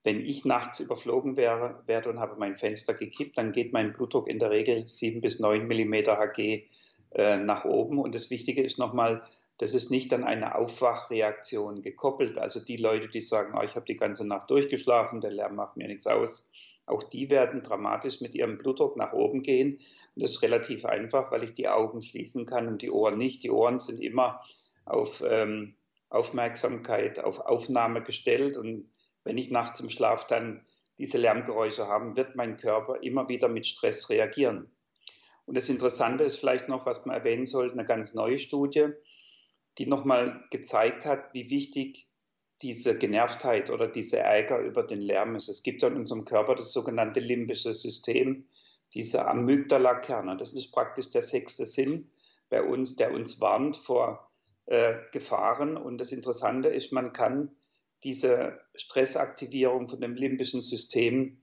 wenn 0.05 0.21
ich 0.21 0.45
nachts 0.45 0.79
überflogen 0.79 1.37
wäre, 1.37 1.83
werde 1.87 2.11
und 2.11 2.21
habe 2.21 2.39
mein 2.39 2.57
Fenster 2.57 2.95
gekippt, 2.95 3.39
dann 3.39 3.53
geht 3.53 3.73
mein 3.73 3.93
Blutdruck 3.93 4.29
in 4.29 4.39
der 4.39 4.51
Regel 4.51 4.87
7 4.87 5.21
bis 5.21 5.41
9 5.41 5.67
mm 5.67 5.95
Hg 5.95 6.65
äh, 7.13 7.37
nach 7.39 7.65
oben. 7.65 7.99
Und 7.99 8.15
das 8.15 8.31
Wichtige 8.31 8.63
ist 8.63 8.79
nochmal, 8.79 9.23
das 9.59 9.75
ist 9.75 9.91
nicht 9.91 10.13
an 10.13 10.25
eine 10.25 10.55
Aufwachreaktion 10.55 11.83
gekoppelt. 11.83 12.39
Also 12.39 12.61
die 12.63 12.77
Leute, 12.77 13.09
die 13.09 13.21
sagen, 13.23 13.55
oh, 13.59 13.63
ich 13.63 13.75
habe 13.75 13.87
die 13.87 13.95
ganze 13.95 14.27
Nacht 14.27 14.51
durchgeschlafen, 14.51 15.21
der 15.21 15.31
Lärm 15.31 15.57
macht 15.57 15.77
mir 15.77 15.89
nichts 15.89 16.07
aus, 16.07 16.51
auch 16.85 17.03
die 17.03 17.31
werden 17.31 17.63
dramatisch 17.63 18.21
mit 18.21 18.35
ihrem 18.35 18.59
Blutdruck 18.59 18.97
nach 18.97 19.13
oben 19.13 19.43
gehen. 19.43 19.81
Und 20.15 20.23
das 20.23 20.33
ist 20.33 20.43
relativ 20.43 20.85
einfach, 20.85 21.33
weil 21.33 21.43
ich 21.43 21.55
die 21.55 21.69
Augen 21.69 22.01
schließen 22.01 22.47
kann 22.47 22.69
und 22.69 22.83
die 22.83 22.91
Ohren 22.91 23.19
nicht. 23.19 23.43
Die 23.43 23.51
Ohren 23.51 23.79
sind 23.79 24.01
immer 24.01 24.41
auf 24.85 25.25
ähm, 25.27 25.75
Aufmerksamkeit, 26.11 27.19
auf 27.19 27.41
Aufnahme 27.41 28.03
gestellt 28.03 28.57
und 28.57 28.91
wenn 29.25 29.39
ich 29.39 29.51
nachts 29.51 29.81
im 29.81 29.91
Schlaf 29.91 30.27
dann 30.29 30.65
diese 30.99 31.19
Lärmgeräusche 31.19 31.89
habe, 31.89 32.17
wird 32.17 32.37
mein 32.37 32.57
Körper 32.57 33.03
immer 33.03 33.29
wieder 33.29 33.49
mit 33.49 33.67
Stress 33.67 34.09
reagieren. 34.09 34.71
Und 35.45 35.57
das 35.57 35.69
Interessante 35.69 36.25
ist 36.25 36.37
vielleicht 36.37 36.69
noch, 36.69 36.87
was 36.87 37.05
man 37.07 37.17
erwähnen 37.17 37.47
sollte, 37.47 37.75
eine 37.75 37.85
ganz 37.85 38.15
neue 38.15 38.39
Studie, 38.39 38.89
die 39.79 39.87
nochmal 39.87 40.45
gezeigt 40.51 41.05
hat, 41.05 41.33
wie 41.35 41.51
wichtig 41.51 42.09
diese 42.63 42.99
Genervtheit 42.99 43.71
oder 43.71 43.87
diese 43.87 44.19
Ärger 44.19 44.59
über 44.61 44.83
den 44.83 45.01
Lärm 45.01 45.37
ist. 45.37 45.49
Es 45.49 45.63
gibt 45.63 45.83
in 45.83 45.95
unserem 45.95 46.25
Körper 46.25 46.55
das 46.55 46.73
sogenannte 46.73 47.21
limbische 47.21 47.75
System, 47.75 48.49
diese 48.95 49.27
Amygdala-Kerne. 49.27 50.37
Das 50.37 50.55
ist 50.55 50.73
praktisch 50.73 51.11
der 51.11 51.23
sechste 51.23 51.67
Sinn 51.67 52.11
bei 52.49 52.63
uns, 52.63 52.97
der 52.97 53.13
uns 53.13 53.41
warnt 53.41 53.77
vor 53.77 54.31
äh, 54.67 54.95
Gefahren. 55.13 55.77
Und 55.77 55.99
das 55.99 56.13
Interessante 56.13 56.69
ist, 56.69 56.93
man 56.93 57.13
kann 57.13 57.51
diese 58.05 58.61
Stressaktivierung 58.75 59.89
von 59.89 60.01
dem 60.01 60.15
limbischen 60.15 60.63
System 60.63 61.43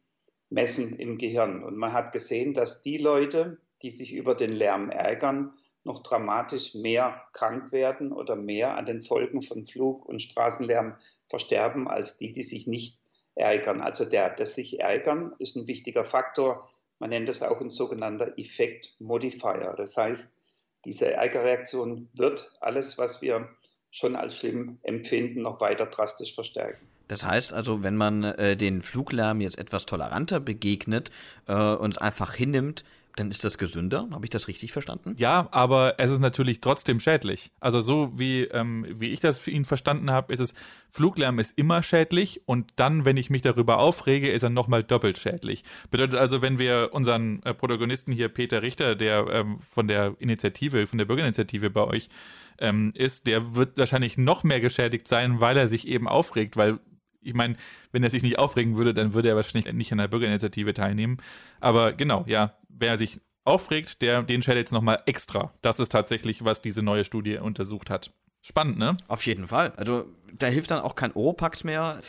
messen 0.50 0.98
im 0.98 1.18
Gehirn. 1.18 1.64
Und 1.64 1.78
man 1.78 1.94
hat 1.94 2.12
gesehen, 2.12 2.54
dass 2.54 2.82
die 2.82 2.98
Leute, 2.98 3.60
die 3.82 3.90
sich 3.92 4.14
über 4.14 4.34
den 4.34 4.52
Lärm 4.52 4.90
ärgern, 4.90 5.54
noch 5.84 6.02
dramatisch 6.02 6.76
mehr 6.76 7.24
krank 7.34 7.72
werden 7.72 8.12
oder 8.12 8.36
mehr 8.36 8.78
an 8.78 8.86
den 8.86 9.02
Folgen 9.02 9.42
von 9.42 9.66
Flug- 9.66 10.06
und 10.06 10.22
Straßenlärm 10.22 10.96
versterben 11.30 11.88
als 11.88 12.18
die, 12.18 12.32
die 12.32 12.44
sich 12.44 12.68
nicht 12.68 13.00
ärgern. 13.36 13.82
Also 13.82 14.06
der, 14.06 14.34
das 14.34 14.56
sich 14.56 14.80
ärgern 14.80 15.34
ist 15.40 15.56
ein 15.56 15.68
wichtiger 15.68 16.04
Faktor. 16.04 16.70
Man 17.00 17.10
nennt 17.10 17.30
es 17.30 17.42
auch 17.42 17.60
ein 17.60 17.70
sogenannter 17.70 18.38
Effekt 18.38 18.96
Modifier. 19.00 19.74
Das 19.76 19.98
heißt, 19.98 20.40
diese 20.86 21.12
Ärgerreaktion 21.12 22.10
wird 22.14 22.52
alles, 22.62 22.98
was 22.98 23.22
wir 23.22 23.50
schon 23.92 24.16
als 24.16 24.38
schlimm 24.38 24.80
empfinden, 24.84 25.42
noch 25.42 25.62
weiter 25.62 25.86
drastisch 25.86 26.34
verstärken. 26.34 26.88
Das 27.08 27.26
heißt 27.26 27.54
also, 27.54 27.84
wenn 27.84 27.96
man 27.96 28.24
äh, 28.24 28.56
den 28.58 28.82
Fluglärm 28.82 29.42
jetzt 29.42 29.58
etwas 29.58 29.86
toleranter 29.86 30.40
begegnet 30.40 31.12
äh, 31.48 31.54
und 31.54 31.92
es 31.92 31.98
einfach 31.98 32.34
hinnimmt, 32.34 32.84
dann 33.16 33.30
ist 33.30 33.44
das 33.44 33.58
gesünder. 33.58 34.08
Habe 34.12 34.26
ich 34.26 34.30
das 34.30 34.48
richtig 34.48 34.72
verstanden? 34.72 35.16
Ja, 35.18 35.48
aber 35.52 35.96
es 35.98 36.12
ist 36.12 36.20
natürlich 36.20 36.62
trotzdem 36.62 37.00
schädlich. 37.00 37.52
Also 37.60 37.82
so 37.82 38.12
wie, 38.18 38.44
ähm, 38.46 38.86
wie 38.90 39.10
ich 39.10 39.20
das 39.20 39.38
für 39.40 39.52
ihn 39.52 39.66
verstanden 39.66 40.12
habe, 40.12 40.34
ist 40.34 40.40
es, 40.40 40.54
Fluglärm 40.90 41.40
ist 41.40 41.58
immer 41.58 41.84
schädlich 41.84 42.42
und 42.46 42.72
dann, 42.76 43.06
wenn 43.06 43.18
ich 43.18 43.30
mich 43.30 43.42
darüber 43.42 43.78
aufrege, 43.80 44.30
ist 44.30 44.44
er 44.44 44.50
nochmal 44.50 44.84
doppelt 44.84 45.18
schädlich. 45.18 45.64
Bedeutet 45.92 46.20
also, 46.20 46.42
wenn 46.42 46.60
wir 46.60 46.90
unseren 46.92 47.42
äh, 47.44 47.54
Protagonisten 47.54 48.12
hier, 48.12 48.30
Peter 48.30 48.62
Richter, 48.62 48.96
der 48.96 49.28
ähm, 49.32 49.60
von 49.60 49.88
der 49.88 50.16
Initiative, 50.20 50.88
von 50.88 50.98
der 50.98 51.06
Bürgerinitiative 51.06 51.70
bei 51.70 51.84
euch 51.84 52.10
ähm, 52.60 52.92
ist, 52.96 53.28
der 53.28 53.56
wird 53.56 53.78
wahrscheinlich 53.78 54.18
noch 54.18 54.44
mehr 54.44 54.60
geschädigt 54.60 55.08
sein, 55.08 55.40
weil 55.40 55.58
er 55.58 55.68
sich 55.68 55.88
eben 55.88 56.08
aufregt, 56.08 56.58
weil 56.58 56.80
ich 57.24 57.34
meine, 57.34 57.56
wenn 57.92 58.04
er 58.04 58.10
sich 58.10 58.24
nicht 58.24 58.40
aufregen 58.40 58.76
würde, 58.78 58.94
dann 58.94 59.14
würde 59.14 59.30
er 59.30 59.36
wahrscheinlich 59.36 59.72
nicht 59.74 59.92
an 59.92 59.98
der 59.98 60.08
Bürgerinitiative 60.08 60.74
teilnehmen. 60.74 61.18
Aber 61.60 61.94
genau, 61.94 62.24
ja, 62.28 62.58
wer 62.70 62.98
sich 62.98 63.20
aufregt, 63.46 64.02
der, 64.02 64.24
den 64.24 64.42
schält 64.42 64.58
jetzt 64.58 64.72
nochmal 64.72 65.02
extra. 65.06 65.54
Das 65.62 65.80
ist 65.80 65.92
tatsächlich, 65.92 66.46
was 66.46 66.62
diese 66.62 66.82
neue 66.82 67.06
Studie 67.06 67.38
untersucht 67.38 67.90
hat. 67.90 68.12
Spannend, 68.42 68.78
ne? 68.78 68.98
Auf 69.08 69.26
jeden 69.26 69.48
Fall. 69.48 69.72
Also 69.78 70.06
da 70.34 70.48
hilft 70.48 70.72
dann 70.72 70.82
auch 70.82 70.96
kein 70.96 71.14
Oropax 71.14 71.64
mehr 71.64 72.02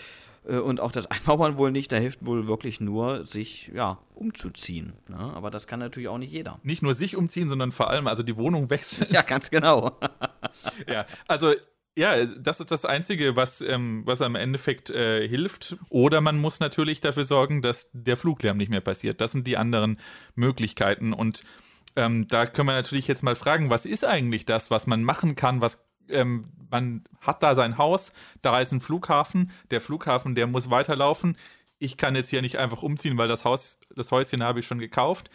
äh, 0.47 0.57
und 0.57 0.81
auch 0.81 0.93
das 0.93 1.07
Einmauern 1.11 1.57
wohl 1.57 1.71
nicht. 1.71 1.93
Da 1.93 1.97
hilft 1.97 2.25
wohl 2.25 2.47
wirklich 2.47 2.81
nur, 2.81 3.25
sich 3.25 3.71
ja 3.75 3.99
umzuziehen. 4.15 4.95
Ne? 5.09 5.17
Aber 5.17 5.51
das 5.51 5.67
kann 5.67 5.81
natürlich 5.81 6.09
auch 6.09 6.19
nicht 6.19 6.33
jeder. 6.33 6.59
Nicht 6.63 6.83
nur 6.83 6.95
sich 6.95 7.17
umziehen, 7.17 7.49
sondern 7.49 7.73
vor 7.73 7.91
allem 7.91 8.07
also 8.07 8.23
die 8.23 8.37
Wohnung 8.37 8.71
wechseln. 8.71 9.09
Ja, 9.11 9.23
ganz 9.23 9.51
genau. 9.51 9.99
ja, 10.89 11.07
also 11.29 11.53
ja, 11.97 12.25
das 12.25 12.61
ist 12.61 12.71
das 12.71 12.85
Einzige, 12.85 13.37
was, 13.37 13.61
ähm, 13.61 14.03
was 14.05 14.21
am 14.21 14.35
Endeffekt 14.35 14.91
äh, 14.91 15.27
hilft. 15.29 15.77
Oder 15.91 16.21
man 16.21 16.41
muss 16.41 16.59
natürlich 16.59 17.01
dafür 17.01 17.25
sorgen, 17.25 17.63
dass 17.63 17.91
der 17.93 18.17
Fluglärm 18.17 18.57
nicht 18.57 18.71
mehr 18.71 18.81
passiert. 18.81 19.21
Das 19.21 19.33
sind 19.33 19.47
die 19.47 19.57
anderen 19.57 19.99
Möglichkeiten. 20.35 21.13
Und 21.13 21.45
ähm, 21.95 22.27
da 22.27 22.47
können 22.47 22.69
wir 22.69 22.75
natürlich 22.75 23.07
jetzt 23.07 23.23
mal 23.23 23.37
fragen, 23.37 23.71
was 23.71 23.87
ist 23.87 24.05
eigentlich 24.05 24.45
das, 24.45 24.71
was 24.71 24.87
man 24.89 25.05
machen 25.05 25.37
kann, 25.37 25.61
was 25.61 25.87
ähm, 26.09 26.47
man 26.71 27.05
hat 27.21 27.43
da 27.43 27.55
sein 27.55 27.79
Haus, 27.79 28.13
da 28.43 28.61
ist 28.61 28.73
ein 28.73 28.81
Flughafen, 28.81 29.53
der 29.71 29.81
Flughafen, 29.81 30.35
der 30.35 30.49
muss 30.49 30.71
weiterlaufen. 30.71 31.37
Ich 31.79 31.97
kann 31.97 32.17
jetzt 32.17 32.31
hier 32.31 32.43
nicht 32.43 32.59
einfach 32.59 32.83
umziehen, 32.83 33.17
weil 33.19 33.29
das 33.29 33.45
Haus, 33.45 33.79
das 33.95 34.11
Häuschen 34.11 34.43
habe 34.43 34.61
ich 34.61 34.67
schon 34.67 34.79
gekauft 34.79 35.31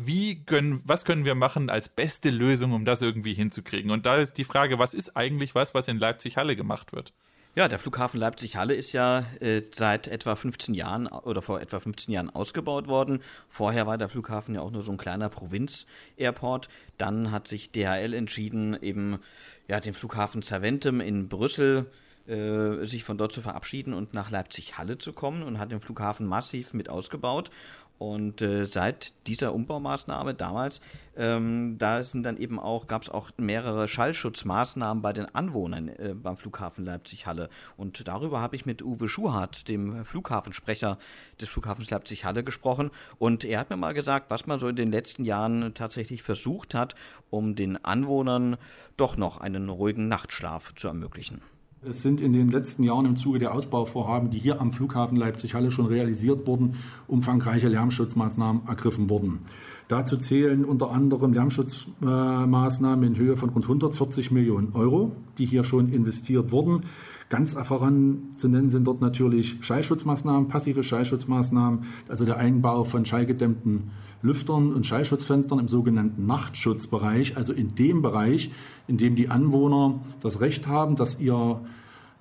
wie 0.00 0.44
können, 0.44 0.80
was 0.84 1.04
können 1.04 1.24
wir 1.24 1.34
machen 1.34 1.70
als 1.70 1.88
beste 1.88 2.30
Lösung, 2.30 2.72
um 2.72 2.84
das 2.84 3.02
irgendwie 3.02 3.34
hinzukriegen? 3.34 3.90
Und 3.90 4.06
da 4.06 4.16
ist 4.16 4.38
die 4.38 4.44
Frage, 4.44 4.78
was 4.78 4.94
ist 4.94 5.16
eigentlich 5.16 5.56
was, 5.56 5.74
was 5.74 5.88
in 5.88 5.98
Leipzig-Halle 5.98 6.54
gemacht 6.54 6.92
wird? 6.92 7.12
Ja, 7.56 7.66
der 7.66 7.80
Flughafen 7.80 8.20
Leipzig-Halle 8.20 8.74
ist 8.74 8.92
ja 8.92 9.26
äh, 9.40 9.62
seit 9.74 10.06
etwa 10.06 10.36
15 10.36 10.74
Jahren 10.74 11.08
oder 11.08 11.42
vor 11.42 11.60
etwa 11.60 11.80
15 11.80 12.14
Jahren 12.14 12.30
ausgebaut 12.30 12.86
worden. 12.86 13.20
Vorher 13.48 13.88
war 13.88 13.98
der 13.98 14.08
Flughafen 14.08 14.54
ja 14.54 14.60
auch 14.60 14.70
nur 14.70 14.82
so 14.82 14.92
ein 14.92 14.98
kleiner 14.98 15.28
Provinz-Airport. 15.28 16.68
Dann 16.96 17.32
hat 17.32 17.48
sich 17.48 17.72
DHL 17.72 18.14
entschieden, 18.14 18.80
eben 18.80 19.18
ja, 19.66 19.80
den 19.80 19.94
Flughafen 19.94 20.42
Zaventem 20.42 21.00
in 21.00 21.28
Brüssel 21.28 21.90
äh, 22.28 22.84
sich 22.84 23.02
von 23.02 23.18
dort 23.18 23.32
zu 23.32 23.42
verabschieden 23.42 23.94
und 23.94 24.14
nach 24.14 24.30
Leipzig-Halle 24.30 24.98
zu 24.98 25.12
kommen 25.12 25.42
und 25.42 25.58
hat 25.58 25.72
den 25.72 25.80
Flughafen 25.80 26.26
massiv 26.26 26.74
mit 26.74 26.88
ausgebaut. 26.88 27.50
Und 27.98 28.42
äh, 28.42 28.64
seit 28.64 29.12
dieser 29.26 29.52
Umbaumaßnahme 29.52 30.32
damals, 30.32 30.80
ähm, 31.16 31.78
da 31.78 32.04
sind 32.04 32.22
dann 32.22 32.36
eben 32.36 32.60
auch, 32.60 32.86
gab 32.86 33.02
es 33.02 33.10
auch 33.10 33.30
mehrere 33.36 33.88
Schallschutzmaßnahmen 33.88 35.02
bei 35.02 35.12
den 35.12 35.34
Anwohnern 35.34 35.88
äh, 35.88 36.14
beim 36.14 36.36
Flughafen 36.36 36.84
Leipzig-Halle. 36.84 37.50
Und 37.76 38.06
darüber 38.06 38.40
habe 38.40 38.54
ich 38.54 38.66
mit 38.66 38.82
Uwe 38.82 39.08
Schuhardt, 39.08 39.66
dem 39.66 40.04
Flughafensprecher 40.04 40.98
des 41.40 41.48
Flughafens 41.48 41.90
Leipzig-Halle, 41.90 42.44
gesprochen. 42.44 42.92
Und 43.18 43.42
er 43.44 43.58
hat 43.58 43.70
mir 43.70 43.76
mal 43.76 43.94
gesagt, 43.94 44.30
was 44.30 44.46
man 44.46 44.60
so 44.60 44.68
in 44.68 44.76
den 44.76 44.92
letzten 44.92 45.24
Jahren 45.24 45.74
tatsächlich 45.74 46.22
versucht 46.22 46.74
hat, 46.74 46.94
um 47.30 47.56
den 47.56 47.84
Anwohnern 47.84 48.58
doch 48.96 49.16
noch 49.16 49.38
einen 49.38 49.68
ruhigen 49.68 50.06
Nachtschlaf 50.06 50.72
zu 50.76 50.86
ermöglichen. 50.86 51.42
Es 51.86 52.02
sind 52.02 52.20
in 52.20 52.32
den 52.32 52.48
letzten 52.48 52.82
Jahren 52.82 53.06
im 53.06 53.14
Zuge 53.14 53.38
der 53.38 53.54
Ausbauvorhaben, 53.54 54.30
die 54.30 54.38
hier 54.38 54.60
am 54.60 54.72
Flughafen 54.72 55.16
Leipzig-Halle 55.16 55.70
schon 55.70 55.86
realisiert 55.86 56.44
wurden, 56.48 56.74
umfangreiche 57.06 57.68
Lärmschutzmaßnahmen 57.68 58.62
ergriffen 58.66 59.08
worden. 59.08 59.38
Dazu 59.86 60.16
zählen 60.16 60.64
unter 60.64 60.90
anderem 60.90 61.32
Lärmschutzmaßnahmen 61.32 63.06
in 63.06 63.16
Höhe 63.16 63.36
von 63.36 63.50
rund 63.50 63.66
140 63.66 64.32
Millionen 64.32 64.72
Euro, 64.72 65.12
die 65.38 65.46
hier 65.46 65.62
schon 65.62 65.92
investiert 65.92 66.50
wurden. 66.50 66.82
Ganz 67.28 67.52
voran 67.52 68.30
zu 68.36 68.48
nennen 68.48 68.70
sind 68.70 68.86
dort 68.86 69.02
natürlich 69.02 69.58
Schallschutzmaßnahmen, 69.60 70.48
passive 70.48 70.82
Schallschutzmaßnahmen, 70.82 71.84
also 72.08 72.24
der 72.24 72.38
Einbau 72.38 72.84
von 72.84 73.04
schallgedämmten 73.04 73.90
Lüftern 74.22 74.72
und 74.72 74.86
Schallschutzfenstern 74.86 75.58
im 75.58 75.68
sogenannten 75.68 76.26
Nachtschutzbereich, 76.26 77.36
also 77.36 77.52
in 77.52 77.74
dem 77.74 78.00
Bereich, 78.00 78.50
in 78.86 78.96
dem 78.96 79.14
die 79.14 79.28
Anwohner 79.28 80.00
das 80.20 80.40
Recht 80.40 80.66
haben, 80.66 80.96
dass 80.96 81.20
ihr 81.20 81.60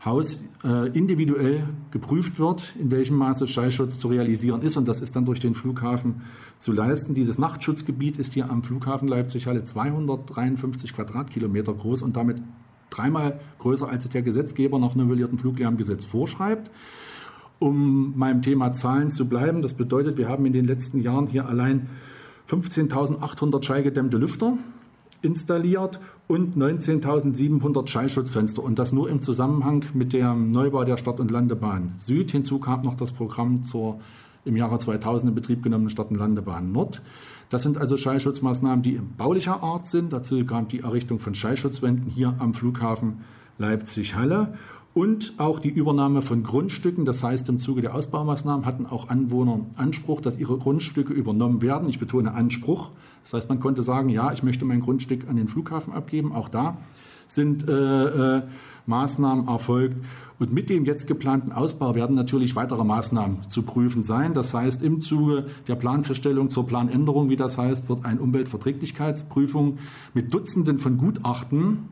Haus 0.03 0.43
äh, 0.63 0.89
individuell 0.89 1.67
geprüft 1.91 2.37
wird, 2.37 2.75
in 2.77 2.91
welchem 2.91 3.15
Maße 3.17 3.47
Schallschutz 3.47 3.97
zu 3.97 4.09
realisieren 4.09 4.61
ist. 4.61 4.77
Und 4.77 4.87
das 4.87 5.01
ist 5.01 5.15
dann 5.15 5.25
durch 5.25 5.39
den 5.39 5.55
Flughafen 5.55 6.21
zu 6.59 6.71
leisten. 6.71 7.15
Dieses 7.15 7.39
Nachtschutzgebiet 7.39 8.17
ist 8.17 8.33
hier 8.33 8.49
am 8.49 8.61
Flughafen 8.61 9.07
Leipzig-Halle 9.07 9.63
253 9.63 10.93
Quadratkilometer 10.93 11.73
groß 11.73 12.03
und 12.03 12.15
damit 12.15 12.41
dreimal 12.89 13.39
größer, 13.59 13.89
als 13.89 14.05
es 14.05 14.11
der 14.11 14.21
Gesetzgeber 14.21 14.79
nach 14.79 14.95
novellierten 14.95 15.37
Fluglärmgesetz 15.37 16.05
vorschreibt. 16.05 16.69
Um 17.59 18.17
meinem 18.17 18.41
Thema 18.41 18.71
Zahlen 18.71 19.09
zu 19.09 19.27
bleiben, 19.27 19.61
das 19.61 19.73
bedeutet, 19.73 20.17
wir 20.17 20.29
haben 20.29 20.45
in 20.45 20.53
den 20.53 20.65
letzten 20.65 21.01
Jahren 21.01 21.27
hier 21.27 21.47
allein 21.47 21.89
15.800 22.49 23.63
schallgedämmte 23.63 24.17
Lüfter 24.17 24.57
installiert 25.21 25.99
und 26.27 26.55
19.700 26.55 27.87
Schallschutzfenster 27.87 28.63
und 28.63 28.77
das 28.77 28.93
nur 28.93 29.09
im 29.09 29.21
Zusammenhang 29.21 29.85
mit 29.93 30.13
dem 30.13 30.51
Neubau 30.51 30.83
der 30.83 30.97
Stadt- 30.97 31.19
und 31.19 31.31
Landebahn 31.31 31.95
Süd. 31.97 32.31
Hinzu 32.31 32.59
kam 32.59 32.83
noch 32.83 32.95
das 32.95 33.11
Programm 33.11 33.63
zur 33.63 33.99
im 34.47 34.55
Jahre 34.57 34.79
2000 34.79 35.29
in 35.29 35.35
Betrieb 35.35 35.61
genommenen 35.61 35.89
Stadt- 35.89 36.09
und 36.09 36.17
Landebahn 36.17 36.71
Nord. 36.71 37.01
Das 37.49 37.63
sind 37.63 37.77
also 37.77 37.95
Schallschutzmaßnahmen, 37.95 38.83
die 38.83 38.99
baulicher 39.17 39.63
Art 39.63 39.87
sind. 39.87 40.11
Dazu 40.11 40.43
kam 40.45 40.67
die 40.67 40.81
Errichtung 40.81 41.19
von 41.19 41.35
Schallschutzwänden 41.35 42.09
hier 42.09 42.35
am 42.39 42.53
Flughafen 42.53 43.21
Leipzig-Halle 43.57 44.53
und 44.93 45.33
auch 45.37 45.59
die 45.59 45.69
Übernahme 45.69 46.21
von 46.21 46.41
Grundstücken. 46.41 47.05
Das 47.05 47.23
heißt, 47.23 47.47
im 47.49 47.59
Zuge 47.59 47.81
der 47.81 47.93
Ausbaumaßnahmen 47.93 48.65
hatten 48.65 48.85
auch 48.85 49.09
Anwohner 49.09 49.59
Anspruch, 49.75 50.21
dass 50.21 50.37
ihre 50.37 50.57
Grundstücke 50.57 51.13
übernommen 51.13 51.61
werden. 51.61 51.87
Ich 51.87 51.99
betone 51.99 52.33
Anspruch. 52.33 52.89
Das 53.23 53.33
heißt, 53.33 53.49
man 53.49 53.59
konnte 53.59 53.83
sagen, 53.83 54.09
ja, 54.09 54.31
ich 54.33 54.41
möchte 54.41 54.65
mein 54.65 54.79
Grundstück 54.79 55.27
an 55.29 55.35
den 55.35 55.47
Flughafen 55.47 55.93
abgeben. 55.93 56.33
Auch 56.33 56.49
da 56.49 56.77
sind 57.27 57.67
äh, 57.69 58.37
äh, 58.37 58.41
Maßnahmen 58.87 59.47
erfolgt. 59.47 60.03
Und 60.39 60.53
mit 60.53 60.69
dem 60.69 60.85
jetzt 60.85 61.07
geplanten 61.07 61.51
Ausbau 61.51 61.95
werden 61.95 62.15
natürlich 62.15 62.55
weitere 62.55 62.83
Maßnahmen 62.83 63.49
zu 63.49 63.63
prüfen 63.63 64.03
sein. 64.03 64.33
Das 64.33 64.53
heißt, 64.53 64.83
im 64.83 65.01
Zuge 65.01 65.47
der 65.67 65.75
Planfeststellung 65.75 66.49
zur 66.49 66.67
Planänderung, 66.67 67.29
wie 67.29 67.35
das 67.35 67.57
heißt, 67.57 67.89
wird 67.89 68.05
eine 68.05 68.21
Umweltverträglichkeitsprüfung 68.21 69.79
mit 70.13 70.33
Dutzenden 70.33 70.77
von 70.77 70.97
Gutachten 70.97 71.89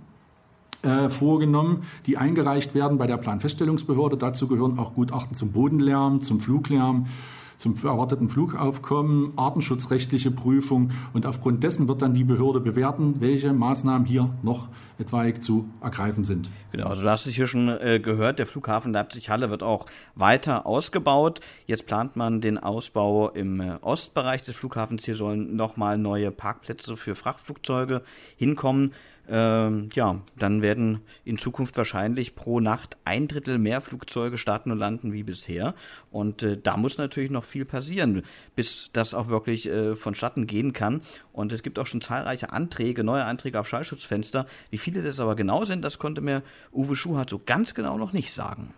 äh, 0.83 1.09
vorgenommen, 1.09 1.83
die 2.05 2.17
eingereicht 2.17 2.75
werden 2.75 2.99
bei 2.99 3.07
der 3.07 3.17
Planfeststellungsbehörde. 3.17 4.17
Dazu 4.17 4.47
gehören 4.47 4.77
auch 4.77 4.93
Gutachten 4.93 5.35
zum 5.35 5.51
Bodenlärm, 5.51 6.21
zum 6.21 6.39
Fluglärm, 6.39 7.07
zum 7.57 7.75
erwarteten 7.75 8.29
Flugaufkommen, 8.29 9.33
artenschutzrechtliche 9.35 10.31
Prüfung 10.31 10.91
und 11.13 11.25
aufgrund 11.25 11.63
dessen 11.63 11.87
wird 11.87 12.01
dann 12.01 12.13
die 12.13 12.23
Behörde 12.23 12.59
bewerten, 12.59 13.15
welche 13.19 13.53
Maßnahmen 13.53 14.05
hier 14.05 14.33
noch 14.43 14.67
etwaig 14.97 15.41
zu 15.41 15.69
ergreifen 15.81 16.23
sind. 16.23 16.49
Genau, 16.71 16.87
also 16.87 17.01
du 17.01 17.09
hast 17.09 17.25
es 17.25 17.33
hier 17.33 17.47
schon 17.47 17.69
äh, 17.69 17.99
gehört, 17.99 18.39
der 18.39 18.47
Flughafen 18.47 18.93
Leipzig-Halle 18.93 19.49
wird 19.49 19.63
auch 19.63 19.85
weiter 20.15 20.65
ausgebaut. 20.65 21.41
Jetzt 21.65 21.85
plant 21.85 22.15
man 22.15 22.41
den 22.41 22.57
Ausbau 22.57 23.29
im 23.29 23.59
äh, 23.59 23.77
Ostbereich 23.81 24.43
des 24.43 24.55
Flughafens. 24.55 25.05
Hier 25.05 25.15
sollen 25.15 25.55
nochmal 25.55 25.97
neue 25.97 26.31
Parkplätze 26.31 26.95
für 26.97 27.15
Frachtflugzeuge 27.15 28.03
hinkommen 28.37 28.93
ähm, 29.27 29.89
ja, 29.93 30.21
dann 30.37 30.61
werden 30.61 31.01
in 31.23 31.37
Zukunft 31.37 31.77
wahrscheinlich 31.77 32.35
pro 32.35 32.59
Nacht 32.59 32.97
ein 33.05 33.27
Drittel 33.27 33.57
mehr 33.57 33.81
Flugzeuge 33.81 34.37
starten 34.37 34.71
und 34.71 34.77
landen 34.77 35.13
wie 35.13 35.23
bisher. 35.23 35.73
Und 36.11 36.43
äh, 36.43 36.57
da 36.61 36.77
muss 36.77 36.97
natürlich 36.97 37.31
noch 37.31 37.43
viel 37.43 37.65
passieren, 37.65 38.23
bis 38.55 38.89
das 38.93 39.13
auch 39.13 39.27
wirklich 39.27 39.67
äh, 39.67 39.95
vonstatten 39.95 40.47
gehen 40.47 40.73
kann. 40.73 41.01
Und 41.33 41.51
es 41.51 41.63
gibt 41.63 41.79
auch 41.79 41.87
schon 41.87 42.01
zahlreiche 42.01 42.51
Anträge, 42.51 43.03
neue 43.03 43.25
Anträge 43.25 43.59
auf 43.59 43.67
Schallschutzfenster. 43.67 44.45
Wie 44.69 44.77
viele 44.77 45.01
das 45.01 45.19
aber 45.19 45.35
genau 45.35 45.65
sind, 45.65 45.83
das 45.83 45.97
konnte 45.97 46.21
mir 46.21 46.43
Uwe 46.71 46.95
Schuhart 46.95 47.29
so 47.29 47.41
ganz 47.43 47.73
genau 47.73 47.97
noch 47.97 48.13
nicht 48.13 48.31
sagen. 48.31 48.73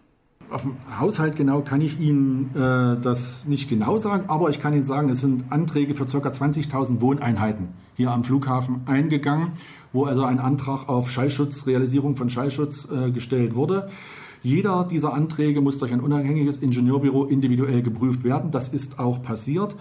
Auf 0.50 0.62
dem 0.62 0.76
Haushalt 0.98 1.36
genau 1.36 1.62
kann 1.62 1.82
ich 1.82 2.00
Ihnen 2.00 2.52
äh, 2.56 3.02
das 3.02 3.46
nicht 3.46 3.68
genau 3.68 3.98
sagen, 3.98 4.30
aber 4.30 4.50
ich 4.50 4.62
kann 4.62 4.72
Ihnen 4.72 4.84
sagen, 4.84 5.10
es 5.10 5.20
sind 5.20 5.52
Anträge 5.52 5.94
für 5.94 6.06
ca. 6.06 6.30
20.000 6.30 7.02
Wohneinheiten 7.02 7.74
hier 7.96 8.12
am 8.12 8.24
Flughafen 8.24 8.82
eingegangen 8.86 9.52
wo 9.98 10.06
also 10.06 10.24
ein 10.24 10.40
Antrag 10.40 10.88
auf 10.88 11.10
Schallschutz, 11.10 11.66
Realisierung 11.66 12.16
von 12.16 12.30
Schallschutz 12.30 12.88
äh, 12.92 13.10
gestellt 13.10 13.56
wurde. 13.56 13.90
Jeder 14.44 14.88
dieser 14.90 15.14
Anträge 15.14 15.60
muss 15.60 15.80
durch 15.80 15.92
ein 15.92 16.02
unabhängiges 16.02 16.58
Ingenieurbüro 16.58 17.26
individuell 17.26 17.82
geprüft 17.82 18.24
werden. 18.24 18.52
Das 18.52 18.70
ist 18.70 19.00
auch 19.00 19.24
passiert. 19.24 19.76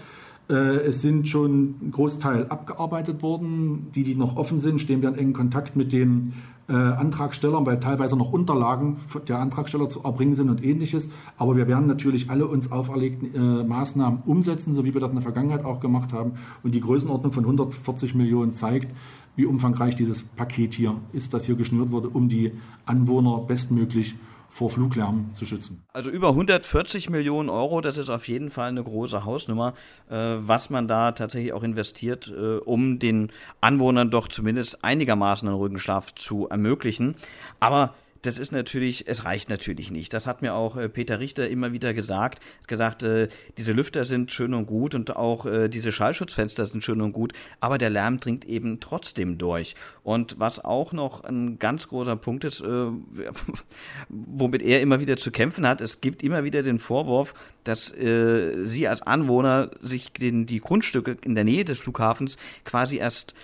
Äh, 0.49 0.87
es 0.87 1.03
sind 1.03 1.27
schon 1.27 1.75
ein 1.81 1.91
Großteil 1.91 2.47
abgearbeitet 2.47 3.21
worden. 3.21 3.91
Die, 3.93 4.03
die 4.03 4.15
noch 4.15 4.37
offen 4.37 4.57
sind, 4.57 4.81
stehen 4.81 5.03
wir 5.03 5.09
in 5.09 5.15
engen 5.15 5.33
Kontakt 5.33 5.75
mit 5.75 5.93
den 5.93 6.33
äh, 6.67 6.73
Antragstellern, 6.73 7.65
weil 7.65 7.79
teilweise 7.79 8.17
noch 8.17 8.31
Unterlagen 8.31 8.97
der 9.27 9.39
Antragsteller 9.39 9.89
zu 9.89 10.03
erbringen 10.03 10.33
sind 10.33 10.49
und 10.49 10.63
ähnliches. 10.63 11.09
Aber 11.37 11.55
wir 11.55 11.67
werden 11.67 11.87
natürlich 11.87 12.29
alle 12.29 12.47
uns 12.47 12.71
auferlegten 12.71 13.35
äh, 13.35 13.63
Maßnahmen 13.63 14.23
umsetzen, 14.25 14.73
so 14.73 14.83
wie 14.83 14.93
wir 14.93 15.01
das 15.01 15.11
in 15.11 15.17
der 15.17 15.23
Vergangenheit 15.23 15.63
auch 15.63 15.79
gemacht 15.79 16.13
haben. 16.13 16.33
Und 16.63 16.73
die 16.73 16.81
Größenordnung 16.81 17.31
von 17.31 17.43
140 17.43 18.15
Millionen 18.15 18.53
zeigt, 18.53 18.93
wie 19.37 19.45
umfangreich 19.45 19.95
dieses 19.95 20.23
Paket 20.23 20.73
hier 20.73 20.99
ist, 21.13 21.33
das 21.33 21.45
hier 21.45 21.55
geschnürt 21.55 21.91
wurde, 21.91 22.09
um 22.09 22.27
die 22.27 22.51
Anwohner 22.85 23.37
bestmöglich 23.39 24.15
vor 24.49 24.69
Fluglärm 24.71 25.33
zu 25.33 25.45
schützen. 25.45 25.83
Also 25.93 26.09
über 26.09 26.29
140 26.29 27.09
Millionen 27.09 27.49
Euro, 27.49 27.79
das 27.79 27.97
ist 27.97 28.09
auf 28.09 28.27
jeden 28.27 28.49
Fall 28.49 28.69
eine 28.69 28.83
große 28.83 29.23
Hausnummer, 29.23 29.73
äh, 30.09 30.15
was 30.39 30.69
man 30.69 30.87
da 30.87 31.11
tatsächlich 31.11 31.53
auch 31.53 31.63
investiert, 31.63 32.33
äh, 32.35 32.57
um 32.57 32.97
den 32.97 33.31
Anwohnern 33.61 34.09
doch 34.09 34.27
zumindest 34.27 34.83
einigermaßen 34.83 35.47
einen 35.47 35.57
ruhigen 35.57 35.77
Schlaf 35.77 36.15
zu 36.15 36.47
ermöglichen. 36.47 37.15
Aber 37.59 37.93
das 38.27 38.37
ist 38.37 38.51
natürlich, 38.51 39.07
es 39.07 39.23
reicht 39.23 39.49
natürlich 39.49 39.89
nicht. 39.89 40.13
Das 40.13 40.27
hat 40.27 40.41
mir 40.41 40.53
auch 40.53 40.75
äh, 40.75 40.89
Peter 40.89 41.21
Richter 41.21 41.49
immer 41.49 41.71
wieder 41.71 41.93
gesagt. 41.93 42.39
Er 42.39 42.59
hat 42.59 42.67
gesagt, 42.67 43.03
äh, 43.03 43.29
diese 43.57 43.71
Lüfter 43.71 44.03
sind 44.03 44.33
schön 44.33 44.53
und 44.53 44.65
gut 44.65 44.95
und 44.95 45.15
auch 45.15 45.45
äh, 45.45 45.69
diese 45.69 45.93
Schallschutzfenster 45.93 46.65
sind 46.65 46.83
schön 46.83 46.99
und 46.99 47.13
gut, 47.13 47.31
aber 47.61 47.77
der 47.77 47.89
Lärm 47.89 48.19
dringt 48.19 48.43
eben 48.43 48.81
trotzdem 48.81 49.37
durch. 49.37 49.75
Und 50.03 50.39
was 50.39 50.63
auch 50.63 50.91
noch 50.91 51.23
ein 51.23 51.57
ganz 51.57 51.87
großer 51.87 52.17
Punkt 52.17 52.43
ist, 52.43 52.59
äh, 52.59 52.65
womit 54.09 54.61
er 54.61 54.81
immer 54.81 54.99
wieder 54.99 55.15
zu 55.15 55.31
kämpfen 55.31 55.65
hat, 55.65 55.79
es 55.79 56.01
gibt 56.01 56.21
immer 56.21 56.43
wieder 56.43 56.63
den 56.63 56.79
Vorwurf, 56.79 57.33
dass 57.63 57.95
äh, 57.95 58.65
sie 58.65 58.89
als 58.89 59.01
Anwohner 59.01 59.71
sich 59.79 60.11
den, 60.11 60.45
die 60.45 60.59
Grundstücke 60.59 61.17
in 61.23 61.35
der 61.35 61.45
Nähe 61.45 61.63
des 61.63 61.79
Flughafens 61.79 62.37
quasi 62.65 62.97
erst 62.97 63.35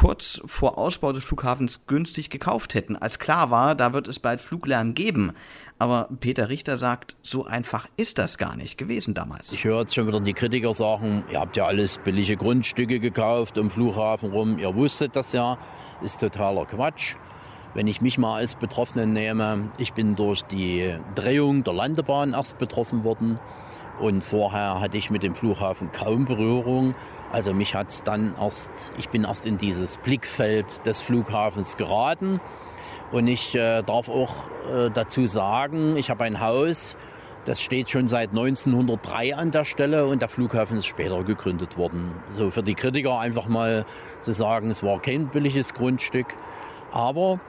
kurz 0.00 0.40
vor 0.46 0.78
Ausbau 0.78 1.12
des 1.12 1.24
Flughafens 1.24 1.80
günstig 1.86 2.30
gekauft 2.30 2.72
hätten, 2.72 2.96
als 2.96 3.18
klar 3.18 3.50
war, 3.50 3.74
da 3.74 3.92
wird 3.92 4.08
es 4.08 4.18
bald 4.18 4.40
Fluglärm 4.40 4.94
geben. 4.94 5.32
Aber 5.78 6.08
Peter 6.20 6.48
Richter 6.48 6.78
sagt, 6.78 7.16
so 7.22 7.44
einfach 7.44 7.86
ist 7.98 8.16
das 8.16 8.38
gar 8.38 8.56
nicht 8.56 8.78
gewesen 8.78 9.12
damals. 9.12 9.52
Ich 9.52 9.64
höre 9.64 9.80
jetzt 9.80 9.94
schon 9.94 10.06
wieder 10.06 10.20
die 10.20 10.32
Kritiker 10.32 10.72
sagen, 10.72 11.22
ihr 11.30 11.38
habt 11.38 11.54
ja 11.58 11.66
alles 11.66 11.98
billige 11.98 12.38
Grundstücke 12.38 12.98
gekauft 12.98 13.58
um 13.58 13.70
Flughafen 13.70 14.32
rum, 14.32 14.58
ihr 14.58 14.74
wusstet 14.74 15.16
das 15.16 15.34
ja, 15.34 15.58
ist 16.00 16.18
totaler 16.18 16.64
Quatsch. 16.64 17.16
Wenn 17.74 17.86
ich 17.86 18.00
mich 18.00 18.16
mal 18.16 18.36
als 18.36 18.54
Betroffenen 18.54 19.12
nehme, 19.12 19.70
ich 19.76 19.92
bin 19.92 20.16
durch 20.16 20.40
die 20.44 20.96
Drehung 21.14 21.62
der 21.62 21.74
Landebahn 21.74 22.32
erst 22.32 22.56
betroffen 22.56 23.04
worden 23.04 23.38
und 24.00 24.24
vorher 24.24 24.80
hatte 24.80 24.96
ich 24.96 25.10
mit 25.10 25.22
dem 25.22 25.34
Flughafen 25.34 25.92
kaum 25.92 26.24
Berührung. 26.24 26.94
Also 27.32 27.54
mich 27.54 27.74
hat 27.74 27.90
es 27.90 28.02
dann 28.02 28.34
erst, 28.40 28.92
ich 28.98 29.08
bin 29.08 29.24
erst 29.24 29.46
in 29.46 29.56
dieses 29.56 29.98
Blickfeld 29.98 30.84
des 30.84 31.00
Flughafens 31.00 31.76
geraten. 31.76 32.40
Und 33.12 33.28
ich 33.28 33.54
äh, 33.54 33.82
darf 33.82 34.08
auch 34.08 34.48
äh, 34.72 34.90
dazu 34.92 35.26
sagen, 35.26 35.96
ich 35.96 36.10
habe 36.10 36.24
ein 36.24 36.40
Haus, 36.40 36.96
das 37.44 37.62
steht 37.62 37.90
schon 37.90 38.08
seit 38.08 38.30
1903 38.30 39.34
an 39.34 39.50
der 39.50 39.64
Stelle 39.64 40.06
und 40.06 40.22
der 40.22 40.28
Flughafen 40.28 40.78
ist 40.78 40.86
später 40.86 41.22
gegründet 41.24 41.78
worden. 41.78 42.12
So 42.36 42.50
für 42.50 42.62
die 42.62 42.74
Kritiker 42.74 43.18
einfach 43.18 43.46
mal 43.46 43.86
zu 44.22 44.32
sagen, 44.32 44.70
es 44.70 44.82
war 44.82 45.00
kein 45.00 45.28
billiges 45.28 45.72
Grundstück. 45.72 46.26
Aber 46.90 47.40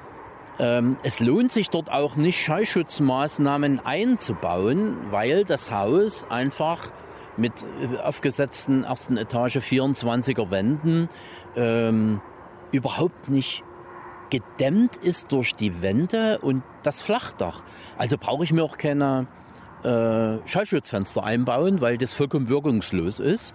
ähm, 0.60 0.96
es 1.04 1.20
lohnt 1.20 1.52
sich 1.52 1.70
dort 1.70 1.91
auch 1.91 2.15
nicht, 2.15 2.39
Schallschutzmaßnahmen 2.39 3.84
einzubauen, 3.84 4.98
weil 5.10 5.44
das 5.44 5.72
Haus 5.72 6.26
einfach 6.30 6.91
mit 7.38 7.54
äh, 7.82 7.98
aufgesetzten 7.98 8.84
ersten 8.84 9.17
Etage 9.17 9.58
24er 9.58 10.52
Wänden 10.52 11.10
ähm, 11.56 12.22
überhaupt 12.72 13.30
nicht 13.30 13.63
gedämmt 14.30 14.98
ist 14.98 15.32
durch 15.32 15.54
die 15.54 15.82
Wände 15.82 16.39
und 16.39 16.63
das 16.84 17.02
Flachdach. 17.02 17.62
Also 17.98 18.17
brauche 18.17 18.44
ich 18.44 18.54
mir 18.54 18.63
auch 18.63 18.78
keine 18.78 19.28
äh, 19.84 20.38
Schallschutzfenster 20.48 21.24
einbauen, 21.24 21.82
weil 21.82 21.98
das 21.98 22.13
vollkommen 22.13 22.48
wirkungslos 22.50 23.20
ist. 23.20 23.54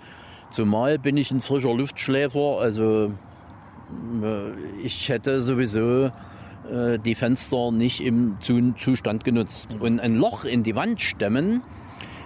Zumal 0.51 0.99
bin 0.99 1.17
ich 1.17 1.31
ein 1.31 1.41
frischer 1.41 1.75
Luftschläfer, 1.75 2.59
also 2.61 3.12
äh, 4.23 4.51
ich 4.83 5.09
hätte 5.09 5.41
sowieso 5.41 6.12
äh, 6.71 6.99
die 6.99 7.15
Fenster 7.15 7.73
nicht 7.73 8.01
im 8.01 8.37
Zustand 8.41 9.25
genutzt. 9.25 9.77
Und 9.81 9.99
ein 9.99 10.17
Loch 10.17 10.45
in 10.45 10.62
die 10.62 10.77
Wand 10.77 11.01
stemmen, 11.01 11.62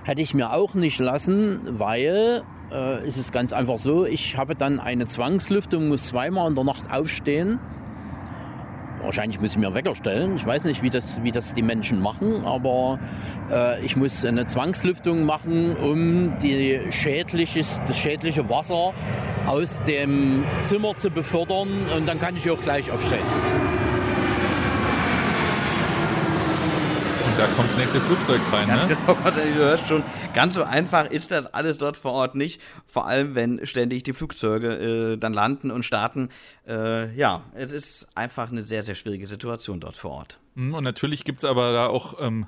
hätte 0.05 0.23
ich 0.23 0.35
mir 0.35 0.53
auch 0.53 0.75
nicht 0.75 0.99
lassen, 0.99 1.61
weil 1.79 2.43
äh, 2.71 3.07
es 3.07 3.17
ist 3.17 3.33
ganz 3.33 3.53
einfach 3.53 3.79
so, 3.79 4.07
ich 4.07 4.37
habe 4.37 4.55
dann 4.55 4.81
eine 4.81 5.07
Zwangslüftung, 5.07 5.89
muss 5.89 6.07
zweimal 6.07 6.49
in 6.49 6.55
der 6.55 6.65
Nacht 6.65 6.93
aufstehen 6.93 7.59
wahrscheinlich 9.03 9.41
muss 9.41 9.53
ich 9.53 9.59
mir 9.59 9.75
Wecker 9.75 9.95
stellen. 9.95 10.37
Ich 10.37 10.47
weiß 10.47 10.65
nicht, 10.65 10.83
wie 10.83 10.91
das, 10.91 11.23
wie 11.23 11.31
das 11.31 11.53
die 11.53 11.63
Menschen 11.63 12.01
machen, 12.01 12.45
aber 12.45 12.99
äh, 13.51 13.85
ich 13.85 13.97
muss 13.97 14.25
eine 14.25 14.47
Zwangslüftung 14.47 15.25
machen, 15.25 15.77
um 15.77 16.39
die 16.39 16.81
schädliches, 16.91 17.81
das 17.87 17.99
schädliche 17.99 18.49
Wasser 18.49 18.93
aus 19.47 19.83
dem 19.85 20.45
Zimmer 20.63 20.97
zu 20.97 21.11
befördern 21.11 21.69
und 21.97 22.09
dann 22.09 22.21
kann 22.21 22.37
ich 22.37 22.51
auch 22.51 22.61
gleich 22.61 22.91
aufstehen. 22.91 23.60
Da 27.41 27.47
kommt 27.47 27.71
das 27.71 27.79
nächste 27.79 28.01
Flugzeug 28.03 28.41
rein, 28.53 28.69
Ganz 28.69 28.87
ne? 28.87 28.97
genau, 29.07 29.19
du 29.31 29.55
hörst 29.55 29.89
schon, 29.89 30.03
ganz 30.35 30.55
so 30.55 30.63
einfach 30.63 31.11
ist 31.11 31.31
das 31.31 31.47
alles 31.47 31.79
dort 31.79 31.97
vor 31.97 32.13
Ort 32.13 32.35
nicht. 32.35 32.61
Vor 32.85 33.07
allem, 33.07 33.35
wenn 33.35 33.65
ständig 33.67 34.03
die 34.03 34.13
Flugzeuge 34.13 35.13
äh, 35.15 35.17
dann 35.17 35.33
landen 35.33 35.71
und 35.71 35.87
starten. 35.87 36.29
Äh, 36.69 37.15
ja, 37.17 37.45
es 37.55 37.73
ist 37.73 38.09
einfach 38.15 38.51
eine 38.51 38.63
sehr, 38.63 38.83
sehr 38.83 38.95
schwierige 38.95 39.27
Situation 39.27 39.81
dort 39.81 39.97
vor 39.97 40.11
Ort. 40.11 40.39
Hm, 40.55 40.75
und 40.75 40.85
natürlich 40.85 41.25
gibt 41.25 41.39
es 41.39 41.47
aber 41.47 41.73
da 41.73 41.87
auch 41.87 42.21
ähm, 42.21 42.47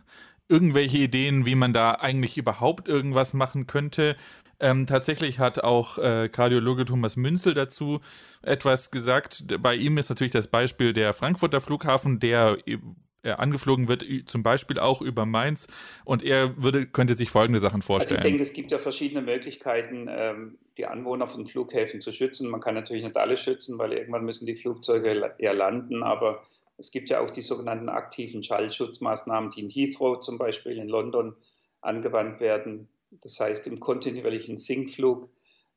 irgendwelche 0.48 0.98
Ideen, 0.98 1.46
wie 1.46 1.54
man 1.54 1.72
da 1.72 1.92
eigentlich 1.92 2.36
überhaupt 2.36 2.86
irgendwas 2.86 3.32
machen 3.32 3.66
könnte. 3.66 4.14
Ähm, 4.60 4.86
tatsächlich 4.86 5.38
hat 5.38 5.64
auch 5.64 5.96
äh, 5.96 6.28
Kardiologe 6.28 6.84
Thomas 6.84 7.16
Münzel 7.16 7.54
dazu 7.54 8.00
etwas 8.42 8.90
gesagt. 8.90 9.44
Bei 9.62 9.74
ihm 9.74 9.96
ist 9.96 10.10
natürlich 10.10 10.32
das 10.32 10.48
Beispiel 10.48 10.92
der 10.92 11.14
Frankfurter 11.14 11.62
Flughafen, 11.62 12.20
der 12.20 12.58
er 13.22 13.40
angeflogen 13.40 13.88
wird, 13.88 14.04
zum 14.26 14.42
Beispiel 14.42 14.78
auch 14.78 15.00
über 15.00 15.26
Mainz. 15.26 15.66
Und 16.04 16.22
er 16.22 16.62
würde, 16.62 16.86
könnte 16.86 17.14
sich 17.14 17.30
folgende 17.30 17.60
Sachen 17.60 17.82
vorstellen. 17.82 18.18
Also 18.18 18.28
ich 18.28 18.32
denke, 18.32 18.42
es 18.42 18.52
gibt 18.52 18.72
ja 18.72 18.78
verschiedene 18.78 19.22
Möglichkeiten, 19.22 20.08
ähm, 20.10 20.58
die 20.76 20.86
Anwohner 20.86 21.26
von 21.26 21.46
Flughäfen 21.46 22.00
zu 22.00 22.12
schützen. 22.12 22.50
Man 22.50 22.60
kann 22.60 22.74
natürlich 22.74 23.04
nicht 23.04 23.16
alle 23.16 23.36
schützen, 23.36 23.78
weil 23.78 23.92
irgendwann 23.92 24.24
müssen 24.24 24.46
die 24.46 24.54
Flugzeuge 24.54 25.34
eher 25.38 25.54
landen, 25.54 26.02
aber 26.02 26.42
es 26.78 26.90
gibt 26.90 27.10
ja 27.10 27.20
auch 27.20 27.30
die 27.30 27.42
sogenannten 27.42 27.88
aktiven 27.88 28.42
Schallschutzmaßnahmen, 28.42 29.50
die 29.50 29.60
in 29.60 29.68
Heathrow 29.68 30.18
zum 30.20 30.38
Beispiel 30.38 30.78
in 30.78 30.88
London 30.88 31.36
angewandt 31.80 32.40
werden. 32.40 32.88
Das 33.10 33.38
heißt, 33.38 33.66
im 33.66 33.78
kontinuierlichen 33.78 34.56
Sinkflug 34.56 35.28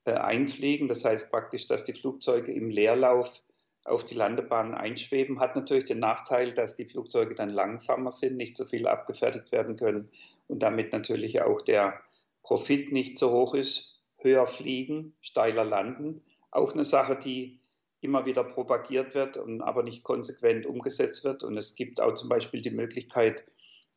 äh, 0.05 0.13
einfliegen. 0.13 0.87
Das 0.87 1.03
heißt 1.03 1.31
praktisch, 1.31 1.67
dass 1.67 1.83
die 1.83 1.93
Flugzeuge 1.93 2.51
im 2.51 2.69
Leerlauf 2.69 3.41
auf 3.85 4.03
die 4.03 4.15
Landebahn 4.15 4.73
einschweben, 4.73 5.39
hat 5.39 5.55
natürlich 5.55 5.85
den 5.85 5.99
Nachteil, 5.99 6.51
dass 6.51 6.75
die 6.75 6.85
Flugzeuge 6.85 7.35
dann 7.35 7.49
langsamer 7.49 8.11
sind, 8.11 8.35
nicht 8.35 8.57
so 8.57 8.65
viel 8.65 8.87
abgefertigt 8.87 9.51
werden 9.51 9.75
können 9.75 10.09
und 10.47 10.63
damit 10.63 10.91
natürlich 10.91 11.41
auch 11.43 11.61
der 11.61 12.01
Profit 12.41 12.91
nicht 12.91 13.17
so 13.17 13.31
hoch 13.31 13.53
ist. 13.53 14.01
Höher 14.17 14.47
fliegen, 14.47 15.15
steiler 15.21 15.63
landen. 15.63 16.23
Auch 16.49 16.73
eine 16.73 16.83
Sache, 16.83 17.15
die 17.15 17.59
immer 18.01 18.25
wieder 18.25 18.43
propagiert 18.43 19.13
wird 19.13 19.37
und 19.37 19.61
aber 19.61 19.83
nicht 19.83 20.03
konsequent 20.03 20.65
umgesetzt 20.65 21.23
wird. 21.23 21.43
Und 21.43 21.55
es 21.55 21.75
gibt 21.75 22.01
auch 22.01 22.15
zum 22.15 22.27
Beispiel 22.27 22.61
die 22.61 22.71
Möglichkeit, 22.71 23.43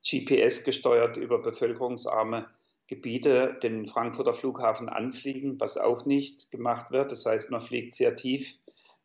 GPS 0.03 0.65
gesteuert 0.65 1.17
über 1.17 1.39
bevölkerungsarme 1.43 2.47
Gebiete 2.87 3.59
den 3.63 3.85
Frankfurter 3.87 4.33
Flughafen 4.33 4.89
anfliegen, 4.89 5.61
was 5.61 5.77
auch 5.77 6.07
nicht 6.07 6.51
gemacht 6.51 6.91
wird. 6.91 7.13
Das 7.13 7.27
heißt, 7.27 7.51
man 7.51 7.61
fliegt 7.61 7.95
sehr 7.95 8.17
tief 8.17 8.59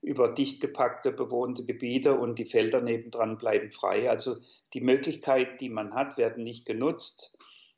über 0.04 0.30
dicht 0.30 0.60
gepackte 0.62 1.12
bewohnte 1.12 1.66
Gebiete 1.66 2.16
und 2.16 2.38
die 2.38 2.46
Felder 2.46 2.82
nebendran 2.82 3.38
bleiben 3.38 3.72
frei. 3.72 4.10
Also 4.10 4.36
die 4.74 4.82
Möglichkeiten, 4.82 5.58
die 5.60 5.70
man 5.70 5.94
hat, 5.94 6.18
werden 6.18 6.44
nicht 6.44 6.66
genutzt. 6.66 7.38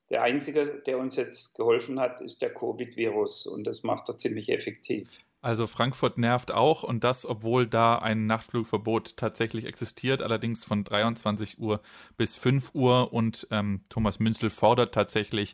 Der 0.10 0.24
einzige, 0.24 0.82
der 0.86 0.98
uns 1.00 1.16
jetzt 1.16 1.56
geholfen 1.56 2.00
hat, 2.00 2.22
ist 2.22 2.42
der 2.42 2.54
Covid-Virus 2.54 3.48
und 3.48 3.64
das 3.66 3.84
macht 3.84 4.10
er 4.10 4.18
ziemlich 4.18 4.50
effektiv. 4.50 5.20
Also 5.42 5.68
Frankfurt 5.68 6.18
nervt 6.18 6.52
auch 6.52 6.82
und 6.82 7.04
das, 7.04 7.24
obwohl 7.26 7.68
da 7.68 8.00
ein 8.00 8.26
Nachtflugverbot 8.26 9.16
tatsächlich 9.18 9.66
existiert, 9.66 10.24
allerdings 10.24 10.64
von 10.64 10.84
23 10.84 11.60
Uhr 11.60 11.82
bis 12.18 12.36
5 12.36 12.74
Uhr 12.74 13.14
und 13.14 13.48
ähm, 13.52 13.82
Thomas 13.90 14.18
Münzel 14.18 14.50
fordert 14.50 14.96
tatsächlich, 14.96 15.54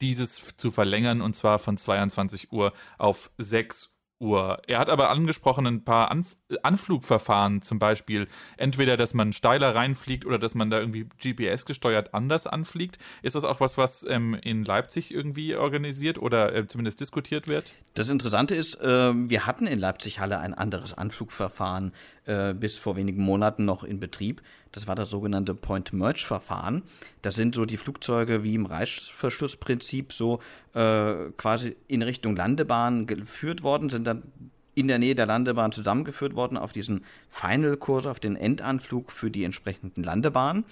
dieses 0.00 0.56
zu 0.56 0.70
verlängern 0.70 1.20
und 1.20 1.36
zwar 1.36 1.58
von 1.58 1.76
22 1.76 2.52
Uhr 2.52 2.72
auf 2.96 3.30
6 3.36 3.88
Uhr. 3.88 3.97
Uhr. 4.20 4.60
Er 4.66 4.78
hat 4.78 4.90
aber 4.90 5.10
angesprochen 5.10 5.66
ein 5.66 5.84
paar 5.84 6.10
Anf 6.10 6.36
Anflugverfahren, 6.62 7.62
zum 7.62 7.78
Beispiel 7.78 8.26
entweder, 8.56 8.96
dass 8.96 9.14
man 9.14 9.32
steiler 9.32 9.74
reinfliegt 9.74 10.24
oder 10.26 10.38
dass 10.38 10.54
man 10.54 10.70
da 10.70 10.80
irgendwie 10.80 11.06
GPS 11.20 11.66
gesteuert 11.66 12.14
anders 12.14 12.46
anfliegt. 12.46 12.98
Ist 13.22 13.36
das 13.36 13.44
auch 13.44 13.60
was, 13.60 13.78
was 13.78 14.04
ähm, 14.08 14.34
in 14.34 14.64
Leipzig 14.64 15.12
irgendwie 15.12 15.54
organisiert 15.56 16.18
oder 16.18 16.54
äh, 16.54 16.66
zumindest 16.66 17.00
diskutiert 17.00 17.48
wird? 17.48 17.74
Das 17.94 18.08
Interessante 18.08 18.54
ist, 18.54 18.80
äh, 18.80 19.12
wir 19.14 19.46
hatten 19.46 19.66
in 19.66 19.78
Leipzig 19.78 20.20
Halle 20.20 20.38
ein 20.38 20.54
anderes 20.54 20.94
Anflugverfahren 20.94 21.92
äh, 22.24 22.54
bis 22.54 22.76
vor 22.76 22.96
wenigen 22.96 23.22
Monaten 23.22 23.64
noch 23.64 23.84
in 23.84 24.00
Betrieb. 24.00 24.42
Das 24.72 24.86
war 24.86 24.94
das 24.94 25.10
sogenannte 25.10 25.54
Point-Merge-Verfahren. 25.54 26.82
Das 27.22 27.34
sind 27.34 27.54
so 27.54 27.64
die 27.64 27.76
Flugzeuge 27.76 28.42
wie 28.42 28.54
im 28.54 28.66
Reißverschlussprinzip 28.66 30.12
so 30.12 30.40
äh, 30.74 31.30
quasi 31.36 31.76
in 31.86 32.02
Richtung 32.02 32.36
Landebahn 32.36 33.06
geführt 33.06 33.62
worden, 33.62 33.88
sind 33.90 34.04
dann 34.06 34.22
in 34.74 34.86
der 34.86 34.98
Nähe 35.00 35.16
der 35.16 35.26
Landebahn 35.26 35.72
zusammengeführt 35.72 36.36
worden 36.36 36.56
auf 36.56 36.72
diesen 36.72 37.04
Final-Kurs, 37.30 38.06
auf 38.06 38.20
den 38.20 38.36
Endanflug 38.36 39.10
für 39.10 39.30
die 39.30 39.42
entsprechenden 39.42 40.04
Landebahnen. 40.04 40.64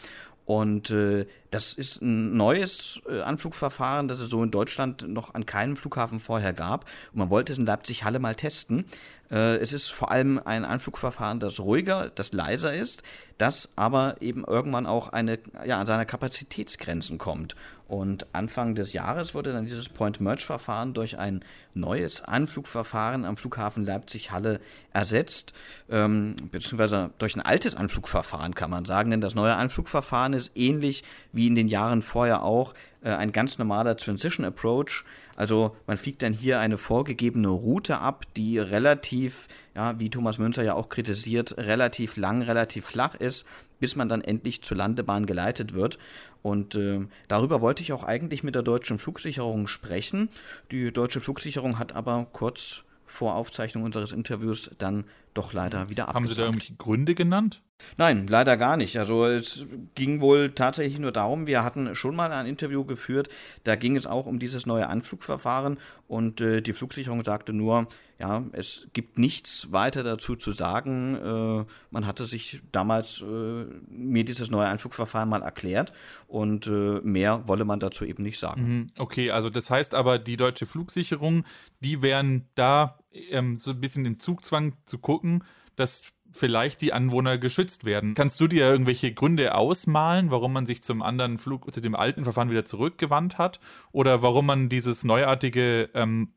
Und 0.45 0.91
äh, 0.91 1.27
das 1.57 1.73
ist 1.73 2.03
ein 2.03 2.37
neues 2.37 3.01
äh, 3.09 3.23
Anflugverfahren, 3.23 4.09
das 4.09 4.21
es 4.21 4.29
so 4.29 4.43
in 4.43 4.51
Deutschland 4.51 5.09
noch 5.09 5.33
an 5.33 5.47
keinem 5.47 5.79
Flughafen 5.79 6.21
vorher 6.21 6.53
gab. 6.53 6.85
Und 7.15 7.19
man 7.19 7.31
wollte 7.31 7.51
es 7.51 7.59
in 7.59 7.65
Leipzig-Halle 7.65 8.19
mal 8.19 8.35
testen. 8.35 8.85
Äh, 9.31 9.57
es 9.57 9.73
ist 9.73 9.89
vor 9.89 10.11
allem 10.11 10.39
ein 10.45 10.67
Anflugverfahren, 10.67 11.41
das 11.41 11.59
ruhiger, 11.59 12.11
das 12.15 12.33
leiser 12.33 12.75
ist, 12.75 13.03
das 13.39 13.71
aber 13.75 14.17
eben 14.21 14.45
irgendwann 14.45 14.87
auch 14.87 15.09
eine, 15.09 15.39
ja, 15.65 15.81
an 15.81 15.87
seine 15.87 16.05
Kapazitätsgrenzen 16.07 17.17
kommt. 17.17 17.57
Und 17.89 18.27
Anfang 18.33 18.75
des 18.75 18.93
Jahres 18.93 19.33
wurde 19.35 19.53
dann 19.53 19.65
dieses 19.65 19.89
Point-Merge-Verfahren 19.89 20.93
durch 20.93 21.19
ein 21.19 21.45
neues 21.73 22.21
Anflugverfahren 22.23 23.25
am 23.25 23.37
Flughafen 23.37 23.85
Leipzig-Halle 23.85 24.61
ersetzt, 24.93 25.53
ähm, 25.89 26.35
beziehungsweise 26.51 27.11
durch 27.19 27.37
ein 27.37 27.43
altes 27.43 27.77
Anflugverfahren 27.77 28.55
kann 28.57 28.71
man 28.71 28.87
sagen, 28.87 29.11
denn 29.11 29.21
das 29.21 29.37
neue 29.37 29.55
Anflugverfahren 29.55 30.33
ist 30.33 30.51
ähnlich 30.57 31.05
wie 31.33 31.46
in 31.47 31.55
den 31.55 31.69
Jahren 31.69 32.03
vorher 32.03 32.43
auch 32.43 32.75
äh, 33.03 33.11
ein 33.11 33.33
ganz 33.33 33.59
normaler 33.59 33.97
Transition 33.97 34.45
Approach. 34.45 35.05
Also 35.37 35.77
man 35.87 35.99
fliegt 35.99 36.23
dann 36.23 36.33
hier 36.33 36.61
eine 36.61 36.79
vorgegebene 36.79 37.49
Route 37.49 37.99
ab, 37.99 38.25
die 38.37 38.59
relativ, 38.59 39.49
ja, 39.75 39.99
wie 39.99 40.11
Thomas 40.11 40.39
Münzer 40.39 40.63
ja 40.63 40.75
auch 40.75 40.89
kritisiert, 40.89 41.59
relativ 41.59 42.17
lang, 42.17 42.43
relativ 42.43 42.87
flach 42.87 43.15
ist, 43.15 43.45
bis 43.79 43.97
man 43.97 44.09
dann 44.09 44.23
endlich 44.23 44.63
zur 44.63 44.77
Landebahn 44.79 45.27
geleitet 45.27 45.75
wird. 45.75 45.99
Und 46.43 46.75
äh, 46.75 47.01
darüber 47.29 47.61
wollte 47.61 47.83
ich 47.83 47.93
auch 47.93 48.05
eigentlich 48.05 48.43
mit 48.43 48.55
der 48.55 48.63
deutschen 48.63 48.99
Flugsicherung 48.99 49.67
sprechen. 49.67 50.29
Die 50.71 50.93
deutsche 50.93 51.21
Flugsicherung 51.21 51.79
hat 51.79 51.95
aber 51.95 52.27
kurz 52.33 52.83
vor 53.05 53.35
Aufzeichnung 53.35 53.85
unseres 53.85 54.13
Interviews 54.13 54.71
dann 54.79 55.05
doch 55.37 55.53
leider 55.53 55.89
wieder 55.89 56.09
abgesagt. 56.09 56.15
Haben 56.15 56.29
Sie 56.29 56.35
da 56.35 56.43
irgendwelche 56.45 56.75
Gründe 56.75 57.15
genannt? 57.15 57.63
Nein, 57.97 58.27
leider 58.27 58.57
gar 58.57 58.77
nicht. 58.77 58.99
Also 58.99 59.27
es 59.27 59.65
ging 59.95 60.21
wohl 60.21 60.51
tatsächlich 60.53 60.99
nur 60.99 61.13
darum, 61.13 61.47
wir 61.47 61.63
hatten 61.63 61.95
schon 61.95 62.17
mal 62.17 62.33
ein 62.33 62.47
Interview 62.47 62.85
geführt, 62.85 63.29
da 63.65 63.77
ging 63.77 63.97
es 63.97 64.07
auch 64.07 64.27
um 64.27 64.39
dieses 64.39 64.67
neue 64.67 64.89
Anflugverfahren 64.89 65.79
und 66.09 66.41
äh, 66.41 66.63
die 66.63 66.73
Flugsicherung 66.73 67.23
sagte 67.23 67.53
nur, 67.53 67.87
ja, 68.19 68.45
es 68.53 68.89
gibt 68.95 69.19
nichts 69.19 69.73
weiter 69.73 70.03
dazu 70.03 70.37
zu 70.37 70.53
sagen. 70.53 71.17
Äh, 71.17 71.71
man 71.91 72.07
hatte 72.07 72.25
sich 72.25 72.63
damals 72.73 73.21
äh, 73.21 73.65
mir 73.89 74.25
dieses 74.25 74.51
neue 74.51 74.69
Anflugverfahren 74.69 75.29
mal 75.29 75.43
erklärt 75.43 75.93
und 76.27 76.67
äh, 76.67 77.01
mehr 77.03 77.47
wolle 77.47 77.67
man 77.67 77.79
dazu 77.79 78.07
eben 78.07 78.23
nicht 78.23 78.39
sagen. 78.39 78.63
Mhm, 78.63 78.91
okay, 78.99 79.31
also 79.31 79.51
das 79.51 79.69
heißt 79.69 79.95
aber, 79.95 80.19
die 80.19 80.39
deutsche 80.39 80.65
Flugsicherung, 80.65 81.45
die 81.81 82.01
wären 82.01 82.49
da 82.55 82.99
ähm, 83.31 83.57
so 83.57 83.71
ein 83.73 83.81
bisschen 83.81 84.05
im 84.05 84.21
Zugzwang 84.21 84.75
zu 84.87 84.99
gucken, 84.99 85.45
dass 85.77 86.03
vielleicht 86.33 86.81
die 86.81 86.93
Anwohner 86.93 87.39
geschützt 87.39 87.85
werden. 87.85 88.15
Kannst 88.15 88.41
du 88.41 88.47
dir 88.47 88.69
irgendwelche 88.69 89.13
Gründe 89.13 89.55
ausmalen, 89.55 90.31
warum 90.31 90.53
man 90.53 90.67
sich 90.67 90.83
zum 90.83 91.03
anderen 91.03 91.39
Flug, 91.39 91.73
zu 91.73 91.81
dem 91.81 91.95
alten 91.95 92.25
Verfahren 92.25 92.51
wieder 92.51 92.65
zurückgewandt 92.65 93.39
hat? 93.39 93.61
Oder 93.93 94.23
warum 94.23 94.47
man 94.47 94.69
dieses 94.69 95.05
neuartige 95.05 95.91
ähm, 95.95 96.33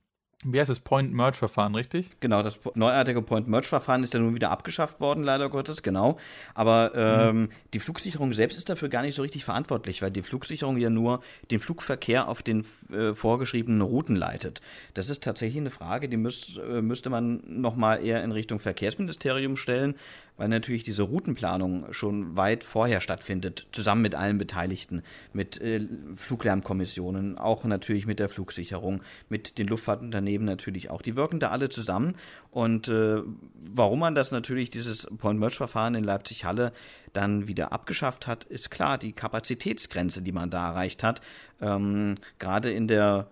wie 0.46 0.58
heißt 0.58 0.70
das 0.70 0.80
Point-Merge-Verfahren, 0.80 1.76
richtig? 1.76 2.12
Genau, 2.22 2.42
das 2.42 2.58
neuartige 2.74 3.22
Point-Merge-Verfahren 3.22 4.04
ist 4.04 4.14
ja 4.14 4.22
nun 4.22 4.36
wieder 4.36 4.52
abgeschafft 4.52 5.02
worden, 5.02 5.22
leider 5.24 5.50
Gottes, 5.50 5.84
genau. 5.84 6.18
Aber 6.54 6.94
ähm, 6.96 7.42
mhm. 7.42 7.50
die 7.74 7.80
Flugsicherung 7.80 8.32
selbst 8.32 8.58
ist 8.58 8.70
dafür 8.70 8.88
gar 8.88 9.02
nicht 9.02 9.16
so 9.16 9.22
richtig 9.22 9.44
verantwortlich, 9.44 10.02
weil 10.02 10.12
die 10.12 10.22
Flugsicherung 10.22 10.78
ja 10.78 10.90
nur 10.90 11.22
den 11.52 11.60
Flugverkehr 11.60 12.30
auf 12.30 12.42
den 12.42 12.66
äh, 12.90 13.14
vorgeschriebenen 13.14 13.82
Routen 13.82 14.16
leitet. 14.16 14.62
Das 14.94 15.10
ist 15.10 15.24
tatsächlich 15.24 15.60
eine 15.60 15.72
Frage, 15.72 16.08
die 16.08 16.16
müß, 16.16 16.58
äh, 16.58 16.82
müsste 16.82 17.10
man 17.10 17.42
nochmal 17.46 18.06
eher 18.06 18.24
in 18.24 18.32
Richtung 18.32 18.60
Verkehrsministerium 18.60 19.58
stellen. 19.58 19.96
Weil 20.40 20.48
natürlich 20.48 20.84
diese 20.84 21.04
Routenplanung 21.04 21.92
schon 21.92 22.38
weit 22.38 22.64
vorher 22.64 23.02
stattfindet, 23.02 23.68
zusammen 23.74 24.02
mit 24.02 24.16
allen 24.16 24.38
Beteiligten, 24.38 25.04
mit 25.34 25.60
äh, 25.62 25.86
Fluglärmkommissionen, 26.16 27.38
auch 27.38 27.66
natürlich 27.66 28.08
mit 28.08 28.20
der 28.20 28.30
Flugsicherung, 28.30 29.02
mit 29.28 29.58
den 29.58 29.68
Luftfahrtunternehmen 29.68 30.46
natürlich 30.46 30.90
auch. 30.90 31.02
Die 31.02 31.18
wirken 31.18 31.42
da 31.42 31.50
alle 31.50 31.68
zusammen. 31.68 32.16
Und 32.52 32.88
äh, 32.88 33.22
warum 33.54 34.00
man 34.00 34.16
das 34.16 34.32
natürlich, 34.32 34.70
dieses 34.70 35.08
Point-Merge-Verfahren 35.18 35.94
in 35.94 36.06
Leipzig-Halle, 36.06 36.72
dann 37.12 37.50
wieder 37.50 37.74
abgeschafft 37.74 38.26
hat, 38.26 38.46
ist 38.46 38.72
klar, 38.72 38.98
die 38.98 39.12
Kapazitätsgrenze, 39.12 40.22
die 40.22 40.32
man 40.32 40.50
da 40.50 40.70
erreicht 40.70 41.04
hat. 41.04 41.20
Ähm, 41.60 42.16
Gerade 42.38 42.72
in 42.72 42.88
der 42.88 43.28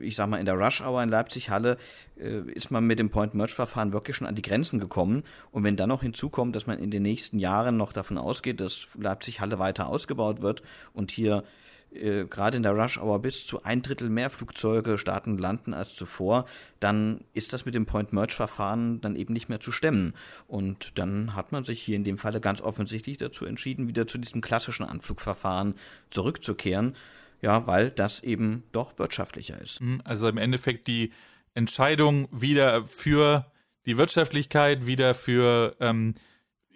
ich 0.00 0.16
sag 0.16 0.28
mal, 0.28 0.38
in 0.38 0.46
der 0.46 0.54
Rush-Hour 0.54 1.02
in 1.02 1.08
Leipzig-Halle 1.08 1.76
äh, 2.18 2.40
ist 2.52 2.70
man 2.70 2.86
mit 2.86 2.98
dem 2.98 3.10
Point-Merge-Verfahren 3.10 3.92
wirklich 3.92 4.16
schon 4.16 4.26
an 4.26 4.34
die 4.34 4.42
Grenzen 4.42 4.80
gekommen. 4.80 5.24
Und 5.50 5.64
wenn 5.64 5.76
dann 5.76 5.88
noch 5.88 6.02
hinzukommt, 6.02 6.54
dass 6.54 6.66
man 6.66 6.78
in 6.78 6.90
den 6.90 7.02
nächsten 7.02 7.38
Jahren 7.38 7.76
noch 7.76 7.92
davon 7.92 8.18
ausgeht, 8.18 8.60
dass 8.60 8.88
Leipzig-Halle 8.98 9.58
weiter 9.58 9.88
ausgebaut 9.88 10.40
wird 10.42 10.62
und 10.92 11.10
hier 11.10 11.44
äh, 11.92 12.24
gerade 12.24 12.56
in 12.56 12.62
der 12.62 12.72
Rush-Hour 12.72 13.20
bis 13.20 13.46
zu 13.46 13.62
ein 13.64 13.82
Drittel 13.82 14.08
mehr 14.08 14.30
Flugzeuge 14.30 14.98
starten 14.98 15.32
und 15.32 15.38
landen 15.38 15.74
als 15.74 15.94
zuvor, 15.94 16.46
dann 16.78 17.24
ist 17.34 17.52
das 17.52 17.64
mit 17.64 17.74
dem 17.74 17.86
Point-Merge-Verfahren 17.86 19.00
dann 19.00 19.16
eben 19.16 19.32
nicht 19.32 19.48
mehr 19.48 19.60
zu 19.60 19.72
stemmen. 19.72 20.14
Und 20.46 20.98
dann 20.98 21.34
hat 21.34 21.52
man 21.52 21.64
sich 21.64 21.82
hier 21.82 21.96
in 21.96 22.04
dem 22.04 22.18
Falle 22.18 22.40
ganz 22.40 22.60
offensichtlich 22.60 23.16
dazu 23.16 23.44
entschieden, 23.44 23.88
wieder 23.88 24.06
zu 24.06 24.18
diesem 24.18 24.40
klassischen 24.40 24.84
Anflugverfahren 24.84 25.74
zurückzukehren. 26.10 26.94
Ja, 27.42 27.66
weil 27.66 27.90
das 27.90 28.22
eben 28.22 28.64
doch 28.72 28.98
wirtschaftlicher 28.98 29.60
ist. 29.60 29.80
Mhm, 29.80 30.02
also 30.04 30.28
im 30.28 30.36
Endeffekt 30.36 30.86
die 30.86 31.12
Entscheidung 31.54 32.28
wieder 32.30 32.84
für 32.84 33.50
die 33.86 33.96
Wirtschaftlichkeit, 33.96 34.86
wieder 34.86 35.14
für 35.14 35.76
ähm, 35.80 36.14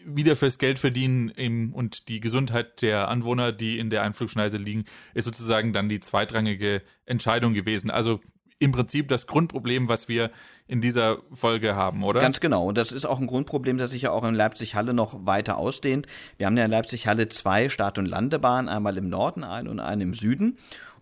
wieder 0.06 0.36
fürs 0.36 0.58
Geld 0.58 0.78
verdienen 0.78 1.30
im, 1.30 1.72
und 1.72 2.08
die 2.08 2.20
Gesundheit 2.20 2.82
der 2.82 3.08
Anwohner, 3.08 3.52
die 3.52 3.78
in 3.78 3.90
der 3.90 4.02
Einflugschneise 4.02 4.58
liegen, 4.58 4.84
ist 5.14 5.24
sozusagen 5.24 5.72
dann 5.72 5.88
die 5.88 6.00
zweitrangige 6.00 6.82
Entscheidung 7.06 7.54
gewesen. 7.54 7.90
Also 7.90 8.20
im 8.58 8.72
Prinzip 8.72 9.08
das 9.08 9.26
Grundproblem, 9.26 9.88
was 9.88 10.08
wir 10.08 10.30
in 10.66 10.80
dieser 10.80 11.18
Folge 11.32 11.76
haben, 11.76 12.02
oder? 12.04 12.20
Ganz 12.20 12.40
genau. 12.40 12.66
Und 12.66 12.78
das 12.78 12.90
ist 12.90 13.04
auch 13.04 13.20
ein 13.20 13.26
Grundproblem, 13.26 13.76
das 13.76 13.90
sich 13.90 14.02
ja 14.02 14.10
auch 14.12 14.24
in 14.24 14.34
Leipzig-Halle 14.34 14.94
noch 14.94 15.26
weiter 15.26 15.58
ausdehnt. 15.58 16.06
Wir 16.38 16.46
haben 16.46 16.56
ja 16.56 16.64
in 16.64 16.70
Leipzig-Halle 16.70 17.28
zwei 17.28 17.68
Start- 17.68 17.98
und 17.98 18.06
Landebahnen, 18.06 18.68
einmal 18.68 18.96
im 18.96 19.08
Norden 19.08 19.44
ein 19.44 19.68
und 19.68 19.80
eine 19.80 20.02
im 20.02 20.14
Süden. 20.14 20.56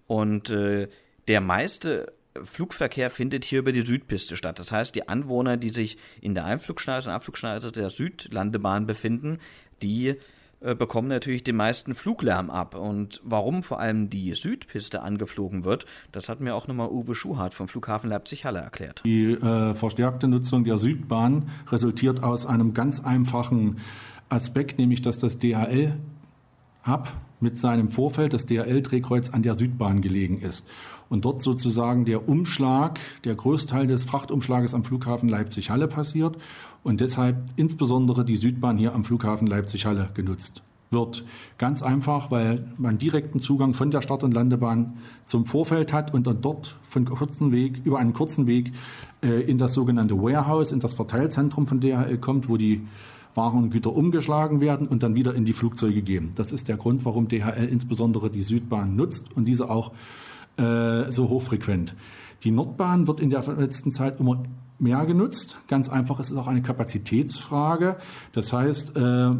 Und 0.08 0.50
äh, 0.50 0.88
der 1.28 1.40
meiste 1.40 2.12
Flugverkehr 2.42 3.10
findet 3.10 3.44
hier 3.44 3.60
über 3.60 3.72
die 3.72 3.82
Südpiste 3.82 4.36
statt. 4.36 4.58
Das 4.58 4.72
heißt, 4.72 4.94
die 4.94 5.08
Anwohner, 5.08 5.56
die 5.56 5.70
sich 5.70 5.96
in 6.20 6.34
der 6.34 6.44
Einflugschneise 6.44 7.10
und 7.10 7.14
Abflugschneise 7.14 7.70
der 7.70 7.90
Südlandebahn 7.90 8.86
befinden, 8.86 9.38
die 9.82 10.16
bekommen 10.76 11.08
natürlich 11.08 11.44
den 11.44 11.56
meisten 11.56 11.94
Fluglärm 11.94 12.50
ab. 12.50 12.74
Und 12.74 13.20
warum 13.24 13.62
vor 13.62 13.80
allem 13.80 14.10
die 14.10 14.32
Südpiste 14.34 15.02
angeflogen 15.02 15.64
wird, 15.64 15.86
das 16.12 16.28
hat 16.28 16.40
mir 16.40 16.54
auch 16.54 16.68
nochmal 16.68 16.88
Uwe 16.88 17.14
Schuhardt 17.14 17.54
vom 17.54 17.68
Flughafen 17.68 18.08
Leipzig-Halle 18.08 18.60
erklärt. 18.60 19.02
Die 19.04 19.32
äh, 19.32 19.74
verstärkte 19.74 20.28
Nutzung 20.28 20.64
der 20.64 20.78
Südbahn 20.78 21.50
resultiert 21.70 22.22
aus 22.22 22.46
einem 22.46 22.74
ganz 22.74 23.04
einfachen 23.04 23.78
Aspekt, 24.28 24.78
nämlich 24.78 25.02
dass 25.02 25.18
das 25.18 25.38
DHL-Hub 25.38 27.12
mit 27.40 27.58
seinem 27.58 27.88
Vorfeld, 27.88 28.32
das 28.32 28.46
DHL-Drehkreuz, 28.46 29.30
an 29.30 29.42
der 29.42 29.54
Südbahn 29.54 30.00
gelegen 30.00 30.40
ist 30.40 30.66
und 31.12 31.26
dort 31.26 31.42
sozusagen 31.42 32.06
der 32.06 32.26
Umschlag, 32.26 32.98
der 33.24 33.34
Großteil 33.34 33.86
des 33.86 34.04
Frachtumschlages 34.04 34.72
am 34.72 34.82
Flughafen 34.82 35.28
Leipzig-Halle 35.28 35.86
passiert 35.86 36.38
und 36.84 37.00
deshalb 37.00 37.36
insbesondere 37.56 38.24
die 38.24 38.36
Südbahn 38.36 38.78
hier 38.78 38.94
am 38.94 39.04
Flughafen 39.04 39.46
Leipzig-Halle 39.46 40.10
genutzt 40.14 40.62
wird. 40.90 41.24
Ganz 41.58 41.82
einfach, 41.82 42.30
weil 42.30 42.66
man 42.76 42.98
direkten 42.98 43.40
Zugang 43.40 43.74
von 43.74 43.90
der 43.90 44.02
Start- 44.02 44.24
und 44.24 44.34
Landebahn 44.34 44.98
zum 45.24 45.46
Vorfeld 45.46 45.92
hat 45.92 46.12
und 46.12 46.26
dann 46.26 46.40
dort 46.42 46.76
von 46.82 47.04
kurzen 47.04 47.50
Weg, 47.50 47.80
über 47.84 47.98
einen 47.98 48.12
kurzen 48.12 48.46
Weg 48.46 48.72
äh, 49.22 49.40
in 49.42 49.58
das 49.58 49.74
sogenannte 49.74 50.20
Warehouse, 50.20 50.70
in 50.70 50.80
das 50.80 50.94
Verteilzentrum 50.94 51.66
von 51.66 51.80
DHL 51.80 52.18
kommt, 52.18 52.48
wo 52.48 52.56
die 52.56 52.86
waren 53.34 53.64
und 53.64 53.70
Güter 53.70 53.94
umgeschlagen 53.94 54.60
werden 54.60 54.86
und 54.86 55.02
dann 55.02 55.14
wieder 55.14 55.34
in 55.34 55.46
die 55.46 55.54
Flugzeuge 55.54 56.02
gehen. 56.02 56.32
Das 56.34 56.52
ist 56.52 56.68
der 56.68 56.76
Grund, 56.76 57.04
warum 57.04 57.28
DHL 57.28 57.68
insbesondere 57.70 58.30
die 58.30 58.42
Südbahn 58.42 58.94
nutzt 58.94 59.34
und 59.34 59.46
diese 59.46 59.70
auch 59.70 59.92
äh, 60.58 61.10
so 61.10 61.30
hochfrequent. 61.30 61.94
Die 62.44 62.50
Nordbahn 62.50 63.06
wird 63.06 63.20
in 63.20 63.30
der 63.30 63.42
letzten 63.56 63.90
Zeit 63.90 64.20
immer 64.20 64.42
mehr 64.82 65.06
genutzt. 65.06 65.58
Ganz 65.68 65.88
einfach, 65.88 66.20
es 66.20 66.30
ist 66.30 66.36
auch 66.36 66.48
eine 66.48 66.62
Kapazitätsfrage. 66.62 67.96
Das 68.32 68.52
heißt, 68.52 68.96
äh, 68.96 69.30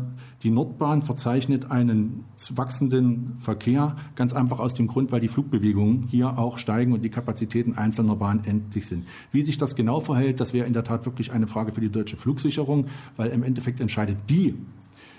die 0.43 0.51
Nordbahn 0.51 1.03
verzeichnet 1.03 1.71
einen 1.71 2.25
wachsenden 2.51 3.35
Verkehr, 3.39 3.97
ganz 4.17 4.33
einfach 4.33 4.61
aus 4.61 4.75
dem 4.75 4.87
Grund, 4.87 5.13
weil 5.13 5.21
die 5.21 5.29
Flugbewegungen 5.29 6.09
hier 6.09 6.39
auch 6.39 6.59
steigen 6.59 6.93
und 6.93 7.03
die 7.03 7.11
Kapazitäten 7.11 7.77
einzelner 7.77 8.17
Bahnen 8.17 8.45
endlich 8.45 8.87
sind. 8.87 9.07
Wie 9.31 9.43
sich 9.43 9.59
das 9.59 9.77
genau 9.77 10.01
verhält, 10.01 10.41
das 10.41 10.53
wäre 10.53 10.67
in 10.67 10.73
der 10.73 10.85
Tat 10.85 11.05
wirklich 11.05 11.33
eine 11.33 11.47
Frage 11.47 11.73
für 11.73 11.81
die 11.81 11.91
deutsche 11.91 12.17
Flugsicherung, 12.17 12.87
weil 13.17 13.31
im 13.31 13.43
Endeffekt 13.43 13.81
entscheidet 13.81 14.19
die, 14.29 14.55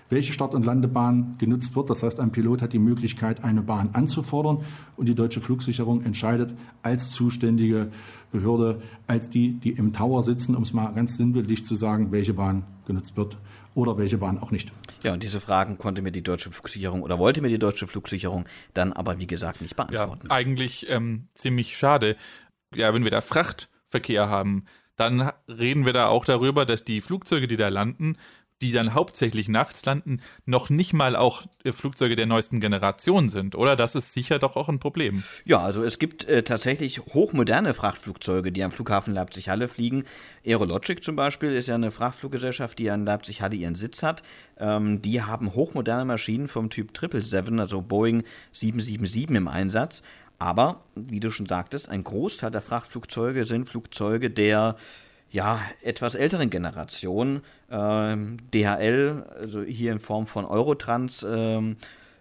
welche 0.10 0.34
Start- 0.34 0.54
und 0.54 0.66
Landebahn 0.66 1.36
genutzt 1.38 1.76
wird. 1.76 1.90
Das 1.90 2.04
heißt, 2.04 2.20
ein 2.20 2.32
Pilot 2.32 2.62
hat 2.62 2.74
die 2.74 2.80
Möglichkeit, 2.80 3.44
eine 3.44 3.62
Bahn 3.62 3.90
anzufordern 3.94 4.64
und 4.98 5.08
die 5.08 5.16
deutsche 5.16 5.42
Flugsicherung 5.42 6.04
entscheidet 6.04 6.54
als 6.82 7.12
zuständige 7.12 7.92
Behörde, 8.32 8.82
als 9.08 9.30
die, 9.30 9.54
die 9.54 9.72
im 9.72 9.94
Tower 9.94 10.24
sitzen, 10.24 10.56
um 10.56 10.64
es 10.64 10.74
mal 10.74 10.92
ganz 10.94 11.18
sinnbildlich 11.18 11.66
zu 11.66 11.76
sagen, 11.76 12.12
welche 12.12 12.34
Bahn 12.34 12.66
genutzt 12.86 13.16
wird 13.16 13.38
oder 13.76 13.98
welche 13.98 14.18
Bahn 14.18 14.38
auch 14.40 14.52
nicht. 14.52 14.72
Ja, 15.04 15.14
und 15.14 15.24
diese 15.24 15.40
Fragen 15.40 15.78
konnte 15.78 16.02
mir 16.02 16.12
die 16.12 16.22
deutsche 16.22 16.52
Flugsicherung 16.52 17.02
oder 17.02 17.20
wollte 17.20 17.42
mir 17.42 17.50
die 17.50 17.60
deutsche 17.60 17.88
Flugsicherung 17.88 18.46
dann 18.74 18.94
aber, 18.94 19.20
wie 19.20 19.28
gesagt, 19.28 19.62
nicht 19.62 19.76
beantworten. 19.76 20.28
Ja, 20.28 20.36
eigentlich 20.36 20.90
ähm, 20.90 21.28
ziemlich 21.34 21.76
schade. 21.78 22.16
Ja, 22.76 22.94
wenn 22.94 23.04
wir 23.04 23.12
da 23.12 23.22
Frachtverkehr 23.22 24.30
haben, 24.30 24.66
dann 24.96 25.32
reden 25.48 25.86
wir 25.86 25.94
da 25.94 26.08
auch 26.08 26.26
darüber, 26.26 26.66
dass 26.66 26.84
die 26.84 27.02
Flugzeuge, 27.02 27.48
die 27.48 27.58
da 27.58 27.70
landen, 27.70 28.18
die 28.64 28.72
dann 28.72 28.94
hauptsächlich 28.94 29.50
nachts 29.50 29.86
landen, 29.86 30.22
noch 30.46 30.70
nicht 30.70 30.94
mal 30.94 31.16
auch 31.16 31.44
äh, 31.64 31.74
Flugzeuge 31.74 32.16
der 32.16 32.26
neuesten 32.26 32.62
Generation 32.62 33.30
sind, 33.30 33.56
oder? 33.56 33.76
Das 33.76 33.94
ist 33.96 34.14
sicher 34.14 34.40
doch 34.40 34.56
auch 34.56 34.70
ein 34.70 34.80
Problem. 34.80 35.24
Ja, 35.44 35.60
also 35.60 35.84
es 35.84 36.00
gibt 36.00 36.26
äh, 36.26 36.44
tatsächlich 36.44 37.00
hochmoderne 37.00 37.74
Frachtflugzeuge, 37.74 38.52
die 38.52 38.64
am 38.64 38.72
Flughafen 38.72 39.14
Leipzig-Halle 39.14 39.68
fliegen. 39.68 40.06
Aerologic 40.46 41.04
zum 41.04 41.16
Beispiel 41.16 41.52
ist 41.54 41.68
ja 41.68 41.76
eine 41.76 41.92
Frachtfluggesellschaft, 41.92 42.80
die 42.80 42.90
an 42.90 43.06
Leipzig-Halle 43.06 43.56
ihren 43.56 43.76
Sitz 43.76 44.02
hat. 44.02 44.24
Ähm, 44.58 45.02
die 45.02 45.22
haben 45.22 45.54
hochmoderne 45.54 46.06
Maschinen 46.06 46.48
vom 46.48 46.70
Typ 46.70 46.98
777, 46.98 47.60
also 47.60 47.82
Boeing 47.82 48.24
777 48.54 49.36
im 49.36 49.48
Einsatz. 49.50 50.04
Aber, 50.40 50.82
wie 50.96 51.20
du 51.20 51.32
schon 51.32 51.46
sagtest, 51.46 51.90
ein 51.90 52.04
Großteil 52.04 52.52
der 52.52 52.62
Frachtflugzeuge 52.62 53.44
sind 53.44 53.70
Flugzeuge 53.70 54.30
der 54.30 54.78
ja, 55.34 55.62
etwas 55.82 56.14
älteren 56.14 56.52
Generation. 56.52 57.42
Ähm, 57.70 58.38
DHL, 58.54 59.26
also 59.42 59.64
hier 59.64 59.92
in 59.92 60.00
Form 60.00 60.28
von 60.28 60.46
Eurotrans, 60.46 61.26
ähm, 61.28 61.76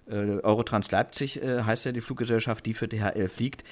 äh, 0.09 0.15
Eurotrans 0.15 0.91
Leipzig 0.91 1.41
äh, 1.43 1.63
heißt 1.63 1.85
ja 1.85 1.93
die 1.93 2.01
Fluggesellschaft, 2.01 2.65
die 2.65 2.73
für 2.73 2.89
DHL 2.89 3.29
fliegt. 3.29 3.65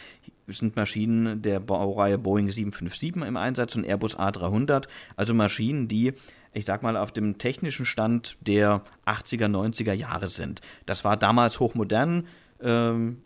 Sind 0.46 0.76
Maschinen 0.76 1.40
der 1.40 1.58
Baureihe 1.58 2.18
Boeing 2.18 2.50
757 2.50 3.26
im 3.26 3.36
Einsatz 3.38 3.74
und 3.76 3.84
Airbus 3.84 4.18
A300, 4.18 4.88
also 5.16 5.32
Maschinen, 5.32 5.88
die 5.88 6.12
ich 6.52 6.64
sag 6.64 6.82
mal, 6.82 6.96
auf 6.96 7.12
dem 7.12 7.38
technischen 7.38 7.86
Stand 7.86 8.36
der 8.40 8.82
80er, 9.06 9.46
90er 9.46 9.92
Jahre 9.92 10.26
sind. 10.26 10.60
Das 10.84 11.04
war 11.04 11.16
damals 11.16 11.60
hochmodern. 11.60 12.26
Ähm, 12.60 13.22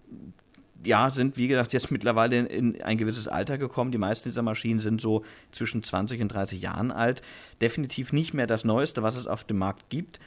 ja, 0.85 1.11
sind, 1.11 1.37
wie 1.37 1.49
gesagt, 1.49 1.73
jetzt 1.73 1.90
mittlerweile 1.90 2.38
in, 2.38 2.47
in, 2.47 2.83
ein 2.83 2.99
gewisses 2.99 3.29
Alter 3.29 3.59
gekommen. 3.59 3.92
Die 3.92 3.99
meisten 3.99 4.29
dieser 4.29 4.42
Maschinen 4.42 4.81
sind 4.81 5.01
so 5.01 5.25
zwischen 5.51 5.83
20 5.83 6.20
und 6.23 6.29
30 6.29 6.62
Jahren 6.62 6.90
alt. 6.90 7.23
Definitiv 7.61 8.12
nicht 8.12 8.35
mehr 8.35 8.47
das 8.47 8.64
Neueste, 8.64 9.03
was 9.03 9.16
es 9.16 9.27
auf 9.27 9.44
dem 9.44 9.59
Markt 9.59 9.88
gibt. 9.90 10.20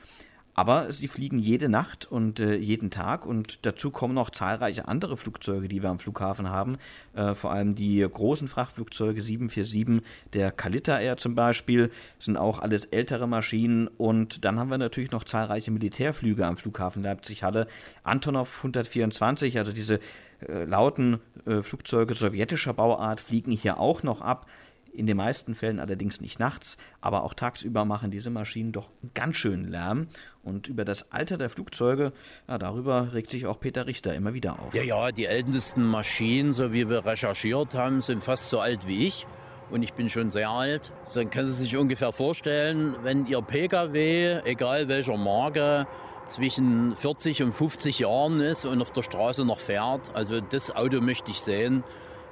Aber 0.59 0.91
sie 0.91 1.07
fliegen 1.07 1.37
jede 1.37 1.69
Nacht 1.69 2.11
und 2.11 2.39
äh, 2.39 2.55
jeden 2.55 2.89
Tag 2.89 3.27
und 3.27 3.63
dazu 3.63 3.91
kommen 3.91 4.15
noch 4.15 4.31
zahlreiche 4.31 4.87
andere 4.87 5.15
Flugzeuge, 5.15 5.67
die 5.67 5.83
wir 5.83 5.89
am 5.91 5.99
Flughafen 5.99 6.49
haben. 6.49 6.79
Äh, 7.13 7.35
vor 7.35 7.51
allem 7.51 7.75
die 7.75 7.99
großen 7.99 8.47
Frachtflugzeuge 8.47 9.21
747, 9.21 10.03
der 10.33 10.51
Kalita 10.51 10.99
Air 10.99 11.17
zum 11.17 11.35
Beispiel, 11.35 11.91
sind 12.17 12.37
auch 12.37 12.57
alles 12.57 12.85
ältere 12.85 13.27
Maschinen. 13.27 13.87
Und 13.87 14.45
dann 14.45 14.57
haben 14.57 14.71
wir 14.71 14.79
natürlich 14.79 15.11
noch 15.11 15.25
zahlreiche 15.25 15.69
Militärflüge 15.69 16.43
am 16.43 16.57
Flughafen 16.57 17.03
Leipzig-Halle. 17.03 17.67
Antonov 18.01 18.57
124, 18.57 19.59
also 19.59 19.71
diese 19.71 19.99
äh, 20.47 20.65
lauten 20.65 21.19
äh, 21.45 21.61
Flugzeuge 21.61 22.13
sowjetischer 22.13 22.73
Bauart 22.73 23.19
fliegen 23.19 23.51
hier 23.51 23.79
auch 23.79 24.03
noch 24.03 24.21
ab. 24.21 24.45
In 24.93 25.05
den 25.05 25.17
meisten 25.17 25.53
Fällen 25.53 25.79
allerdings 25.79 26.21
nicht 26.21 26.39
nachts, 26.39 26.75
aber 27.01 27.23
auch 27.23 27.35
tagsüber 27.35 27.85
machen 27.85 28.09
diese 28.09 28.31
Maschinen 28.31 28.71
doch 28.71 28.89
ganz 29.13 29.35
schön 29.35 29.69
Lärm. 29.69 30.07
Und 30.43 30.67
über 30.69 30.85
das 30.85 31.11
Alter 31.11 31.37
der 31.37 31.51
Flugzeuge, 31.51 32.13
ja, 32.47 32.57
darüber 32.57 33.13
regt 33.13 33.29
sich 33.29 33.45
auch 33.45 33.59
Peter 33.59 33.85
Richter 33.85 34.15
immer 34.15 34.33
wieder 34.33 34.53
auf. 34.59 34.73
Ja, 34.73 34.81
ja, 34.81 35.11
die 35.11 35.25
ältesten 35.25 35.85
Maschinen, 35.85 36.51
so 36.51 36.73
wie 36.73 36.89
wir 36.89 37.05
recherchiert 37.05 37.75
haben, 37.75 38.01
sind 38.01 38.23
fast 38.23 38.49
so 38.49 38.59
alt 38.59 38.87
wie 38.87 39.05
ich. 39.05 39.27
und 39.69 39.83
ich 39.83 39.93
bin 39.93 40.09
schon 40.09 40.31
sehr 40.31 40.49
alt. 40.49 40.91
Dann 41.13 41.29
können 41.29 41.47
Sie 41.47 41.63
sich 41.63 41.77
ungefähr 41.77 42.11
vorstellen, 42.11 42.95
wenn 43.03 43.25
Ihr 43.25 43.41
Pkw, 43.41 44.41
egal 44.45 44.87
welcher 44.87 45.17
Marke, 45.17 45.87
zwischen 46.27 46.95
40 46.95 47.43
und 47.43 47.51
50 47.53 47.99
Jahren 47.99 48.39
ist 48.41 48.65
und 48.65 48.81
auf 48.81 48.91
der 48.91 49.03
Straße 49.03 49.45
noch 49.45 49.59
fährt. 49.59 50.15
Also 50.15 50.41
das 50.41 50.75
Auto 50.75 51.01
möchte 51.01 51.31
ich 51.31 51.39
sehen, 51.39 51.83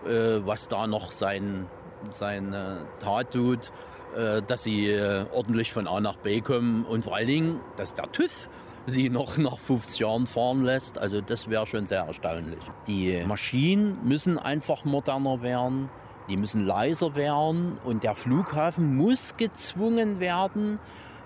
äh, 0.05 0.39
was 0.45 0.67
da 0.67 0.87
noch 0.87 1.11
sein, 1.11 1.67
seine 2.09 2.85
Tat 2.99 3.33
tut, 3.33 3.71
äh, 4.15 4.41
dass 4.41 4.63
sie 4.63 4.87
äh, 4.87 5.25
ordentlich 5.33 5.71
von 5.71 5.87
A 5.87 5.99
nach 5.99 6.17
B 6.17 6.41
kommen 6.41 6.85
und 6.85 7.03
vor 7.03 7.15
allen 7.15 7.27
Dingen, 7.27 7.59
dass 7.77 7.93
der 7.93 8.11
TÜV 8.11 8.49
sie 8.85 9.09
noch 9.09 9.37
nach 9.37 9.57
50 9.57 9.99
Jahren 9.99 10.27
fahren 10.27 10.63
lässt. 10.63 10.97
Also 10.97 11.21
das 11.21 11.49
wäre 11.49 11.65
schon 11.65 11.85
sehr 11.85 12.01
erstaunlich. 12.01 12.59
Die 12.87 13.23
Maschinen 13.25 13.97
müssen 14.03 14.37
einfach 14.37 14.85
moderner 14.85 15.41
werden. 15.41 15.89
Die 16.27 16.37
müssen 16.37 16.65
leiser 16.65 17.15
werden 17.15 17.77
und 17.83 18.03
der 18.03 18.15
Flughafen 18.15 18.95
muss 18.95 19.37
gezwungen 19.37 20.19
werden, 20.19 20.79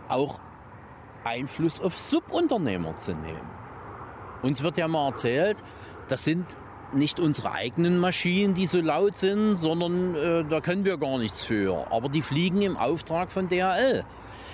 auch 0.10 0.40
Einfluss 1.24 1.80
auf 1.80 1.98
Subunternehmer 1.98 2.98
zu 2.98 3.14
nehmen. 3.14 3.50
Uns 4.42 4.62
wird 4.62 4.78
ja 4.78 4.88
mal 4.88 5.10
erzählt, 5.10 5.64
das 6.08 6.24
sind 6.24 6.46
nicht 6.94 7.20
unsere 7.20 7.52
eigenen 7.52 8.00
Maschinen, 8.00 8.56
die 8.56 8.66
so 8.66 8.82
laut 8.82 9.16
sind, 9.16 9.58
sondern 9.58 10.16
äh, 10.16 10.44
da 10.46 10.60
können 10.62 10.86
wir 10.86 10.98
gar 10.98 11.18
nichts 11.20 11.44
für. 11.44 11.92
Aber 11.92 12.10
die 12.10 12.22
fliegen 12.22 12.62
im 12.62 12.78
Auftrag 12.78 13.32
von 13.32 13.48
DHL. 13.48 14.06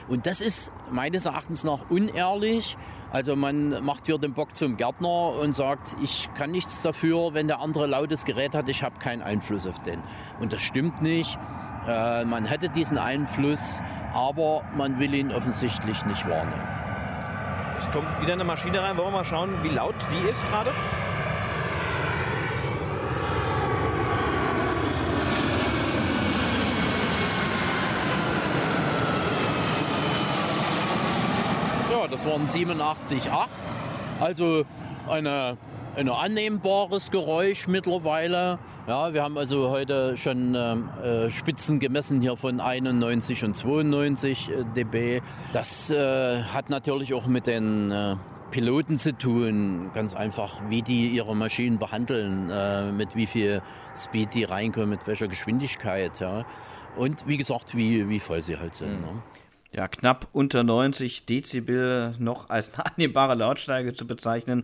Und 0.07 0.25
das 0.25 0.41
ist 0.41 0.71
meines 0.91 1.25
Erachtens 1.25 1.63
nach 1.63 1.89
unehrlich. 1.89 2.77
Also 3.11 3.35
man 3.35 3.83
macht 3.83 4.07
hier 4.07 4.17
den 4.17 4.33
Bock 4.33 4.55
zum 4.57 4.77
Gärtner 4.77 5.33
und 5.39 5.53
sagt, 5.53 5.95
ich 6.03 6.29
kann 6.35 6.51
nichts 6.51 6.81
dafür, 6.81 7.33
wenn 7.33 7.47
der 7.47 7.61
andere 7.61 7.87
lautes 7.87 8.25
Gerät 8.25 8.53
hat, 8.53 8.67
ich 8.67 8.83
habe 8.83 8.99
keinen 8.99 9.21
Einfluss 9.21 9.65
auf 9.65 9.81
den. 9.81 10.01
Und 10.39 10.51
das 10.51 10.61
stimmt 10.61 11.01
nicht. 11.01 11.39
Äh, 11.87 12.25
man 12.25 12.45
hätte 12.45 12.69
diesen 12.69 12.97
Einfluss, 12.97 13.81
aber 14.13 14.61
man 14.75 14.99
will 14.99 15.13
ihn 15.13 15.31
offensichtlich 15.31 16.05
nicht 16.05 16.27
wahrnehmen. 16.27 16.67
Es 17.77 17.89
kommt 17.91 18.21
wieder 18.21 18.33
eine 18.33 18.43
Maschine 18.43 18.81
rein. 18.81 18.97
Wollen 18.97 19.09
wir 19.09 19.17
mal 19.17 19.25
schauen, 19.25 19.63
wie 19.63 19.69
laut 19.69 19.95
die 20.11 20.29
ist 20.29 20.41
gerade? 20.47 20.71
das 32.15 32.25
waren 32.25 32.47
87,8. 32.47 33.47
Also 34.19 34.65
eine, 35.09 35.57
ein 35.95 36.09
annehmbares 36.09 37.11
Geräusch 37.11 37.67
mittlerweile. 37.67 38.59
Ja, 38.87 39.13
wir 39.13 39.23
haben 39.23 39.37
also 39.37 39.69
heute 39.69 40.17
schon 40.17 40.55
äh, 40.55 41.31
Spitzen 41.31 41.79
gemessen 41.79 42.21
hier 42.21 42.35
von 42.35 42.59
91 42.59 43.43
und 43.43 43.55
92 43.55 44.49
äh, 44.49 44.63
dB. 44.75 45.21
Das 45.53 45.89
äh, 45.89 46.43
hat 46.43 46.69
natürlich 46.69 47.13
auch 47.13 47.27
mit 47.27 47.47
den 47.47 47.91
äh, 47.91 48.15
Piloten 48.51 48.97
zu 48.97 49.17
tun, 49.17 49.91
ganz 49.93 50.15
einfach, 50.15 50.61
wie 50.69 50.81
die 50.81 51.09
ihre 51.09 51.35
Maschinen 51.35 51.79
behandeln, 51.79 52.49
äh, 52.49 52.91
mit 52.91 53.15
wie 53.15 53.25
viel 53.25 53.61
Speed 53.95 54.33
die 54.33 54.43
reinkommen, 54.43 54.89
mit 54.89 55.07
welcher 55.07 55.27
Geschwindigkeit. 55.27 56.19
Ja. 56.19 56.45
Und 56.97 57.27
wie 57.27 57.37
gesagt, 57.37 57.75
wie, 57.75 58.07
wie 58.09 58.19
voll 58.19 58.43
sie 58.43 58.57
halt 58.57 58.75
sind. 58.75 58.99
Mhm. 58.99 59.01
Ne? 59.01 59.21
ja, 59.75 59.87
knapp 59.89 60.27
unter 60.31 60.63
90 60.63 61.25
Dezibel 61.25 62.15
noch 62.17 62.49
als 62.49 62.71
annehmbare 62.77 63.35
Lautstärke 63.35 63.93
zu 63.93 64.07
bezeichnen. 64.07 64.63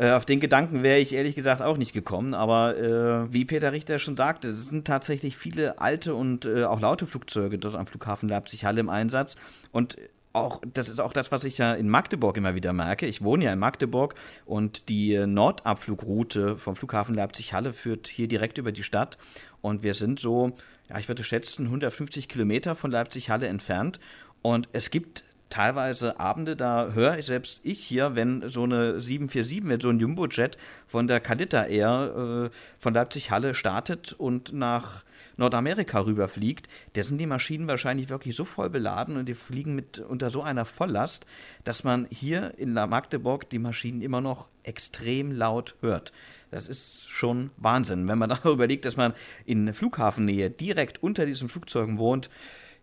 Äh, 0.00 0.12
auf 0.12 0.24
den 0.24 0.40
Gedanken 0.40 0.82
wäre 0.82 0.98
ich 0.98 1.12
ehrlich 1.12 1.34
gesagt 1.34 1.60
auch 1.60 1.76
nicht 1.76 1.92
gekommen, 1.92 2.32
aber 2.32 2.78
äh, 2.78 3.32
wie 3.34 3.44
Peter 3.44 3.70
Richter 3.70 3.98
schon 3.98 4.16
sagte, 4.16 4.48
es 4.48 4.66
sind 4.66 4.86
tatsächlich 4.86 5.36
viele 5.36 5.78
alte 5.78 6.14
und 6.14 6.46
äh, 6.46 6.64
auch 6.64 6.80
laute 6.80 7.06
Flugzeuge 7.06 7.58
dort 7.58 7.74
am 7.74 7.86
Flughafen 7.86 8.26
Leipzig-Halle 8.26 8.80
im 8.80 8.88
Einsatz 8.88 9.36
und 9.72 9.98
auch, 10.32 10.62
das 10.72 10.88
ist 10.88 11.00
auch 11.00 11.12
das, 11.12 11.32
was 11.32 11.44
ich 11.44 11.58
ja 11.58 11.74
in 11.74 11.90
Magdeburg 11.90 12.36
immer 12.38 12.54
wieder 12.54 12.72
merke. 12.72 13.04
Ich 13.04 13.20
wohne 13.20 13.44
ja 13.44 13.52
in 13.52 13.58
Magdeburg 13.58 14.14
und 14.46 14.88
die 14.88 15.18
Nordabflugroute 15.26 16.56
vom 16.56 16.76
Flughafen 16.76 17.16
Leipzig-Halle 17.16 17.72
führt 17.72 18.06
hier 18.06 18.28
direkt 18.28 18.56
über 18.56 18.70
die 18.70 18.84
Stadt. 18.84 19.18
Und 19.60 19.82
wir 19.82 19.94
sind 19.94 20.20
so, 20.20 20.52
ja, 20.88 21.00
ich 21.00 21.08
würde 21.08 21.24
schätzen, 21.24 21.64
150 21.64 22.28
Kilometer 22.28 22.76
von 22.76 22.92
Leipzig-Halle 22.92 23.48
entfernt. 23.48 23.98
Und 24.40 24.68
es 24.72 24.92
gibt 24.92 25.24
teilweise 25.50 26.18
Abende, 26.18 26.56
da 26.56 26.92
höre 26.92 27.18
ich 27.18 27.26
selbst 27.26 27.60
ich 27.62 27.84
hier, 27.84 28.14
wenn 28.14 28.48
so 28.48 28.62
eine 28.62 29.00
747 29.00 29.62
mit 29.62 29.82
so 29.82 29.88
einem 29.88 30.00
Jumbo-Jet 30.00 30.56
von 30.86 31.06
der 31.06 31.20
Kalita 31.20 31.64
Air 31.64 32.50
äh, 32.50 32.56
von 32.78 32.94
Leipzig-Halle 32.94 33.54
startet 33.54 34.12
und 34.14 34.52
nach 34.52 35.04
Nordamerika 35.36 36.00
rüberfliegt, 36.00 36.68
da 36.92 37.02
sind 37.02 37.18
die 37.18 37.26
Maschinen 37.26 37.66
wahrscheinlich 37.66 38.08
wirklich 38.08 38.36
so 38.36 38.44
voll 38.44 38.70
beladen 38.70 39.16
und 39.16 39.26
die 39.26 39.34
fliegen 39.34 39.74
mit 39.74 39.98
unter 39.98 40.30
so 40.30 40.42
einer 40.42 40.64
Volllast, 40.64 41.26
dass 41.64 41.82
man 41.82 42.06
hier 42.10 42.54
in 42.58 42.74
La 42.74 42.86
Magdeburg 42.86 43.48
die 43.50 43.58
Maschinen 43.58 44.02
immer 44.02 44.20
noch 44.20 44.48
extrem 44.62 45.32
laut 45.32 45.76
hört. 45.80 46.12
Das 46.50 46.68
ist 46.68 47.08
schon 47.08 47.50
Wahnsinn. 47.56 48.06
Wenn 48.06 48.18
man 48.18 48.28
dann 48.30 48.40
überlegt, 48.44 48.84
dass 48.84 48.96
man 48.96 49.14
in 49.46 49.72
Flughafennähe 49.72 50.50
direkt 50.50 51.02
unter 51.02 51.26
diesen 51.26 51.48
Flugzeugen 51.48 51.98
wohnt, 51.98 52.30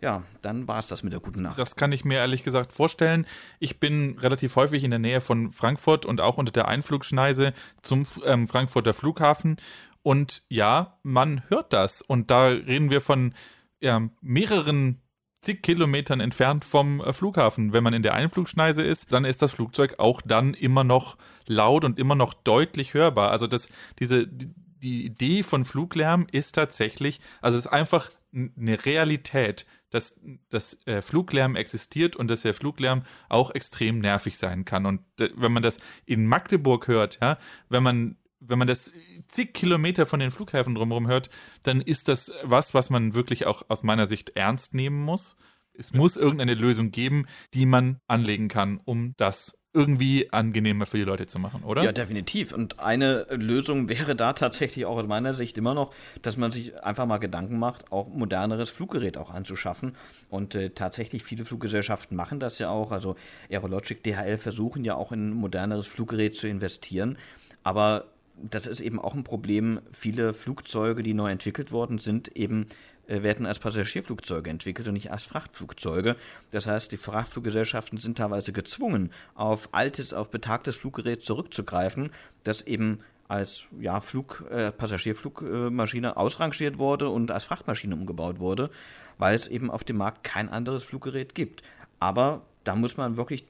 ja, 0.01 0.23
dann 0.41 0.67
war 0.67 0.79
es 0.79 0.87
das 0.87 1.03
mit 1.03 1.13
der 1.13 1.19
guten 1.19 1.41
Nacht. 1.41 1.57
Das 1.57 1.75
kann 1.75 1.91
ich 1.91 2.05
mir 2.05 2.19
ehrlich 2.19 2.43
gesagt 2.43 2.71
vorstellen. 2.71 3.25
Ich 3.59 3.79
bin 3.79 4.17
relativ 4.19 4.55
häufig 4.55 4.83
in 4.83 4.91
der 4.91 4.99
Nähe 4.99 5.21
von 5.21 5.51
Frankfurt 5.51 6.05
und 6.05 6.21
auch 6.21 6.37
unter 6.37 6.51
der 6.51 6.67
Einflugschneise 6.67 7.53
zum 7.81 8.03
ähm, 8.25 8.47
Frankfurter 8.47 8.93
Flughafen. 8.93 9.57
Und 10.03 10.43
ja, 10.49 10.97
man 11.03 11.41
hört 11.49 11.73
das. 11.73 12.01
Und 12.01 12.29
da 12.29 12.47
reden 12.47 12.91
wir 12.91 13.01
von 13.01 13.33
ja, 13.81 14.07
mehreren 14.21 15.01
zig 15.41 15.63
Kilometern 15.63 16.19
entfernt 16.19 16.63
vom 16.63 17.01
äh, 17.01 17.11
Flughafen. 17.11 17.73
Wenn 17.73 17.83
man 17.83 17.93
in 17.93 18.03
der 18.03 18.13
Einflugschneise 18.13 18.83
ist, 18.83 19.13
dann 19.13 19.25
ist 19.25 19.41
das 19.41 19.53
Flugzeug 19.53 19.95
auch 19.97 20.21
dann 20.21 20.53
immer 20.53 20.83
noch 20.83 21.17
laut 21.47 21.85
und 21.85 21.97
immer 21.97 22.15
noch 22.15 22.33
deutlich 22.33 22.93
hörbar. 22.93 23.31
Also 23.31 23.47
das, 23.47 23.69
diese, 23.99 24.27
die 24.27 25.05
Idee 25.05 25.43
von 25.43 25.65
Fluglärm 25.65 26.27
ist 26.31 26.53
tatsächlich, 26.53 27.19
also 27.41 27.57
es 27.57 27.65
ist 27.65 27.71
einfach 27.71 28.11
eine 28.33 28.85
Realität 28.85 29.65
dass, 29.89 30.19
dass 30.49 30.85
äh, 30.85 31.01
Fluglärm 31.01 31.55
existiert 31.55 32.15
und 32.15 32.29
dass 32.29 32.41
der 32.41 32.53
Fluglärm 32.53 33.03
auch 33.29 33.51
extrem 33.51 33.99
nervig 33.99 34.37
sein 34.37 34.65
kann. 34.65 34.85
Und 34.85 35.01
äh, 35.19 35.29
wenn 35.35 35.51
man 35.51 35.63
das 35.63 35.77
in 36.05 36.27
Magdeburg 36.27 36.87
hört, 36.87 37.19
ja, 37.21 37.37
wenn 37.69 37.83
man 37.83 38.17
wenn 38.39 38.59
man 38.59 38.67
das 38.67 38.91
zig 39.27 39.53
Kilometer 39.53 40.05
von 40.05 40.19
den 40.19 40.29
Flughäfen 40.29 40.75
drumherum 40.75 41.07
hört, 41.07 41.29
dann 41.63 41.81
ist 41.81 42.07
das 42.07 42.31
was, 42.43 42.73
was 42.73 42.89
man 42.89 43.15
wirklich 43.15 43.47
auch 43.47 43.63
aus 43.67 43.83
meiner 43.83 44.05
Sicht 44.05 44.29
ernst 44.35 44.73
nehmen 44.73 45.03
muss. 45.03 45.37
Es 45.73 45.93
muss 45.93 46.17
irgendeine 46.17 46.53
Lösung 46.53 46.91
geben, 46.91 47.25
die 47.53 47.65
man 47.65 47.99
anlegen 48.07 48.47
kann, 48.47 48.79
um 48.83 49.15
das 49.17 49.57
irgendwie 49.73 50.31
angenehmer 50.31 50.85
für 50.85 50.97
die 50.97 51.03
Leute 51.03 51.27
zu 51.27 51.39
machen, 51.39 51.63
oder? 51.63 51.83
Ja, 51.83 51.91
definitiv. 51.91 52.51
Und 52.51 52.79
eine 52.79 53.27
Lösung 53.29 53.89
wäre 53.89 54.15
da 54.15 54.33
tatsächlich 54.33 54.85
auch 54.85 54.97
aus 54.97 55.07
meiner 55.07 55.33
Sicht 55.33 55.57
immer 55.57 55.73
noch, 55.73 55.93
dass 56.21 56.37
man 56.37 56.51
sich 56.51 56.81
einfach 56.83 57.05
mal 57.05 57.17
Gedanken 57.17 57.59
macht, 57.59 57.91
auch 57.91 58.07
moderneres 58.07 58.69
Fluggerät 58.69 59.17
auch 59.17 59.29
anzuschaffen. 59.29 59.95
Und 60.29 60.55
äh, 60.55 60.71
tatsächlich 60.71 61.23
viele 61.23 61.45
Fluggesellschaften 61.45 62.15
machen 62.15 62.39
das 62.39 62.59
ja 62.59 62.69
auch. 62.69 62.91
Also 62.91 63.15
Aerologic, 63.51 64.03
DHL 64.03 64.37
versuchen 64.37 64.83
ja 64.83 64.95
auch 64.95 65.11
in 65.11 65.31
moderneres 65.31 65.85
Fluggerät 65.85 66.35
zu 66.35 66.47
investieren. 66.47 67.17
Aber 67.63 68.05
das 68.41 68.67
ist 68.67 68.81
eben 68.81 68.99
auch 68.99 69.13
ein 69.13 69.23
Problem. 69.23 69.81
Viele 69.91 70.33
Flugzeuge, 70.33 71.01
die 71.01 71.13
neu 71.13 71.31
entwickelt 71.31 71.71
worden 71.71 71.97
sind, 71.97 72.29
eben 72.35 72.67
werden 73.07 73.45
als 73.45 73.59
Passagierflugzeuge 73.59 74.49
entwickelt 74.49 74.87
und 74.87 74.93
nicht 74.93 75.11
als 75.11 75.25
Frachtflugzeuge. 75.25 76.15
Das 76.51 76.67
heißt, 76.67 76.91
die 76.91 76.97
Frachtfluggesellschaften 76.97 77.97
sind 77.97 78.17
teilweise 78.17 78.51
gezwungen, 78.51 79.11
auf 79.35 79.69
altes, 79.71 80.13
auf 80.13 80.29
betagtes 80.29 80.75
Fluggerät 80.75 81.21
zurückzugreifen, 81.21 82.11
das 82.43 82.61
eben 82.61 82.99
als 83.27 83.63
ja, 83.79 83.99
Flug, 83.99 84.45
äh, 84.49 84.71
Passagierflugmaschine 84.71 86.15
ausrangiert 86.15 86.77
wurde 86.77 87.09
und 87.09 87.31
als 87.31 87.43
Frachtmaschine 87.43 87.95
umgebaut 87.95 88.39
wurde, 88.39 88.69
weil 89.17 89.35
es 89.35 89.47
eben 89.47 89.69
auf 89.69 89.83
dem 89.83 89.97
Markt 89.97 90.23
kein 90.23 90.49
anderes 90.49 90.83
Fluggerät 90.83 91.35
gibt. 91.35 91.61
Aber 91.99 92.41
da 92.63 92.75
muss 92.75 92.95
man 92.97 93.17
wirklich 93.17 93.45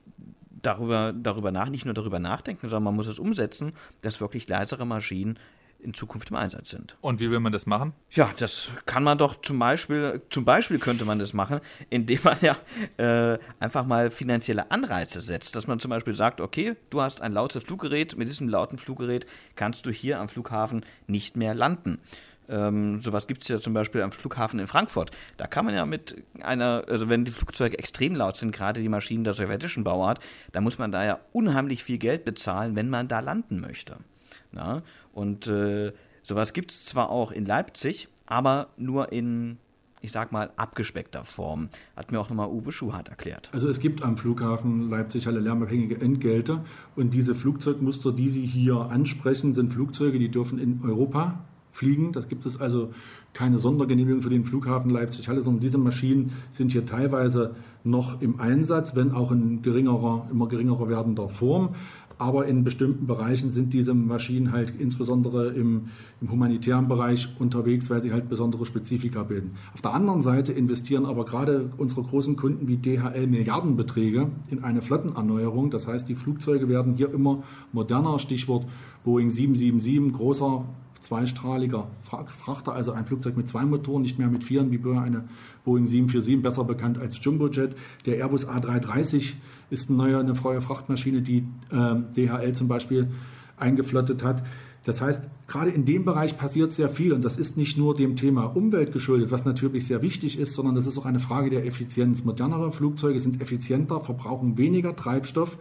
darüber, 0.61 1.13
darüber 1.13 1.51
nach, 1.51 1.69
nicht 1.69 1.85
nur 1.85 1.93
darüber 1.93 2.19
nachdenken, 2.19 2.69
sondern 2.69 2.85
man 2.85 2.95
muss 2.95 3.07
es 3.07 3.19
umsetzen, 3.19 3.73
dass 4.01 4.19
wirklich 4.21 4.47
leisere 4.47 4.85
Maschinen 4.85 5.37
in 5.79 5.93
Zukunft 5.93 6.29
im 6.29 6.35
Einsatz 6.35 6.69
sind. 6.69 6.97
Und 7.01 7.19
wie 7.19 7.29
will 7.31 7.39
man 7.39 7.51
das 7.51 7.65
machen? 7.65 7.93
Ja, 8.11 8.31
das 8.37 8.69
kann 8.85 9.03
man 9.03 9.17
doch 9.17 9.41
zum 9.41 9.59
Beispiel, 9.59 10.21
zum 10.29 10.43
Beispiel 10.43 10.79
könnte 10.79 11.05
man 11.05 11.19
das 11.19 11.33
machen, 11.33 11.61
indem 11.89 12.19
man 12.23 12.37
ja 12.41 12.57
äh, 12.97 13.37
einfach 13.59 13.85
mal 13.85 14.09
finanzielle 14.09 14.71
Anreize 14.71 15.21
setzt. 15.21 15.55
Dass 15.55 15.67
man 15.67 15.79
zum 15.79 15.89
Beispiel 15.89 16.15
sagt, 16.15 16.41
okay, 16.41 16.75
du 16.89 17.01
hast 17.01 17.21
ein 17.21 17.31
lautes 17.31 17.63
Fluggerät, 17.63 18.17
mit 18.17 18.27
diesem 18.27 18.49
lauten 18.49 18.77
Fluggerät 18.77 19.25
kannst 19.55 19.85
du 19.85 19.91
hier 19.91 20.19
am 20.19 20.29
Flughafen 20.29 20.85
nicht 21.07 21.37
mehr 21.37 21.53
landen. 21.53 21.99
Ähm, 22.49 23.01
sowas 23.01 23.27
gibt 23.27 23.43
es 23.43 23.49
ja 23.49 23.59
zum 23.59 23.73
Beispiel 23.73 24.01
am 24.01 24.11
Flughafen 24.11 24.59
in 24.59 24.67
Frankfurt. 24.67 25.11
Da 25.35 25.47
kann 25.47 25.65
man 25.65 25.75
ja 25.75 25.85
mit 25.85 26.23
einer, 26.41 26.85
also 26.87 27.09
wenn 27.09 27.25
die 27.25 27.31
Flugzeuge 27.31 27.77
extrem 27.77 28.15
laut 28.15 28.37
sind, 28.37 28.51
gerade 28.51 28.81
die 28.81 28.89
Maschinen 28.89 29.23
der 29.23 29.33
sowjetischen 29.33 29.83
Bauart, 29.83 30.19
da 30.53 30.61
muss 30.61 30.77
man 30.77 30.91
da 30.91 31.05
ja 31.05 31.19
unheimlich 31.33 31.83
viel 31.83 31.97
Geld 31.97 32.25
bezahlen, 32.25 32.75
wenn 32.75 32.89
man 32.89 33.07
da 33.07 33.19
landen 33.19 33.59
möchte. 33.59 33.97
Na? 34.57 34.81
Und 35.13 35.47
äh, 35.47 35.93
sowas 36.23 36.51
gibt 36.51 36.71
es 36.71 36.85
zwar 36.85 37.09
auch 37.09 37.31
in 37.31 37.45
Leipzig, 37.45 38.09
aber 38.25 38.67
nur 38.77 39.11
in 39.11 39.57
ich 39.99 40.11
sag 40.11 40.31
mal, 40.31 40.51
abgespeckter 40.57 41.25
Form. 41.25 41.69
Hat 41.95 42.11
mir 42.11 42.19
auch 42.19 42.29
nochmal 42.29 42.49
Uwe 42.49 42.71
Schuhart 42.71 43.09
erklärt. 43.09 43.49
Also 43.51 43.67
es 43.67 43.79
gibt 43.79 44.03
am 44.03 44.15
Flughafen 44.15 44.89
Leipzig-Halle 44.89 45.39
lärmabhängige 45.39 45.99
Entgelte 45.99 46.61
und 46.95 47.13
diese 47.13 47.33
Flugzeugmuster, 47.33 48.11
die 48.11 48.29
Sie 48.29 48.45
hier 48.45 48.75
ansprechen, 48.75 49.55
sind 49.55 49.73
Flugzeuge, 49.73 50.19
die 50.19 50.29
dürfen 50.29 50.59
in 50.59 50.81
Europa 50.83 51.39
fliegen. 51.71 52.11
Das 52.11 52.27
gibt 52.27 52.45
es 52.45 52.59
also 52.59 52.93
keine 53.33 53.59
Sondergenehmigung 53.59 54.21
für 54.21 54.29
den 54.29 54.43
Flughafen 54.43 54.89
Leipzig-Halle, 54.89 55.41
sondern 55.41 55.61
diese 55.61 55.77
Maschinen 55.77 56.33
sind 56.49 56.71
hier 56.71 56.85
teilweise 56.85 57.55
noch 57.83 58.21
im 58.21 58.39
Einsatz, 58.39 58.95
wenn 58.95 59.11
auch 59.11 59.31
in 59.31 59.61
geringerer, 59.61 60.27
immer 60.31 60.47
geringerer 60.47 60.89
werdender 60.89 61.29
Form. 61.29 61.75
Aber 62.17 62.47
in 62.47 62.63
bestimmten 62.63 63.05
Bereichen 63.05 63.51
sind 63.51 63.73
diese 63.73 63.93
Maschinen 63.93 64.51
halt 64.51 64.73
insbesondere 64.79 65.49
im, 65.49 65.89
im, 66.19 66.31
humanitären 66.31 66.87
Bereich 66.87 67.29
unterwegs, 67.39 67.89
weil 67.89 68.01
sie 68.01 68.11
halt 68.11 68.27
besondere 68.27 68.65
Spezifika 68.65 69.23
bilden. 69.23 69.51
Auf 69.73 69.81
der 69.81 69.93
anderen 69.93 70.21
Seite 70.21 70.51
investieren 70.51 71.05
aber 71.05 71.25
gerade 71.25 71.69
unsere 71.77 72.03
großen 72.03 72.35
Kunden 72.35 72.67
wie 72.67 72.77
DHL 72.77 73.27
Milliardenbeträge 73.27 74.29
in 74.49 74.63
eine 74.63 74.81
Flottenerneuerung. 74.81 75.69
Das 75.69 75.87
heißt, 75.87 76.09
die 76.09 76.15
Flugzeuge 76.15 76.69
werden 76.69 76.95
hier 76.95 77.13
immer 77.13 77.43
moderner. 77.71 78.17
Stichwort 78.17 78.65
Boeing 79.03 79.29
777, 79.29 80.17
großer 80.17 80.65
zweistrahliger 81.01 81.87
Frachter, 82.01 82.73
also 82.73 82.91
ein 82.91 83.05
Flugzeug 83.05 83.37
mit 83.37 83.47
zwei 83.47 83.63
Motoren, 83.65 84.01
nicht 84.01 84.19
mehr 84.19 84.27
mit 84.27 84.43
vieren, 84.43 84.71
wie 84.71 84.77
eine 84.97 85.25
Boeing 85.63 85.85
747, 85.85 86.41
besser 86.41 86.63
bekannt 86.63 86.97
als 86.97 87.23
Jumbojet. 87.23 87.75
Der 88.05 88.17
Airbus 88.17 88.47
A330 88.47 89.33
ist 89.69 89.89
eine 89.89 89.97
neue, 89.97 90.19
eine 90.19 90.35
freie 90.35 90.61
Frachtmaschine, 90.61 91.21
die 91.21 91.45
äh, 91.71 91.95
DHL 92.15 92.53
zum 92.53 92.67
Beispiel 92.67 93.09
eingeflottet 93.57 94.23
hat. 94.23 94.43
Das 94.83 95.01
heißt, 95.01 95.27
gerade 95.47 95.71
in 95.71 95.83
dem 95.83 96.05
Bereich 96.05 96.37
passiert 96.37 96.71
sehr 96.71 96.87
viel 96.87 97.11
und 97.11 97.25
das 97.25 97.35
ist 97.35 97.57
nicht 97.57 97.77
nur 97.77 97.95
dem 97.95 98.15
Thema 98.15 98.45
Umwelt 98.45 98.93
geschuldet, 98.93 99.31
was 99.31 99.43
natürlich 99.43 99.85
sehr 99.85 100.01
wichtig 100.01 100.39
ist, 100.39 100.53
sondern 100.53 100.75
das 100.75 100.87
ist 100.87 100.97
auch 100.97 101.05
eine 101.05 101.19
Frage 101.19 101.49
der 101.49 101.65
Effizienz. 101.65 102.23
Modernere 102.23 102.71
Flugzeuge 102.71 103.19
sind 103.19 103.41
effizienter, 103.41 103.99
verbrauchen 103.99 104.57
weniger 104.57 104.95
Treibstoff, 104.95 105.57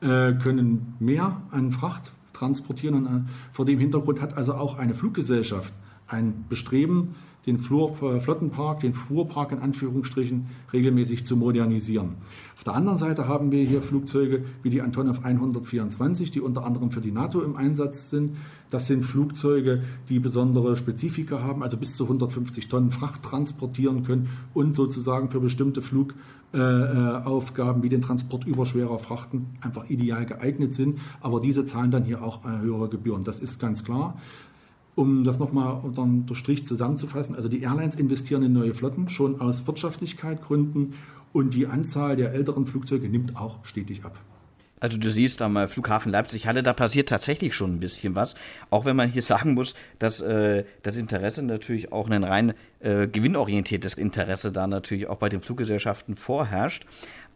äh, 0.00 0.32
können 0.34 0.94
mehr 1.00 1.42
an 1.50 1.70
Fracht 1.72 2.12
transportieren. 2.32 2.94
Und 2.94 3.06
äh, 3.06 3.20
vor 3.52 3.66
dem 3.66 3.78
Hintergrund 3.78 4.22
hat 4.22 4.38
also 4.38 4.54
auch 4.54 4.78
eine 4.78 4.94
Fluggesellschaft 4.94 5.74
ein 6.06 6.44
Bestreben, 6.48 7.14
den 7.46 7.58
Flur, 7.58 7.90
äh, 8.02 8.20
Flottenpark, 8.20 8.80
den 8.80 8.92
Fuhrpark 8.92 9.52
in 9.52 9.58
Anführungsstrichen 9.58 10.46
regelmäßig 10.72 11.24
zu 11.24 11.36
modernisieren. 11.36 12.16
Auf 12.56 12.64
der 12.64 12.74
anderen 12.74 12.98
Seite 12.98 13.26
haben 13.26 13.50
wir 13.50 13.64
hier 13.64 13.82
Flugzeuge 13.82 14.44
wie 14.62 14.70
die 14.70 14.82
Antonov 14.82 15.24
124, 15.24 16.30
die 16.30 16.40
unter 16.40 16.64
anderem 16.64 16.90
für 16.92 17.00
die 17.00 17.10
NATO 17.10 17.42
im 17.42 17.56
Einsatz 17.56 18.10
sind. 18.10 18.36
Das 18.70 18.86
sind 18.86 19.04
Flugzeuge, 19.04 19.82
die 20.08 20.20
besondere 20.20 20.76
Spezifika 20.76 21.42
haben, 21.42 21.62
also 21.62 21.76
bis 21.76 21.96
zu 21.96 22.04
150 22.04 22.68
Tonnen 22.68 22.92
Fracht 22.92 23.22
transportieren 23.22 24.04
können 24.04 24.28
und 24.54 24.74
sozusagen 24.74 25.28
für 25.28 25.40
bestimmte 25.40 25.82
Flugaufgaben 25.82 27.80
äh, 27.80 27.82
wie 27.82 27.88
den 27.88 28.00
Transport 28.00 28.46
überschwerer 28.46 28.98
Frachten 28.98 29.56
einfach 29.60 29.90
ideal 29.90 30.24
geeignet 30.24 30.72
sind. 30.72 31.00
Aber 31.20 31.40
diese 31.40 31.64
zahlen 31.64 31.90
dann 31.90 32.04
hier 32.04 32.22
auch 32.22 32.44
äh, 32.44 32.60
höhere 32.60 32.88
Gebühren. 32.88 33.24
Das 33.24 33.40
ist 33.40 33.58
ganz 33.58 33.82
klar. 33.82 34.16
Um 34.94 35.24
das 35.24 35.38
nochmal 35.38 35.80
unter 35.82 36.06
durch 36.26 36.38
Strich 36.38 36.66
zusammenzufassen, 36.66 37.34
also 37.34 37.48
die 37.48 37.62
Airlines 37.62 37.94
investieren 37.94 38.42
in 38.42 38.52
neue 38.52 38.74
Flotten 38.74 39.08
schon 39.08 39.40
aus 39.40 39.66
Wirtschaftlichkeitsgründen 39.66 40.94
und 41.32 41.54
die 41.54 41.66
Anzahl 41.66 42.16
der 42.16 42.32
älteren 42.32 42.66
Flugzeuge 42.66 43.08
nimmt 43.08 43.36
auch 43.36 43.64
stetig 43.64 44.04
ab. 44.04 44.18
Also 44.82 44.98
du 44.98 45.12
siehst 45.12 45.40
am 45.42 45.68
Flughafen 45.68 46.10
Leipzig-Halle, 46.10 46.64
da 46.64 46.72
passiert 46.72 47.08
tatsächlich 47.08 47.54
schon 47.54 47.76
ein 47.76 47.78
bisschen 47.78 48.16
was. 48.16 48.34
Auch 48.68 48.84
wenn 48.84 48.96
man 48.96 49.08
hier 49.08 49.22
sagen 49.22 49.54
muss, 49.54 49.74
dass 50.00 50.20
äh, 50.20 50.64
das 50.82 50.96
Interesse 50.96 51.40
natürlich 51.44 51.92
auch 51.92 52.10
ein 52.10 52.24
rein 52.24 52.52
äh, 52.80 53.06
gewinnorientiertes 53.06 53.94
Interesse 53.94 54.50
da 54.50 54.66
natürlich 54.66 55.06
auch 55.06 55.18
bei 55.18 55.28
den 55.28 55.40
Fluggesellschaften 55.40 56.16
vorherrscht. 56.16 56.84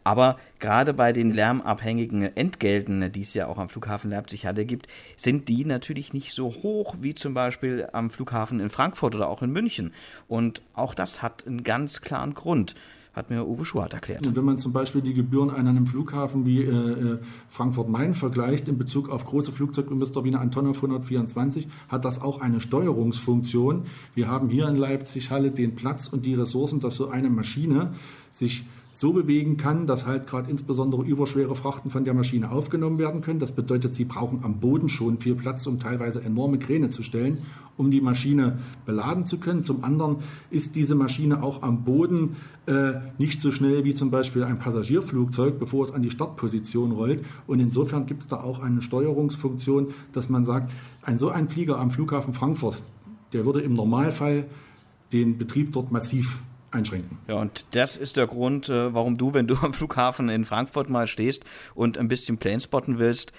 Aber 0.07 0.37
gerade 0.59 0.93
bei 0.93 1.11
den 1.11 1.31
lärmabhängigen 1.31 2.21
Entgelten, 2.37 3.11
die 3.11 3.23
es 3.23 3.33
ja 3.33 3.47
auch 3.47 3.57
am 3.57 3.67
Flughafen 3.67 4.09
Leipzig-Halle 4.09 4.63
gibt, 4.63 4.87
sind 5.17 5.49
die 5.49 5.65
natürlich 5.65 6.13
nicht 6.13 6.31
so 6.31 6.47
hoch 6.47 6.95
wie 7.01 7.13
zum 7.13 7.33
Beispiel 7.33 7.89
am 7.91 8.09
Flughafen 8.09 8.61
in 8.61 8.69
Frankfurt 8.69 9.15
oder 9.15 9.27
auch 9.27 9.41
in 9.41 9.51
München. 9.51 9.91
Und 10.29 10.61
auch 10.73 10.93
das 10.93 11.21
hat 11.21 11.45
einen 11.45 11.65
ganz 11.65 11.99
klaren 11.99 12.35
Grund 12.35 12.73
hat 13.11 13.31
mir 13.31 13.47
Uwe 13.47 13.65
Schuhart 13.65 13.93
erklärt. 13.93 14.27
Und 14.27 14.35
wenn 14.35 14.45
man 14.45 14.59
zum 14.59 14.71
Beispiel 14.73 15.01
die 15.01 15.15
Gebühren 15.15 15.49
an 15.49 15.67
einem 15.67 15.87
Flughafen 15.87 16.45
wie 16.45 16.61
äh, 16.61 16.69
äh 16.69 17.17
Frankfurt-Main 17.49 18.13
vergleicht 18.13 18.67
in 18.67 18.77
Bezug 18.77 19.09
auf 19.09 19.25
große 19.25 19.51
Flugzeuginvestor 19.51 20.23
wie 20.23 20.29
eine 20.29 20.39
Antonov 20.39 20.77
124, 20.77 21.67
hat 21.89 22.05
das 22.05 22.21
auch 22.21 22.41
eine 22.41 22.61
Steuerungsfunktion. 22.61 23.87
Wir 24.13 24.27
haben 24.27 24.49
hier 24.49 24.67
in 24.67 24.75
Leipzig-Halle 24.75 25.49
den 25.49 25.75
Platz 25.75 26.07
und 26.07 26.27
die 26.27 26.35
Ressourcen, 26.35 26.79
dass 26.79 26.95
so 26.95 27.09
eine 27.09 27.31
Maschine 27.31 27.95
sich 28.29 28.65
so 28.97 29.13
bewegen 29.13 29.57
kann, 29.57 29.85
dass 29.85 30.07
halt 30.07 30.25
gerade 30.25 30.49
insbesondere 30.49 31.03
überschwere 31.03 31.55
Frachten 31.55 31.91
von 31.91 32.03
der 32.03 32.15
Maschine 32.15 32.49
aufgenommen 32.49 32.97
werden 32.97 33.21
können. 33.21 33.39
Das 33.39 33.51
bedeutet, 33.51 33.93
sie 33.93 34.05
brauchen 34.05 34.43
am 34.43 34.59
Boden 34.59 34.89
schon 34.89 35.19
viel 35.19 35.35
Platz, 35.35 35.67
um 35.67 35.79
teilweise 35.79 36.23
enorme 36.23 36.57
Kräne 36.57 36.89
zu 36.89 37.03
stellen, 37.03 37.43
um 37.77 37.91
die 37.91 38.01
Maschine 38.01 38.57
beladen 38.87 39.23
zu 39.23 39.37
können. 39.37 39.61
Zum 39.61 39.83
anderen 39.83 40.17
ist 40.49 40.75
diese 40.75 40.95
Maschine 40.95 41.43
auch 41.43 41.61
am 41.61 41.83
Boden 41.83 42.37
äh, 42.65 42.93
nicht 43.19 43.39
so 43.39 43.51
schnell 43.51 43.83
wie 43.83 43.93
zum 43.93 44.09
Beispiel 44.09 44.43
ein 44.43 44.57
Passagierflugzeug, 44.57 45.59
bevor 45.59 45.83
es 45.83 45.91
an 45.91 46.01
die 46.01 46.09
Startposition 46.09 46.91
rollt. 46.91 47.23
Und 47.45 47.59
insofern 47.59 48.07
gibt 48.07 48.23
es 48.23 48.27
da 48.27 48.41
auch 48.41 48.59
eine 48.59 48.81
Steuerungsfunktion, 48.81 49.93
dass 50.11 50.27
man 50.27 50.43
sagt, 50.43 50.71
ein 51.03 51.19
so 51.19 51.29
ein 51.29 51.49
Flieger 51.49 51.77
am 51.77 51.91
Flughafen 51.91 52.33
Frankfurt, 52.33 52.81
der 53.31 53.45
würde 53.45 53.61
im 53.61 53.73
Normalfall 53.73 54.47
den 55.13 55.37
Betrieb 55.37 55.71
dort 55.71 55.91
massiv 55.91 56.41
einschränken. 56.71 57.17
Ja, 57.27 57.35
und 57.35 57.65
das 57.71 57.97
ist 57.97 58.17
der 58.17 58.27
Grund, 58.27 58.69
äh, 58.69 58.93
warum 58.93 59.17
du, 59.17 59.33
wenn 59.33 59.47
du 59.47 59.55
am 59.61 59.73
Flughafen 59.73 60.29
in 60.29 60.45
Frankfurt 60.45 60.89
mal 60.89 61.07
stehst 61.07 61.43
und 61.75 61.97
ein 61.97 62.07
bisschen 62.07 62.37
Plane 62.37 62.59
spotten 62.59 62.99
willst, 62.99 63.31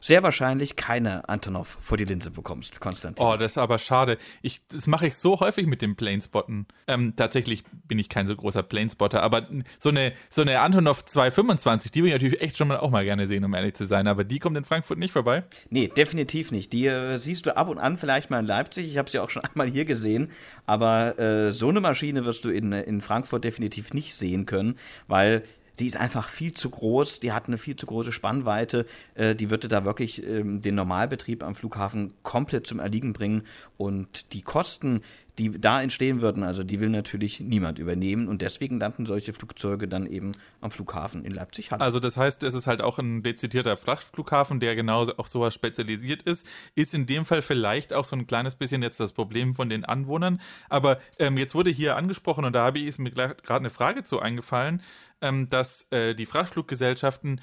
sehr 0.00 0.22
wahrscheinlich 0.22 0.76
keine 0.76 1.28
Antonov 1.28 1.78
vor 1.80 1.96
die 1.96 2.04
Linse 2.04 2.30
bekommst, 2.30 2.80
Konstantin. 2.80 3.24
Oh, 3.24 3.36
das 3.36 3.52
ist 3.52 3.58
aber 3.58 3.78
schade. 3.78 4.18
Ich, 4.42 4.66
das 4.68 4.86
mache 4.86 5.06
ich 5.06 5.16
so 5.16 5.40
häufig 5.40 5.66
mit 5.66 5.82
dem 5.82 5.96
Planespotten. 5.96 6.66
Ähm, 6.86 7.14
tatsächlich 7.16 7.64
bin 7.88 7.98
ich 7.98 8.08
kein 8.08 8.26
so 8.26 8.36
großer 8.36 8.62
Planespotter, 8.62 9.22
aber 9.22 9.48
so 9.78 9.88
eine, 9.88 10.12
so 10.30 10.42
eine 10.42 10.60
Antonov 10.60 11.04
225, 11.04 11.90
die 11.90 12.02
will 12.02 12.08
ich 12.08 12.14
natürlich 12.14 12.40
echt 12.40 12.56
schon 12.56 12.68
mal 12.68 12.78
auch 12.78 12.90
mal 12.90 13.04
gerne 13.04 13.26
sehen, 13.26 13.44
um 13.44 13.54
ehrlich 13.54 13.74
zu 13.74 13.86
sein. 13.86 14.06
Aber 14.06 14.24
die 14.24 14.38
kommt 14.38 14.56
in 14.56 14.64
Frankfurt 14.64 14.98
nicht 14.98 15.12
vorbei? 15.12 15.44
Nee, 15.70 15.88
definitiv 15.88 16.52
nicht. 16.52 16.72
Die 16.72 16.86
äh, 16.86 17.16
siehst 17.18 17.46
du 17.46 17.56
ab 17.56 17.68
und 17.68 17.78
an 17.78 17.96
vielleicht 17.96 18.30
mal 18.30 18.40
in 18.40 18.46
Leipzig. 18.46 18.86
Ich 18.86 18.98
habe 18.98 19.10
sie 19.10 19.18
auch 19.18 19.30
schon 19.30 19.44
einmal 19.54 19.68
hier 19.68 19.84
gesehen. 19.84 20.30
Aber 20.66 21.18
äh, 21.18 21.52
so 21.52 21.68
eine 21.68 21.80
Maschine 21.80 22.24
wirst 22.24 22.44
du 22.44 22.50
in, 22.50 22.72
in 22.72 23.00
Frankfurt 23.00 23.44
definitiv 23.44 23.92
nicht 23.92 24.14
sehen 24.14 24.46
können, 24.46 24.78
weil 25.08 25.42
die 25.78 25.86
ist 25.86 25.96
einfach 25.96 26.28
viel 26.28 26.54
zu 26.54 26.70
groß, 26.70 27.20
die 27.20 27.32
hat 27.32 27.46
eine 27.46 27.58
viel 27.58 27.76
zu 27.76 27.86
große 27.86 28.12
Spannweite, 28.12 28.86
äh, 29.14 29.34
die 29.34 29.50
würde 29.50 29.68
da 29.68 29.84
wirklich 29.84 30.26
ähm, 30.26 30.60
den 30.60 30.74
Normalbetrieb 30.74 31.42
am 31.42 31.54
Flughafen 31.54 32.14
komplett 32.22 32.66
zum 32.66 32.78
Erliegen 32.78 33.12
bringen. 33.12 33.42
Und 33.76 34.32
die 34.32 34.42
Kosten, 34.42 35.02
die 35.38 35.60
da 35.60 35.82
entstehen 35.82 36.22
würden, 36.22 36.42
also 36.42 36.64
die 36.64 36.80
will 36.80 36.88
natürlich 36.88 37.40
niemand 37.40 37.78
übernehmen 37.78 38.28
und 38.28 38.40
deswegen 38.40 38.80
landen 38.80 39.04
solche 39.04 39.32
Flugzeuge 39.32 39.86
dann 39.86 40.06
eben 40.06 40.32
am 40.60 40.70
Flughafen 40.70 41.24
in 41.24 41.32
Leipzig. 41.32 41.70
-Halle. 41.70 41.80
Also 41.80 42.00
das 42.00 42.16
heißt, 42.16 42.42
es 42.42 42.54
ist 42.54 42.66
halt 42.66 42.80
auch 42.80 42.98
ein 42.98 43.22
dezidierter 43.22 43.76
Frachtflughafen, 43.76 44.60
der 44.60 44.74
genauso 44.74 45.16
auf 45.16 45.28
sowas 45.28 45.54
spezialisiert 45.54 46.22
ist. 46.22 46.46
Ist 46.74 46.94
in 46.94 47.06
dem 47.06 47.24
Fall 47.24 47.42
vielleicht 47.42 47.92
auch 47.92 48.04
so 48.04 48.16
ein 48.16 48.26
kleines 48.26 48.54
bisschen 48.54 48.82
jetzt 48.82 48.98
das 48.98 49.12
Problem 49.12 49.54
von 49.54 49.68
den 49.68 49.84
Anwohnern. 49.84 50.40
Aber 50.68 50.98
ähm, 51.18 51.36
jetzt 51.36 51.54
wurde 51.54 51.70
hier 51.70 51.96
angesprochen 51.96 52.44
und 52.44 52.54
da 52.54 52.64
habe 52.64 52.78
ich 52.78 52.98
mir 52.98 53.10
gerade 53.10 53.40
eine 53.48 53.70
Frage 53.70 54.04
zu 54.04 54.20
eingefallen, 54.20 54.80
ähm, 55.20 55.48
dass 55.48 55.90
äh, 55.92 56.14
die 56.14 56.26
Frachtfluggesellschaften 56.26 57.40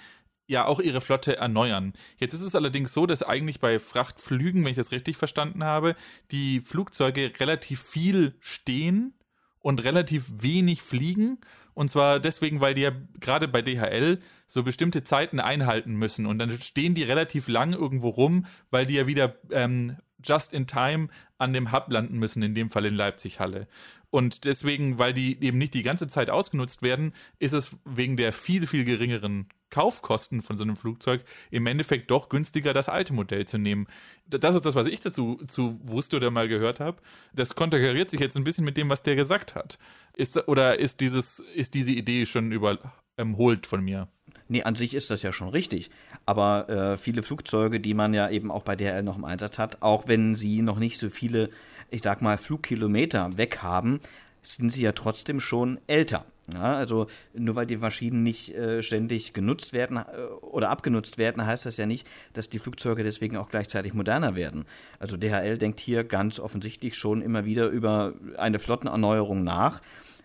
ja 0.48 0.66
auch 0.66 0.80
ihre 0.80 1.02
Flotte 1.02 1.38
erneuern. 1.38 1.94
Jetzt 2.18 2.34
ist 2.34 2.42
es 2.42 2.56
allerdings 2.56 2.94
so, 2.94 3.06
dass 3.06 3.24
eigentlich 3.24 3.60
bei 3.60 3.80
Frachtflügen, 3.80 4.64
wenn 4.64 4.72
ich 4.72 4.78
das 4.78 4.92
richtig 4.92 5.18
verstanden 5.18 5.64
habe, 5.64 5.96
die 6.32 6.62
Flugzeuge 6.62 7.32
relativ 7.40 7.82
viel 7.82 8.36
stehen 8.40 9.14
und 9.60 9.84
relativ 9.84 10.32
wenig 10.40 10.82
fliegen. 10.82 11.40
Und 11.74 11.90
zwar 11.90 12.20
deswegen, 12.20 12.62
weil 12.62 12.76
die 12.76 12.82
ja 12.82 12.92
gerade 13.20 13.48
bei 13.48 13.62
DHL 13.62 14.20
so 14.48 14.64
bestimmte 14.64 15.04
Zeiten 15.04 15.40
einhalten 15.40 15.96
müssen. 15.96 16.26
Und 16.26 16.38
dann 16.40 16.52
stehen 16.62 16.94
die 16.94 17.04
relativ 17.04 17.48
lang 17.48 17.74
irgendwo 17.74 18.10
rum, 18.10 18.46
weil 18.70 18.86
die 18.86 18.96
ja 18.96 19.08
wieder 19.08 19.36
ähm, 19.50 19.98
just 20.24 20.54
in 20.54 20.68
time 20.68 21.08
an 21.38 21.54
dem 21.54 21.72
Hub 21.72 21.88
landen 21.90 22.20
müssen, 22.20 22.44
in 22.44 22.54
dem 22.54 22.70
Fall 22.70 22.86
in 22.86 22.96
Leipzig-Halle. 22.96 23.68
Und 24.14 24.46
deswegen, 24.46 25.00
weil 25.00 25.12
die 25.12 25.44
eben 25.44 25.58
nicht 25.58 25.74
die 25.74 25.82
ganze 25.82 26.08
Zeit 26.08 26.30
ausgenutzt 26.30 26.84
werden, 26.84 27.14
ist 27.40 27.54
es 27.54 27.76
wegen 27.84 28.16
der 28.16 28.32
viel, 28.32 28.68
viel 28.68 28.84
geringeren 28.84 29.48
Kaufkosten 29.72 30.44
von 30.44 30.56
so 30.56 30.64
einem 30.64 30.78
Flugzeug 30.78 31.24
im 31.50 31.66
Endeffekt 31.66 32.12
doch 32.12 32.30
günstiger, 32.30 32.74
das 32.74 32.90
alte 32.90 33.12
Modell 33.12 33.48
zu 33.48 33.58
nehmen. 33.58 33.88
Das 34.28 34.54
ist 34.54 34.68
das, 34.68 34.76
was 34.76 34.86
ich 34.86 35.00
dazu 35.00 35.42
zu 35.48 35.80
wusste 35.82 36.18
oder 36.18 36.30
mal 36.30 36.48
gehört 36.48 36.80
habe. 36.80 37.02
Das 37.34 37.56
konterkariert 37.56 38.12
sich 38.12 38.20
jetzt 38.20 38.38
ein 38.38 38.44
bisschen 38.44 38.66
mit 38.66 38.78
dem, 38.78 38.88
was 38.88 39.02
der 39.02 39.16
gesagt 39.16 39.56
hat. 39.56 39.80
Ist, 40.16 40.48
oder 40.48 40.78
ist, 40.78 41.02
dieses, 41.02 41.40
ist 41.56 41.74
diese 41.74 41.94
Idee 41.94 42.28
schon 42.28 42.52
überholt 42.52 43.66
von 43.66 43.84
mir? 43.84 44.10
Nee, 44.48 44.62
an 44.62 44.76
sich 44.76 44.94
ist 44.94 45.10
das 45.10 45.24
ja 45.24 45.34
schon 45.34 45.50
richtig. 45.50 45.90
Aber 46.28 46.70
äh, 46.70 46.98
viele 46.98 47.24
Flugzeuge, 47.24 47.80
die 47.80 47.96
man 47.96 48.14
ja 48.14 48.30
eben 48.30 48.52
auch 48.52 48.62
bei 48.62 48.76
DHL 48.76 49.02
noch 49.02 49.18
im 49.18 49.26
Einsatz 49.26 49.58
hat, 49.58 49.82
auch 49.82 50.08
wenn 50.08 50.36
sie 50.36 50.62
noch 50.62 50.78
nicht 50.78 51.00
so 51.00 51.10
viele, 51.10 51.50
ich 51.94 52.02
sag 52.02 52.22
mal, 52.22 52.38
Flugkilometer 52.38 53.38
weg 53.38 53.60
haben, 53.62 54.00
sind 54.42 54.72
sie 54.72 54.82
ja 54.82 54.92
trotzdem 54.92 55.40
schon 55.40 55.80
älter. 55.88 56.26
Ja, 56.52 56.76
also 56.76 57.08
nur 57.34 57.56
weil 57.56 57.66
die 57.66 57.78
Maschinen 57.78 58.22
nicht 58.22 58.54
äh, 58.54 58.84
ständig 58.84 59.32
genutzt 59.32 59.72
werden 59.72 59.98
äh, 59.98 60.26
oder 60.42 60.72
abgenutzt 60.72 61.18
werden, 61.18 61.46
heißt 61.46 61.66
das 61.66 61.78
ja 61.78 61.86
nicht, 61.86 62.06
dass 62.34 62.50
die 62.50 62.60
Flugzeuge 62.60 63.04
deswegen 63.04 63.38
auch 63.38 63.48
gleichzeitig 63.48 63.94
moderner 63.94 64.36
werden. 64.36 64.66
Also 65.00 65.16
DHL 65.16 65.58
denkt 65.58 65.80
hier 65.80 66.04
ganz 66.04 66.40
offensichtlich 66.40 66.98
schon 66.98 67.22
immer 67.22 67.46
wieder 67.46 67.68
über 67.68 68.14
eine 68.38 68.60
Flottenerneuerung 68.60 69.46
nach. 69.46 69.80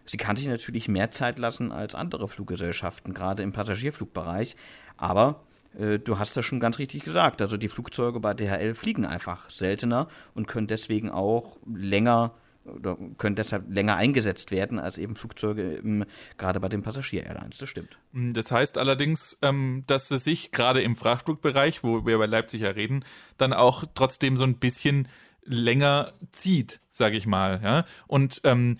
Sie 0.06 0.16
kann 0.16 0.34
sich 0.34 0.48
natürlich 0.48 0.88
mehr 0.88 1.12
Zeit 1.12 1.38
lassen 1.38 1.70
als 1.70 1.94
andere 1.94 2.26
Fluggesellschaften, 2.26 3.14
gerade 3.14 3.44
im 3.44 3.52
Passagierflugbereich. 3.52 4.56
Aber 4.96 5.44
du 5.78 6.18
hast 6.18 6.36
das 6.36 6.44
schon 6.44 6.60
ganz 6.60 6.78
richtig 6.78 7.04
gesagt. 7.04 7.40
Also 7.40 7.56
die 7.56 7.68
Flugzeuge 7.68 8.18
bei 8.20 8.34
DHL 8.34 8.74
fliegen 8.74 9.06
einfach 9.06 9.48
seltener 9.48 10.08
und 10.34 10.48
können 10.48 10.66
deswegen 10.66 11.10
auch 11.10 11.56
länger 11.66 12.34
oder 12.64 12.98
können 13.16 13.36
deshalb 13.36 13.70
länger 13.70 13.96
eingesetzt 13.96 14.50
werden 14.50 14.78
als 14.78 14.98
eben 14.98 15.16
Flugzeuge 15.16 15.74
im, 15.76 16.04
gerade 16.36 16.60
bei 16.60 16.68
den 16.68 16.82
Passagier-Airlines. 16.82 17.58
Das 17.58 17.68
stimmt. 17.68 17.98
Hm, 18.12 18.32
das 18.34 18.50
heißt 18.50 18.78
allerdings, 18.78 19.38
ähm, 19.42 19.84
dass 19.86 20.10
es 20.10 20.24
sich 20.24 20.52
gerade 20.52 20.82
im 20.82 20.96
Frachtflugbereich, 20.96 21.82
wo 21.82 22.06
wir 22.06 22.18
bei 22.18 22.26
Leipzig 22.26 22.62
ja 22.62 22.70
reden, 22.70 23.04
dann 23.36 23.52
auch 23.52 23.84
trotzdem 23.94 24.36
so 24.36 24.44
ein 24.44 24.58
bisschen 24.58 25.08
länger 25.44 26.12
zieht, 26.32 26.80
sage 26.90 27.16
ich 27.16 27.26
mal. 27.26 27.60
Ja? 27.62 27.84
Und 28.06 28.40
ähm, 28.44 28.78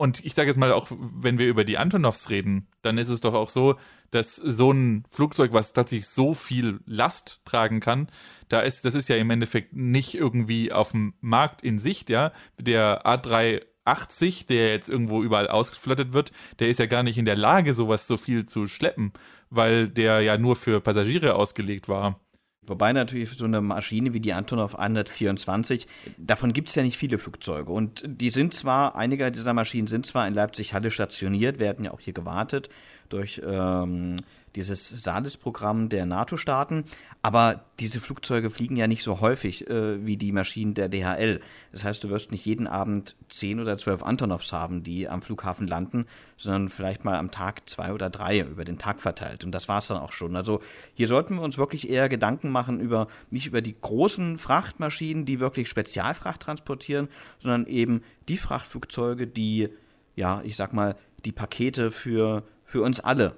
und 0.00 0.24
ich 0.24 0.32
sage 0.32 0.48
jetzt 0.48 0.56
mal 0.56 0.72
auch, 0.72 0.86
wenn 0.90 1.38
wir 1.38 1.46
über 1.46 1.62
die 1.62 1.76
Antonovs 1.76 2.30
reden, 2.30 2.68
dann 2.80 2.96
ist 2.96 3.10
es 3.10 3.20
doch 3.20 3.34
auch 3.34 3.50
so, 3.50 3.74
dass 4.10 4.34
so 4.34 4.72
ein 4.72 5.04
Flugzeug, 5.10 5.52
was 5.52 5.74
tatsächlich 5.74 6.08
so 6.08 6.32
viel 6.32 6.80
Last 6.86 7.42
tragen 7.44 7.80
kann, 7.80 8.08
da 8.48 8.60
ist, 8.60 8.86
das 8.86 8.94
ist 8.94 9.10
ja 9.10 9.16
im 9.16 9.28
Endeffekt 9.28 9.76
nicht 9.76 10.14
irgendwie 10.14 10.72
auf 10.72 10.92
dem 10.92 11.12
Markt 11.20 11.62
in 11.62 11.78
Sicht, 11.78 12.08
ja. 12.08 12.32
Der 12.58 13.04
A380, 13.04 14.46
der 14.46 14.70
jetzt 14.70 14.88
irgendwo 14.88 15.22
überall 15.22 15.48
ausgeflottet 15.48 16.14
wird, 16.14 16.32
der 16.60 16.70
ist 16.70 16.80
ja 16.80 16.86
gar 16.86 17.02
nicht 17.02 17.18
in 17.18 17.26
der 17.26 17.36
Lage, 17.36 17.74
sowas 17.74 18.06
so 18.06 18.16
viel 18.16 18.46
zu 18.46 18.64
schleppen, 18.64 19.12
weil 19.50 19.86
der 19.86 20.22
ja 20.22 20.38
nur 20.38 20.56
für 20.56 20.80
Passagiere 20.80 21.34
ausgelegt 21.34 21.90
war. 21.90 22.18
Wobei 22.66 22.92
natürlich 22.92 23.30
so 23.30 23.46
eine 23.46 23.62
Maschine 23.62 24.12
wie 24.12 24.20
die 24.20 24.34
Antonov 24.34 24.78
124, 24.78 25.88
davon 26.18 26.52
gibt 26.52 26.68
es 26.68 26.74
ja 26.74 26.82
nicht 26.82 26.98
viele 26.98 27.18
Flugzeuge. 27.18 27.72
Und 27.72 28.02
die 28.06 28.30
sind 28.30 28.52
zwar, 28.52 28.96
einige 28.96 29.30
dieser 29.32 29.54
Maschinen 29.54 29.86
sind 29.86 30.04
zwar 30.04 30.28
in 30.28 30.34
Leipzig-Halle 30.34 30.90
stationiert, 30.90 31.58
werden 31.58 31.86
ja 31.86 31.90
auch 31.92 32.00
hier 32.00 32.12
gewartet 32.12 32.68
durch 33.08 33.40
ähm, 33.44 34.16
dieses 34.56 34.88
SALIS-Programm 34.88 35.88
der 35.88 36.06
NATO-Staaten. 36.06 36.84
Aber 37.22 37.64
diese 37.78 38.00
Flugzeuge 38.00 38.50
fliegen 38.50 38.76
ja 38.76 38.86
nicht 38.86 39.02
so 39.02 39.20
häufig 39.20 39.68
äh, 39.68 40.04
wie 40.04 40.16
die 40.16 40.32
Maschinen 40.32 40.74
der 40.74 40.88
DHL. 40.88 41.40
Das 41.70 41.84
heißt, 41.84 42.02
du 42.02 42.08
wirst 42.08 42.30
nicht 42.30 42.46
jeden 42.46 42.66
Abend 42.66 43.14
zehn 43.28 43.60
oder 43.60 43.76
zwölf 43.76 44.02
Antonovs 44.02 44.52
haben, 44.52 44.82
die 44.82 45.08
am 45.08 45.20
Flughafen 45.20 45.66
landen, 45.66 46.06
sondern 46.36 46.70
vielleicht 46.70 47.04
mal 47.04 47.16
am 47.16 47.30
Tag 47.30 47.68
zwei 47.68 47.92
oder 47.92 48.08
drei 48.08 48.40
über 48.40 48.64
den 48.64 48.78
Tag 48.78 49.00
verteilt. 49.00 49.44
Und 49.44 49.52
das 49.52 49.68
war 49.68 49.78
es 49.78 49.86
dann 49.86 49.98
auch 49.98 50.12
schon. 50.12 50.34
Also 50.34 50.60
hier 50.94 51.08
sollten 51.08 51.34
wir 51.34 51.42
uns 51.42 51.58
wirklich 51.58 51.90
eher 51.90 52.08
Gedanken 52.08 52.50
machen 52.50 52.80
über 52.80 53.08
nicht 53.30 53.46
über 53.46 53.60
die 53.60 53.76
großen 53.78 54.38
Frachtmaschinen, 54.38 55.26
die 55.26 55.40
wirklich 55.40 55.68
Spezialfracht 55.68 56.40
transportieren, 56.40 57.08
sondern 57.38 57.66
eben 57.66 58.02
die 58.28 58.38
Frachtflugzeuge, 58.38 59.26
die, 59.26 59.68
ja, 60.16 60.40
ich 60.42 60.56
sag 60.56 60.72
mal, 60.72 60.96
die 61.24 61.32
Pakete 61.32 61.90
für, 61.90 62.44
für 62.64 62.82
uns 62.82 63.00
alle 63.00 63.36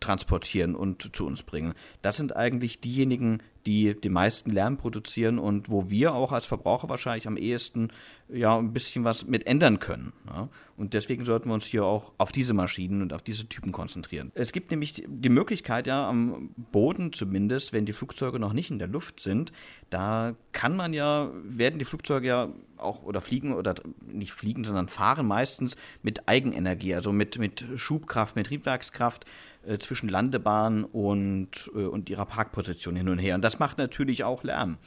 transportieren 0.00 0.74
und 0.74 1.14
zu 1.14 1.26
uns 1.26 1.42
bringen. 1.42 1.74
Das 2.02 2.16
sind 2.16 2.36
eigentlich 2.36 2.80
diejenigen, 2.80 3.42
die 3.66 3.94
den 3.94 4.12
meisten 4.12 4.50
Lärm 4.50 4.76
produzieren 4.76 5.38
und 5.38 5.70
wo 5.70 5.90
wir 5.90 6.14
auch 6.14 6.32
als 6.32 6.44
Verbraucher 6.44 6.88
wahrscheinlich 6.88 7.26
am 7.26 7.36
ehesten 7.36 7.88
ja 8.28 8.56
ein 8.56 8.72
bisschen 8.72 9.04
was 9.04 9.26
mit 9.26 9.46
ändern 9.46 9.80
können. 9.80 10.12
Ja? 10.26 10.48
Und 10.76 10.94
deswegen 10.94 11.24
sollten 11.24 11.48
wir 11.48 11.54
uns 11.54 11.64
hier 11.64 11.84
auch 11.84 12.12
auf 12.16 12.32
diese 12.32 12.54
Maschinen 12.54 13.02
und 13.02 13.12
auf 13.12 13.22
diese 13.22 13.46
Typen 13.46 13.72
konzentrieren. 13.72 14.30
Es 14.34 14.52
gibt 14.52 14.70
nämlich 14.70 15.04
die 15.06 15.28
Möglichkeit 15.28 15.86
ja 15.86 16.08
am 16.08 16.50
Boden 16.72 17.12
zumindest, 17.12 17.72
wenn 17.72 17.86
die 17.86 17.92
Flugzeuge 17.92 18.38
noch 18.38 18.52
nicht 18.52 18.70
in 18.70 18.78
der 18.78 18.88
Luft 18.88 19.20
sind, 19.20 19.52
da 19.90 20.34
kann 20.52 20.76
man 20.76 20.94
ja, 20.94 21.30
werden 21.44 21.78
die 21.78 21.84
Flugzeuge 21.84 22.26
ja 22.26 22.48
auch 22.76 23.02
oder 23.02 23.20
fliegen 23.20 23.52
oder 23.52 23.74
nicht 24.06 24.32
fliegen, 24.32 24.64
sondern 24.64 24.88
fahren 24.88 25.26
meistens 25.26 25.76
mit 26.02 26.28
Eigenenergie, 26.28 26.94
also 26.94 27.12
mit, 27.12 27.38
mit 27.38 27.64
Schubkraft, 27.76 28.36
mit 28.36 28.46
Triebwerkskraft 28.46 29.26
äh, 29.66 29.78
zwischen 29.78 30.08
Landebahn 30.08 30.84
und, 30.84 31.70
äh, 31.74 31.84
und 31.84 32.08
ihrer 32.08 32.24
Parkposition 32.24 32.96
hin 32.96 33.08
und 33.08 33.18
her. 33.18 33.34
Und 33.34 33.42
das 33.50 33.58
macht 33.58 33.78
natürlich 33.78 34.22
auch 34.22 34.44
Lärm. 34.44 34.78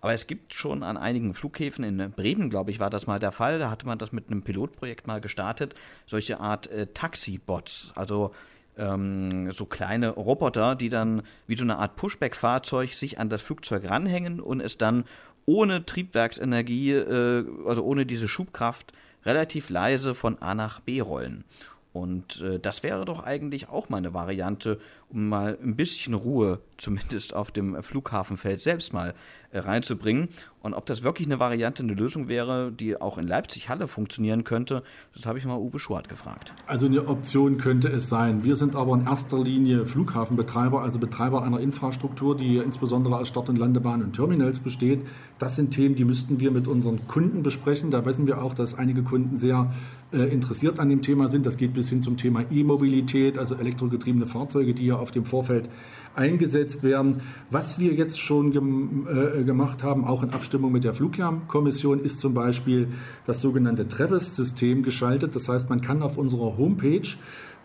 Aber 0.00 0.14
es 0.14 0.26
gibt 0.26 0.54
schon 0.54 0.82
an 0.82 0.96
einigen 0.96 1.34
Flughäfen, 1.34 1.84
in 1.84 2.10
Bremen, 2.12 2.50
glaube 2.50 2.70
ich, 2.70 2.78
war 2.78 2.90
das 2.90 3.06
mal 3.06 3.18
der 3.18 3.32
Fall, 3.32 3.58
da 3.58 3.68
hatte 3.70 3.86
man 3.86 3.98
das 3.98 4.12
mit 4.12 4.28
einem 4.28 4.42
Pilotprojekt 4.42 5.06
mal 5.06 5.20
gestartet, 5.20 5.74
solche 6.06 6.38
Art 6.38 6.68
äh, 6.68 6.86
Taxi-Bots, 6.86 7.92
also 7.96 8.32
ähm, 8.76 9.50
so 9.52 9.64
kleine 9.64 10.10
Roboter, 10.10 10.76
die 10.76 10.88
dann 10.88 11.22
wie 11.46 11.56
so 11.56 11.64
eine 11.64 11.78
Art 11.78 11.96
Pushback-Fahrzeug 11.96 12.94
sich 12.94 13.18
an 13.18 13.28
das 13.28 13.42
Flugzeug 13.42 13.88
ranhängen 13.88 14.40
und 14.40 14.60
es 14.60 14.78
dann 14.78 15.04
ohne 15.46 15.84
Triebwerksenergie, 15.84 16.92
äh, 16.92 17.44
also 17.66 17.82
ohne 17.82 18.06
diese 18.06 18.28
Schubkraft, 18.28 18.92
relativ 19.24 19.68
leise 19.68 20.14
von 20.14 20.40
A 20.40 20.54
nach 20.54 20.80
B 20.80 21.00
rollen. 21.00 21.44
Und 21.92 22.40
äh, 22.40 22.58
das 22.58 22.82
wäre 22.82 23.04
doch 23.04 23.22
eigentlich 23.22 23.68
auch 23.68 23.88
mal 23.88 23.98
eine 23.98 24.14
Variante, 24.14 24.80
um 25.12 25.28
mal 25.28 25.58
ein 25.62 25.76
bisschen 25.76 26.14
Ruhe, 26.14 26.60
zumindest 26.78 27.34
auf 27.34 27.50
dem 27.50 27.82
Flughafenfeld 27.82 28.60
selbst 28.60 28.92
mal 28.92 29.14
äh, 29.50 29.58
reinzubringen. 29.58 30.28
Und 30.62 30.74
ob 30.74 30.86
das 30.86 31.02
wirklich 31.02 31.26
eine 31.28 31.38
Variante, 31.38 31.82
eine 31.82 31.94
Lösung 31.94 32.28
wäre, 32.28 32.72
die 32.72 33.00
auch 33.00 33.18
in 33.18 33.26
Leipzig-Halle 33.26 33.88
funktionieren 33.88 34.44
könnte, 34.44 34.82
das 35.12 35.26
habe 35.26 35.38
ich 35.38 35.44
mal 35.44 35.58
Uwe 35.58 35.78
Schwart 35.78 36.08
gefragt. 36.08 36.52
Also 36.66 36.86
eine 36.86 37.06
Option 37.08 37.58
könnte 37.58 37.88
es 37.88 38.08
sein. 38.08 38.44
Wir 38.44 38.56
sind 38.56 38.74
aber 38.74 38.94
in 38.94 39.06
erster 39.06 39.42
Linie 39.42 39.84
Flughafenbetreiber, 39.84 40.80
also 40.80 40.98
Betreiber 40.98 41.42
einer 41.42 41.60
Infrastruktur, 41.60 42.36
die 42.36 42.56
insbesondere 42.58 43.18
aus 43.18 43.28
Start- 43.28 43.48
und 43.48 43.58
Landebahnen 43.58 44.06
und 44.06 44.12
Terminals 44.14 44.60
besteht. 44.60 45.00
Das 45.38 45.56
sind 45.56 45.72
Themen, 45.72 45.96
die 45.96 46.04
müssten 46.04 46.40
wir 46.40 46.50
mit 46.50 46.68
unseren 46.68 47.06
Kunden 47.08 47.42
besprechen. 47.42 47.90
Da 47.90 48.06
wissen 48.06 48.26
wir 48.26 48.42
auch, 48.42 48.54
dass 48.54 48.78
einige 48.78 49.02
Kunden 49.02 49.36
sehr 49.36 49.72
äh, 50.12 50.22
interessiert 50.32 50.78
an 50.78 50.88
dem 50.88 51.02
Thema 51.02 51.28
sind. 51.28 51.44
Das 51.44 51.56
geht 51.56 51.74
bis 51.74 51.88
hin 51.88 52.02
zum 52.02 52.16
Thema 52.16 52.44
E-Mobilität, 52.50 53.36
also 53.38 53.56
elektrogetriebene 53.56 54.26
Fahrzeuge, 54.26 54.72
die 54.74 54.86
ja 54.86 55.01
auf 55.02 55.10
dem 55.10 55.24
Vorfeld 55.24 55.68
eingesetzt 56.14 56.82
werden. 56.82 57.22
Was 57.50 57.78
wir 57.78 57.92
jetzt 57.94 58.20
schon 58.20 58.50
gem 58.50 59.06
äh, 59.08 59.44
gemacht 59.44 59.82
haben, 59.82 60.04
auch 60.04 60.22
in 60.22 60.30
Abstimmung 60.30 60.72
mit 60.72 60.84
der 60.84 60.94
Fluglärmkommission, 60.94 62.00
ist 62.00 62.20
zum 62.20 62.34
Beispiel 62.34 62.88
das 63.26 63.40
sogenannte 63.40 63.88
Travis-System 63.88 64.82
geschaltet. 64.82 65.34
Das 65.34 65.48
heißt, 65.48 65.70
man 65.70 65.80
kann 65.80 66.02
auf 66.02 66.18
unserer 66.18 66.56
Homepage 66.56 67.08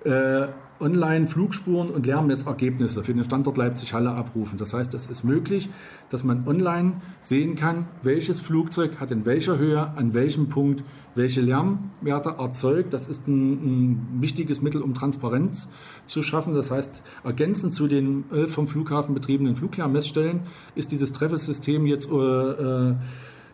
äh, 0.04 0.48
online 0.80 1.28
Flugspuren 1.28 1.90
und 1.90 2.06
Lärmnessergebnisse 2.06 3.04
für 3.04 3.14
den 3.14 3.24
Standort 3.24 3.58
Leipzig-Halle 3.58 4.12
abrufen. 4.12 4.58
Das 4.58 4.74
heißt, 4.74 4.94
es 4.94 5.08
ist 5.08 5.24
möglich, 5.24 5.70
dass 6.10 6.24
man 6.24 6.48
online 6.48 7.02
sehen 7.22 7.56
kann, 7.56 7.88
welches 8.04 8.40
Flugzeug 8.40 9.00
hat 9.00 9.12
in 9.12 9.26
welcher 9.26 9.58
Höhe, 9.58 9.92
an 9.96 10.14
welchem 10.14 10.50
Punkt 10.50 10.84
welche 11.16 11.42
Lärmwerte 11.42 12.36
erzeugt. 12.38 12.94
Das 12.94 13.08
ist 13.08 13.28
ein, 13.28 13.54
ein 13.54 14.22
wichtiges 14.22 14.62
Mittel, 14.62 14.82
um 14.82 14.94
Transparenz 14.94 15.68
zu 16.08 16.24
schaffen. 16.24 16.54
Das 16.54 16.72
heißt, 16.72 17.02
ergänzend 17.24 17.74
zu 17.74 17.88
den 17.88 18.26
elf 18.32 18.54
vom 18.54 18.68
Flughafen 18.68 19.14
betriebenen 19.14 19.56
Fluglärmmessstellen 19.56 20.42
ist 20.76 20.92
dieses 20.92 21.12
Treffes-System 21.12 21.86
jetzt 21.86 22.10
äh, 22.12 22.16
äh 22.16 22.96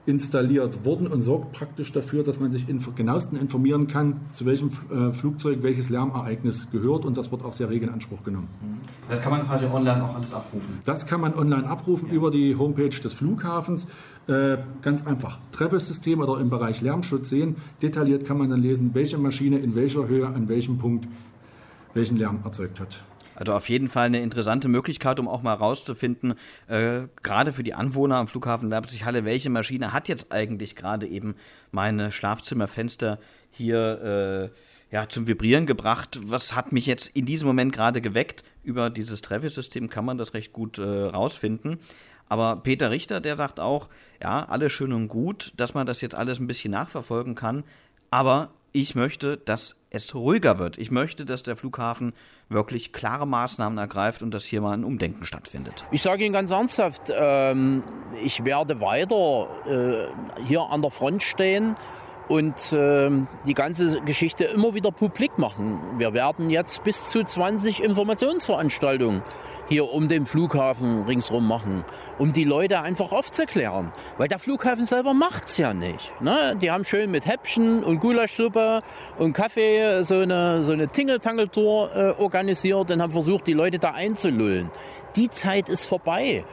installiert 0.06 0.84
worden 0.84 1.08
und 1.08 1.22
sorgt 1.22 1.54
praktisch 1.54 1.92
dafür, 1.94 2.24
dass 2.24 2.40
man 2.40 2.52
sich 2.52 2.68
inf 2.68 2.94
genauestens 2.96 3.40
informieren 3.40 3.88
kann, 3.88 4.20
zu 4.34 4.46
welchem 4.46 4.70
äh, 4.92 5.14
Flugzeug 5.14 5.60
welches 5.62 5.90
Lärmereignis 5.90 6.70
gehört 6.72 7.06
und 7.06 7.18
das 7.18 7.32
wird 7.32 7.44
auch 7.44 7.54
sehr 7.54 7.70
rege 7.70 7.86
in 7.86 7.92
Anspruch 7.92 8.24
genommen. 8.24 8.50
Mhm. 8.62 8.82
Das 9.10 9.22
kann 9.22 9.32
man 9.32 9.46
quasi 9.46 9.66
online 9.66 10.04
auch 10.04 10.16
alles 10.16 10.34
abrufen? 10.34 10.80
Das 10.84 11.06
kann 11.06 11.22
man 11.22 11.34
online 11.36 11.68
abrufen 11.68 12.10
ja. 12.10 12.16
über 12.16 12.32
die 12.32 12.56
Homepage 12.58 12.90
des 12.90 13.14
Flughafens. 13.14 13.88
Äh, 14.28 14.58
ganz 14.82 15.06
einfach. 15.06 15.40
Treffesystem 15.52 16.22
oder 16.22 16.40
im 16.40 16.50
Bereich 16.50 16.82
Lärmschutz 16.82 17.30
sehen. 17.30 17.58
Detailliert 17.82 18.26
kann 18.26 18.38
man 18.38 18.50
dann 18.50 18.62
lesen, 18.62 18.92
welche 18.94 19.18
Maschine 19.18 19.60
in 19.60 19.76
welcher 19.76 20.08
Höhe 20.08 20.28
an 20.28 20.48
welchem 20.48 20.78
Punkt 20.78 21.08
welchen 21.94 22.18
Lärm 22.18 22.42
erzeugt 22.44 22.80
hat. 22.80 23.04
Also 23.36 23.54
auf 23.54 23.68
jeden 23.68 23.90
Fall 23.90 24.06
eine 24.06 24.22
interessante 24.22 24.68
Möglichkeit, 24.68 25.20
um 25.20 25.28
auch 25.28 25.42
mal 25.42 25.54
rauszufinden, 25.54 26.36
äh, 26.68 27.04
gerade 27.24 27.52
für 27.52 27.64
die 27.64 27.74
Anwohner 27.74 28.18
am 28.18 28.28
Flughafen 28.28 28.70
Leipzig-Halle, 28.70 29.26
welche 29.26 29.50
Maschine 29.50 29.92
hat 29.92 30.08
jetzt 30.08 30.32
eigentlich 30.32 30.76
gerade 30.76 31.08
eben 31.08 31.36
meine 31.72 32.12
Schlafzimmerfenster 32.12 33.20
hier 33.50 34.52
äh, 34.52 34.94
ja, 34.94 35.10
zum 35.10 35.26
Vibrieren 35.26 35.66
gebracht? 35.66 36.20
Was 36.28 36.56
hat 36.56 36.72
mich 36.72 36.86
jetzt 36.86 37.08
in 37.16 37.26
diesem 37.26 37.48
Moment 37.48 37.74
gerade 37.74 38.02
geweckt? 38.02 38.44
Über 38.64 38.92
dieses 38.92 39.22
Treffelsystem 39.22 39.90
kann 39.90 40.06
man 40.06 40.20
das 40.20 40.36
recht 40.36 40.54
gut 40.54 40.78
äh, 40.78 40.84
rausfinden. 40.84 41.80
Aber 42.30 42.58
Peter 42.58 42.92
Richter, 42.92 43.20
der 43.20 43.36
sagt 43.36 43.60
auch, 43.60 43.90
ja, 44.22 44.46
alles 44.46 44.72
schön 44.72 44.94
und 44.94 45.08
gut, 45.08 45.54
dass 45.58 45.74
man 45.74 45.88
das 45.88 46.02
jetzt 46.02 46.16
alles 46.16 46.40
ein 46.40 46.48
bisschen 46.48 46.72
nachverfolgen 46.72 47.36
kann. 47.36 47.64
Aber 48.12 48.52
ich 48.74 48.96
möchte, 48.96 49.38
dass 49.38 49.76
es 49.92 50.14
ruhiger 50.14 50.58
wird. 50.58 50.78
Ich 50.78 50.92
möchte, 50.92 51.24
dass 51.24 51.44
der 51.44 51.56
Flughafen 51.56 52.14
wirklich 52.50 52.92
klare 52.92 53.28
Maßnahmen 53.28 53.78
ergreift 53.78 54.22
und 54.22 54.32
dass 54.32 54.44
hier 54.44 54.62
mal 54.62 54.74
ein 54.74 54.84
Umdenken 54.84 55.26
stattfindet. 55.26 55.86
Ich 55.92 56.02
sage 56.02 56.26
Ihnen 56.26 56.34
ganz 56.34 56.52
ernsthaft, 56.52 57.14
ähm, 57.16 57.84
ich 58.24 58.44
werde 58.44 58.82
weiter 58.82 59.48
äh, 59.68 60.44
hier 60.44 60.62
an 60.62 60.82
der 60.82 60.92
Front 60.92 61.24
stehen 61.24 61.76
und 62.34 62.74
äh, 62.74 63.12
die 63.46 63.54
ganze 63.54 64.02
Geschichte 64.02 64.46
immer 64.46 64.74
wieder 64.74 64.92
publik 64.92 65.38
machen. 65.38 65.80
Wir 66.00 66.16
werden 66.16 66.50
jetzt 66.50 66.84
bis 66.84 67.06
zu 67.06 67.24
20 67.24 67.84
Informationsveranstaltungen 67.84 69.22
hier 69.70 69.94
um 69.94 70.08
den 70.08 70.26
Flughafen 70.26 71.04
ringsrum 71.04 71.48
machen, 71.48 71.86
um 72.18 72.34
die 72.34 72.44
Leute 72.44 72.82
einfach 72.82 73.12
aufzuklären. 73.12 73.94
Weil 74.18 74.30
der 74.30 74.40
Flughafen 74.40 74.88
selber 74.88 75.14
macht's 75.14 75.58
ja 75.58 75.76
nicht. 75.76 76.12
Ne? 76.22 76.58
Die 76.60 76.72
haben 76.72 76.86
schön 76.86 77.12
mit 77.12 77.28
Häppchen 77.28 77.84
und 77.84 78.00
Gulaschsuppe 78.00 78.82
und 79.20 79.34
Kaffee 79.34 80.02
so 80.02 80.18
eine, 80.18 80.64
so 80.64 80.72
eine 80.72 80.88
Tingeltangeltour 80.88 81.96
äh, 81.96 82.22
organisiert 82.22 82.90
und 82.90 83.00
haben 83.00 83.12
versucht, 83.12 83.46
die 83.46 83.54
Leute 83.54 83.78
da 83.78 83.92
einzulullen. 83.92 84.72
Die 85.16 85.30
Zeit 85.30 85.70
ist 85.70 85.86
vorbei. 85.86 86.44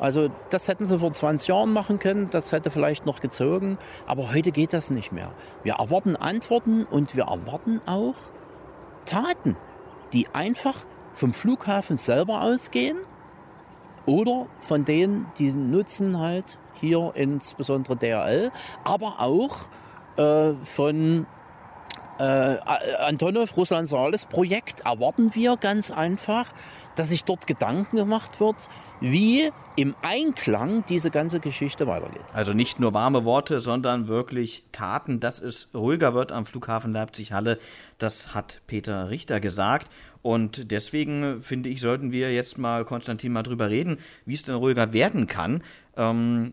Also 0.00 0.30
das 0.48 0.66
hätten 0.66 0.86
sie 0.86 0.98
vor 0.98 1.12
20 1.12 1.48
Jahren 1.48 1.72
machen 1.74 1.98
können, 1.98 2.30
das 2.30 2.52
hätte 2.52 2.70
vielleicht 2.70 3.04
noch 3.04 3.20
gezogen, 3.20 3.76
aber 4.06 4.32
heute 4.32 4.50
geht 4.50 4.72
das 4.72 4.90
nicht 4.90 5.12
mehr. 5.12 5.30
Wir 5.62 5.74
erwarten 5.74 6.16
Antworten 6.16 6.84
und 6.84 7.14
wir 7.14 7.24
erwarten 7.24 7.80
auch 7.86 8.14
Taten, 9.04 9.56
die 10.14 10.26
einfach 10.32 10.74
vom 11.12 11.34
Flughafen 11.34 11.98
selber 11.98 12.42
ausgehen 12.42 12.96
oder 14.06 14.46
von 14.60 14.84
denen, 14.84 15.26
die 15.38 15.52
nutzen 15.52 16.18
halt 16.18 16.58
hier 16.80 17.12
insbesondere 17.14 17.94
DRL, 17.94 18.50
aber 18.84 19.20
auch 19.20 19.68
äh, 20.16 20.54
von 20.64 21.26
äh, 22.18 22.56
Antonov, 22.98 23.56
Russland 23.56 23.88
Sales 23.88 24.24
Projekt 24.26 24.80
erwarten 24.80 25.34
wir 25.34 25.56
ganz 25.58 25.90
einfach, 25.90 26.46
dass 26.94 27.10
sich 27.10 27.24
dort 27.24 27.46
Gedanken 27.46 27.96
gemacht 27.96 28.40
wird, 28.40 28.68
wie 29.00 29.50
im 29.76 29.94
Einklang 30.02 30.84
diese 30.88 31.10
ganze 31.10 31.40
Geschichte 31.40 31.86
weitergeht. 31.86 32.22
Also 32.32 32.52
nicht 32.52 32.80
nur 32.80 32.92
warme 32.92 33.24
Worte, 33.24 33.60
sondern 33.60 34.08
wirklich 34.08 34.64
Taten, 34.72 35.20
dass 35.20 35.40
es 35.40 35.68
ruhiger 35.74 36.14
wird 36.14 36.32
am 36.32 36.46
Flughafen 36.46 36.92
Leipzig-Halle. 36.92 37.58
Das 37.98 38.34
hat 38.34 38.60
Peter 38.66 39.10
Richter 39.10 39.40
gesagt. 39.40 39.90
Und 40.22 40.70
deswegen 40.70 41.40
finde 41.42 41.70
ich, 41.70 41.80
sollten 41.80 42.12
wir 42.12 42.32
jetzt 42.32 42.58
mal, 42.58 42.84
Konstantin, 42.84 43.32
mal 43.32 43.42
drüber 43.42 43.70
reden, 43.70 43.98
wie 44.26 44.34
es 44.34 44.42
denn 44.42 44.54
ruhiger 44.54 44.92
werden 44.92 45.26
kann. 45.26 45.62
Ähm, 45.96 46.52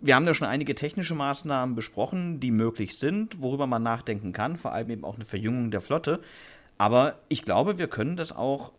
wir 0.00 0.14
haben 0.14 0.26
da 0.26 0.34
schon 0.34 0.48
einige 0.48 0.74
technische 0.74 1.14
Maßnahmen 1.14 1.74
besprochen, 1.74 2.40
die 2.40 2.50
möglich 2.50 2.98
sind, 2.98 3.40
worüber 3.40 3.66
man 3.66 3.82
nachdenken 3.82 4.32
kann, 4.32 4.56
vor 4.56 4.72
allem 4.72 4.90
eben 4.90 5.04
auch 5.04 5.14
eine 5.14 5.24
Verjüngung 5.24 5.70
der 5.70 5.80
Flotte. 5.80 6.20
Aber 6.78 7.18
ich 7.28 7.44
glaube, 7.44 7.78
wir 7.78 7.86
können 7.86 8.16
das 8.16 8.32
auch 8.32 8.72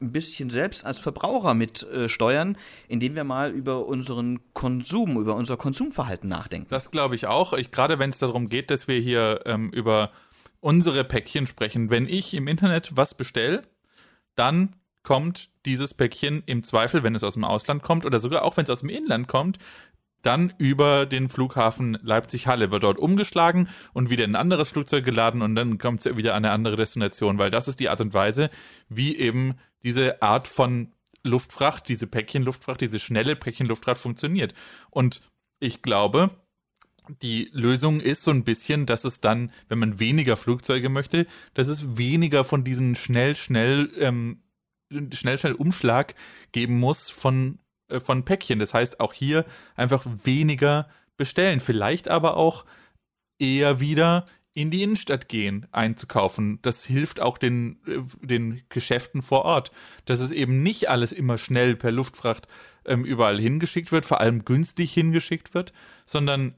ein 0.00 0.12
bisschen 0.12 0.50
selbst 0.50 0.84
als 0.84 0.98
Verbraucher 0.98 1.54
mit 1.54 1.82
äh, 1.82 2.08
steuern, 2.08 2.56
indem 2.88 3.14
wir 3.14 3.24
mal 3.24 3.50
über 3.50 3.86
unseren 3.86 4.40
Konsum, 4.54 5.18
über 5.20 5.34
unser 5.34 5.56
Konsumverhalten 5.56 6.28
nachdenken. 6.28 6.68
Das 6.70 6.90
glaube 6.90 7.14
ich 7.14 7.26
auch. 7.26 7.52
Ich, 7.52 7.70
gerade 7.70 7.98
wenn 7.98 8.10
es 8.10 8.18
darum 8.18 8.48
geht, 8.48 8.70
dass 8.70 8.88
wir 8.88 9.00
hier 9.00 9.40
ähm, 9.46 9.70
über 9.70 10.10
unsere 10.60 11.04
Päckchen 11.04 11.46
sprechen. 11.46 11.90
Wenn 11.90 12.06
ich 12.06 12.34
im 12.34 12.48
Internet 12.48 12.96
was 12.96 13.14
bestelle, 13.14 13.62
dann 14.34 14.74
kommt 15.02 15.50
dieses 15.64 15.94
Päckchen 15.94 16.42
im 16.46 16.62
Zweifel, 16.62 17.02
wenn 17.02 17.14
es 17.14 17.24
aus 17.24 17.34
dem 17.34 17.44
Ausland 17.44 17.82
kommt 17.82 18.04
oder 18.04 18.18
sogar 18.18 18.42
auch 18.42 18.56
wenn 18.56 18.64
es 18.64 18.70
aus 18.70 18.80
dem 18.80 18.88
Inland 18.88 19.28
kommt, 19.28 19.58
dann 20.22 20.52
über 20.58 21.06
den 21.06 21.28
Flughafen 21.28 21.98
Leipzig-Halle, 22.02 22.70
wird 22.70 22.82
dort 22.82 22.98
umgeschlagen 22.98 23.68
und 23.92 24.10
wieder 24.10 24.24
in 24.24 24.32
ein 24.32 24.40
anderes 24.40 24.70
Flugzeug 24.70 25.04
geladen 25.04 25.42
und 25.42 25.54
dann 25.54 25.78
kommt 25.78 26.04
es 26.04 26.16
wieder 26.16 26.34
an 26.34 26.44
eine 26.44 26.52
andere 26.52 26.76
Destination, 26.76 27.38
weil 27.38 27.50
das 27.50 27.68
ist 27.68 27.80
die 27.80 27.88
Art 27.88 28.00
und 28.00 28.14
Weise, 28.14 28.50
wie 28.88 29.16
eben 29.16 29.54
diese 29.82 30.22
Art 30.22 30.48
von 30.48 30.92
Luftfracht, 31.22 31.88
diese 31.88 32.06
Päckchenluftfracht, 32.06 32.80
diese 32.80 32.98
schnelle 32.98 33.36
Päckchenluftfracht 33.36 33.98
funktioniert. 33.98 34.54
Und 34.90 35.20
ich 35.60 35.82
glaube, 35.82 36.30
die 37.22 37.50
Lösung 37.52 38.00
ist 38.00 38.22
so 38.22 38.30
ein 38.30 38.44
bisschen, 38.44 38.86
dass 38.86 39.04
es 39.04 39.20
dann, 39.20 39.50
wenn 39.68 39.78
man 39.78 39.98
weniger 39.98 40.36
Flugzeuge 40.36 40.88
möchte, 40.88 41.26
dass 41.54 41.68
es 41.68 41.96
weniger 41.96 42.44
von 42.44 42.64
diesen 42.64 42.96
schnell, 42.96 43.34
schnell, 43.34 43.90
ähm, 43.98 44.42
schnell, 45.12 45.38
schnell 45.38 45.54
Umschlag 45.54 46.14
geben 46.52 46.78
muss 46.78 47.08
von, 47.08 47.58
äh, 47.88 48.00
von 48.00 48.24
Päckchen. 48.24 48.58
Das 48.58 48.74
heißt, 48.74 49.00
auch 49.00 49.12
hier 49.12 49.44
einfach 49.74 50.04
weniger 50.24 50.88
bestellen. 51.16 51.60
Vielleicht 51.60 52.08
aber 52.08 52.36
auch 52.36 52.64
eher 53.38 53.80
wieder 53.80 54.26
in 54.58 54.72
die 54.72 54.82
Innenstadt 54.82 55.28
gehen, 55.28 55.68
einzukaufen. 55.70 56.58
Das 56.62 56.84
hilft 56.84 57.20
auch 57.20 57.38
den, 57.38 57.78
äh, 57.86 58.00
den 58.26 58.62
Geschäften 58.68 59.22
vor 59.22 59.44
Ort, 59.44 59.70
dass 60.04 60.18
es 60.18 60.32
eben 60.32 60.64
nicht 60.64 60.90
alles 60.90 61.12
immer 61.12 61.38
schnell 61.38 61.76
per 61.76 61.92
Luftfracht 61.92 62.48
ähm, 62.84 63.04
überall 63.04 63.40
hingeschickt 63.40 63.92
wird, 63.92 64.04
vor 64.04 64.20
allem 64.20 64.44
günstig 64.44 64.92
hingeschickt 64.92 65.54
wird, 65.54 65.72
sondern 66.04 66.54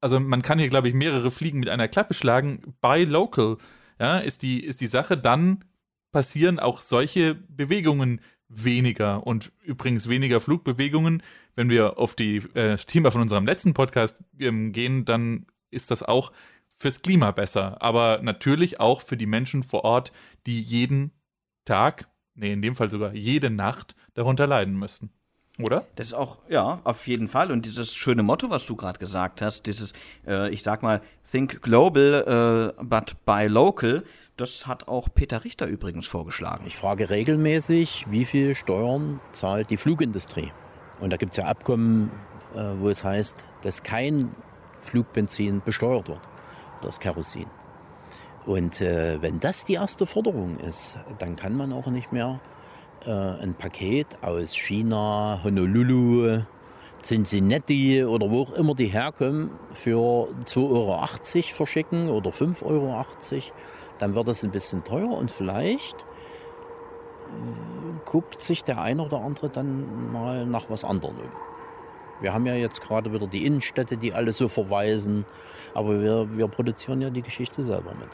also 0.00 0.18
man 0.18 0.42
kann 0.42 0.58
hier, 0.58 0.68
glaube 0.68 0.88
ich, 0.88 0.94
mehrere 0.94 1.30
Fliegen 1.30 1.60
mit 1.60 1.68
einer 1.68 1.88
Klappe 1.88 2.14
schlagen. 2.14 2.74
Bei 2.80 3.04
Local, 3.04 3.58
ja, 4.00 4.18
ist 4.18 4.42
die, 4.42 4.62
ist 4.62 4.80
die 4.80 4.86
Sache, 4.86 5.16
dann 5.16 5.64
passieren 6.10 6.58
auch 6.58 6.80
solche 6.80 7.34
Bewegungen 7.34 8.20
weniger 8.48 9.24
und 9.24 9.52
übrigens 9.62 10.08
weniger 10.08 10.40
Flugbewegungen. 10.40 11.22
Wenn 11.54 11.70
wir 11.70 11.96
auf 11.96 12.16
die 12.16 12.38
äh, 12.54 12.76
Thema 12.76 13.12
von 13.12 13.22
unserem 13.22 13.46
letzten 13.46 13.72
Podcast 13.72 14.22
ähm, 14.40 14.72
gehen, 14.72 15.04
dann 15.04 15.46
ist 15.70 15.90
das 15.90 16.02
auch 16.02 16.32
fürs 16.78 17.02
Klima 17.02 17.30
besser, 17.30 17.80
aber 17.80 18.20
natürlich 18.22 18.80
auch 18.80 19.00
für 19.00 19.16
die 19.16 19.26
Menschen 19.26 19.62
vor 19.62 19.84
Ort, 19.84 20.12
die 20.46 20.60
jeden 20.60 21.12
Tag, 21.64 22.08
nee, 22.34 22.52
in 22.52 22.62
dem 22.62 22.76
Fall 22.76 22.90
sogar 22.90 23.14
jede 23.14 23.50
Nacht 23.50 23.94
darunter 24.14 24.46
leiden 24.46 24.78
müssen. 24.78 25.10
Oder? 25.60 25.86
Das 25.94 26.08
ist 26.08 26.14
auch, 26.14 26.38
ja, 26.48 26.80
auf 26.82 27.06
jeden 27.06 27.28
Fall. 27.28 27.52
Und 27.52 27.64
dieses 27.64 27.94
schöne 27.94 28.24
Motto, 28.24 28.50
was 28.50 28.66
du 28.66 28.74
gerade 28.74 28.98
gesagt 28.98 29.40
hast, 29.40 29.66
dieses, 29.66 29.92
äh, 30.26 30.50
ich 30.50 30.64
sag 30.64 30.82
mal, 30.82 31.00
Think 31.30 31.62
Global, 31.62 32.74
äh, 32.76 32.82
but 32.82 33.24
buy 33.24 33.46
local, 33.46 34.04
das 34.36 34.66
hat 34.66 34.88
auch 34.88 35.08
Peter 35.14 35.44
Richter 35.44 35.66
übrigens 35.66 36.06
vorgeschlagen. 36.06 36.64
Ich 36.66 36.76
frage 36.76 37.08
regelmäßig, 37.08 38.06
wie 38.10 38.24
viel 38.24 38.56
Steuern 38.56 39.20
zahlt 39.32 39.70
die 39.70 39.76
Flugindustrie? 39.76 40.50
Und 41.00 41.10
da 41.10 41.16
gibt 41.16 41.32
es 41.32 41.38
ja 41.38 41.44
Abkommen, 41.44 42.10
äh, 42.54 42.58
wo 42.78 42.88
es 42.88 43.04
heißt, 43.04 43.36
dass 43.62 43.84
kein 43.84 44.34
Flugbenzin 44.80 45.62
besteuert 45.64 46.08
wird, 46.08 46.20
das 46.82 47.00
Kerosin. 47.00 47.46
Und 48.46 48.80
äh, 48.80 49.20
wenn 49.22 49.40
das 49.40 49.64
die 49.64 49.74
erste 49.74 50.06
Forderung 50.06 50.58
ist, 50.58 50.98
dann 51.18 51.36
kann 51.36 51.56
man 51.56 51.72
auch 51.72 51.86
nicht 51.86 52.12
mehr 52.12 52.40
äh, 53.06 53.10
ein 53.10 53.54
Paket 53.54 54.06
aus 54.22 54.54
China, 54.54 55.40
Honolulu, 55.42 56.42
Cincinnati 57.02 58.04
oder 58.04 58.30
wo 58.30 58.42
auch 58.42 58.52
immer 58.52 58.74
die 58.74 58.86
herkommen, 58.86 59.50
für 59.72 60.28
2,80 60.44 60.56
Euro 60.56 61.06
verschicken 61.54 62.08
oder 62.08 62.30
5,80 62.30 62.62
Euro, 62.64 63.04
dann 63.98 64.14
wird 64.14 64.28
das 64.28 64.42
ein 64.42 64.50
bisschen 64.50 64.84
teuer 64.84 65.10
und 65.10 65.30
vielleicht 65.30 66.02
äh, 66.02 66.04
guckt 68.04 68.40
sich 68.40 68.64
der 68.64 68.80
eine 68.80 69.02
oder 69.02 69.20
andere 69.20 69.48
dann 69.48 70.12
mal 70.12 70.46
nach 70.46 70.64
was 70.68 70.84
anderem 70.84 71.16
um. 71.16 71.53
Wir 72.20 72.32
haben 72.32 72.46
ja 72.46 72.54
jetzt 72.54 72.80
gerade 72.80 73.12
wieder 73.12 73.26
die 73.26 73.44
Innenstädte, 73.44 73.96
die 73.96 74.12
alle 74.12 74.32
so 74.32 74.48
verweisen, 74.48 75.24
aber 75.74 76.00
wir, 76.00 76.36
wir 76.36 76.48
produzieren 76.48 77.00
ja 77.00 77.10
die 77.10 77.22
Geschichte 77.22 77.62
selber 77.62 77.94
mit. 77.94 78.08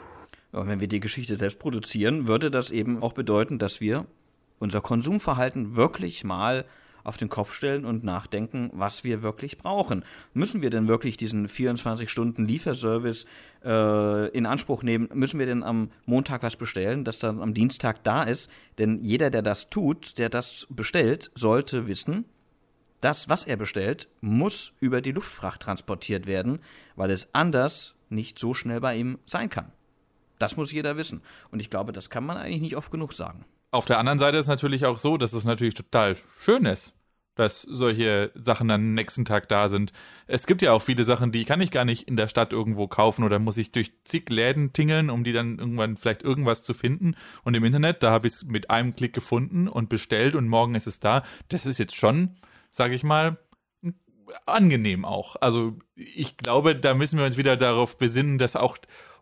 Und 0.51 0.67
wenn 0.67 0.79
wir 0.79 0.87
die 0.87 0.99
Geschichte 0.99 1.35
selbst 1.35 1.59
produzieren, 1.59 2.27
würde 2.27 2.51
das 2.51 2.71
eben 2.71 3.01
auch 3.01 3.13
bedeuten, 3.13 3.57
dass 3.59 3.79
wir 3.79 4.05
unser 4.59 4.81
Konsumverhalten 4.81 5.75
wirklich 5.75 6.23
mal 6.23 6.65
auf 7.03 7.17
den 7.17 7.29
Kopf 7.29 7.53
stellen 7.53 7.85
und 7.85 8.03
nachdenken, 8.03 8.69
was 8.73 9.03
wir 9.03 9.23
wirklich 9.23 9.57
brauchen. 9.57 10.03
Müssen 10.33 10.61
wir 10.61 10.69
denn 10.69 10.87
wirklich 10.87 11.17
diesen 11.17 11.47
24-Stunden-Lieferservice 11.47 13.25
äh, 13.63 14.29
in 14.29 14.45
Anspruch 14.45 14.83
nehmen? 14.83 15.09
Müssen 15.13 15.39
wir 15.39 15.47
denn 15.47 15.63
am 15.63 15.89
Montag 16.05 16.43
was 16.43 16.55
bestellen, 16.55 17.03
das 17.03 17.17
dann 17.17 17.41
am 17.41 17.53
Dienstag 17.53 18.03
da 18.03 18.23
ist? 18.23 18.51
Denn 18.77 19.03
jeder, 19.03 19.29
der 19.31 19.41
das 19.41 19.69
tut, 19.69 20.17
der 20.19 20.29
das 20.29 20.67
bestellt, 20.69 21.31
sollte 21.33 21.87
wissen, 21.87 22.25
das, 23.01 23.29
was 23.29 23.45
er 23.45 23.57
bestellt, 23.57 24.07
muss 24.21 24.73
über 24.79 25.01
die 25.01 25.11
Luftfracht 25.11 25.61
transportiert 25.61 26.25
werden, 26.27 26.59
weil 26.95 27.11
es 27.11 27.27
anders 27.33 27.95
nicht 28.09 28.39
so 28.39 28.53
schnell 28.53 28.79
bei 28.79 28.95
ihm 28.95 29.19
sein 29.25 29.49
kann. 29.49 29.71
Das 30.39 30.57
muss 30.57 30.71
jeder 30.71 30.97
wissen. 30.97 31.21
Und 31.51 31.59
ich 31.59 31.69
glaube, 31.69 31.91
das 31.91 32.09
kann 32.09 32.25
man 32.25 32.37
eigentlich 32.37 32.61
nicht 32.61 32.77
oft 32.77 32.91
genug 32.91 33.13
sagen. 33.13 33.45
Auf 33.71 33.85
der 33.85 33.99
anderen 33.99 34.19
Seite 34.19 34.37
ist 34.37 34.45
es 34.45 34.49
natürlich 34.49 34.85
auch 34.85 34.97
so, 34.97 35.17
dass 35.17 35.33
es 35.33 35.45
natürlich 35.45 35.75
total 35.75 36.15
schön 36.39 36.65
ist, 36.65 36.93
dass 37.35 37.61
solche 37.61 38.31
Sachen 38.35 38.67
dann 38.67 38.93
nächsten 38.93 39.23
Tag 39.23 39.47
da 39.47 39.69
sind. 39.69 39.93
Es 40.27 40.47
gibt 40.47 40.61
ja 40.61 40.73
auch 40.73 40.81
viele 40.81 41.05
Sachen, 41.05 41.31
die 41.31 41.45
kann 41.45 41.61
ich 41.61 41.71
gar 41.71 41.85
nicht 41.85 42.07
in 42.07 42.17
der 42.17 42.27
Stadt 42.27 42.51
irgendwo 42.51 42.87
kaufen 42.87 43.23
oder 43.23 43.39
muss 43.39 43.57
ich 43.57 43.71
durch 43.71 43.93
zig 44.03 44.29
Läden 44.29 44.73
tingeln, 44.73 45.09
um 45.09 45.23
die 45.23 45.31
dann 45.31 45.57
irgendwann 45.57 45.95
vielleicht 45.95 46.23
irgendwas 46.23 46.63
zu 46.63 46.73
finden. 46.73 47.15
Und 47.43 47.53
im 47.53 47.63
Internet, 47.63 48.03
da 48.03 48.11
habe 48.11 48.27
ich 48.27 48.33
es 48.33 48.45
mit 48.45 48.69
einem 48.69 48.95
Klick 48.95 49.13
gefunden 49.13 49.69
und 49.69 49.87
bestellt 49.87 50.35
und 50.35 50.49
morgen 50.49 50.75
ist 50.75 50.87
es 50.87 50.99
da. 50.99 51.23
Das 51.47 51.65
ist 51.65 51.77
jetzt 51.77 51.95
schon, 51.95 52.35
sage 52.71 52.95
ich 52.95 53.03
mal, 53.03 53.37
angenehm 54.45 55.05
auch. 55.05 55.35
Also 55.41 55.77
ich 55.95 56.37
glaube, 56.37 56.75
da 56.75 56.93
müssen 56.93 57.19
wir 57.19 57.25
uns 57.25 57.37
wieder 57.37 57.57
darauf 57.57 57.97
besinnen, 57.97 58.37
dass 58.37 58.55
auch 58.55 58.77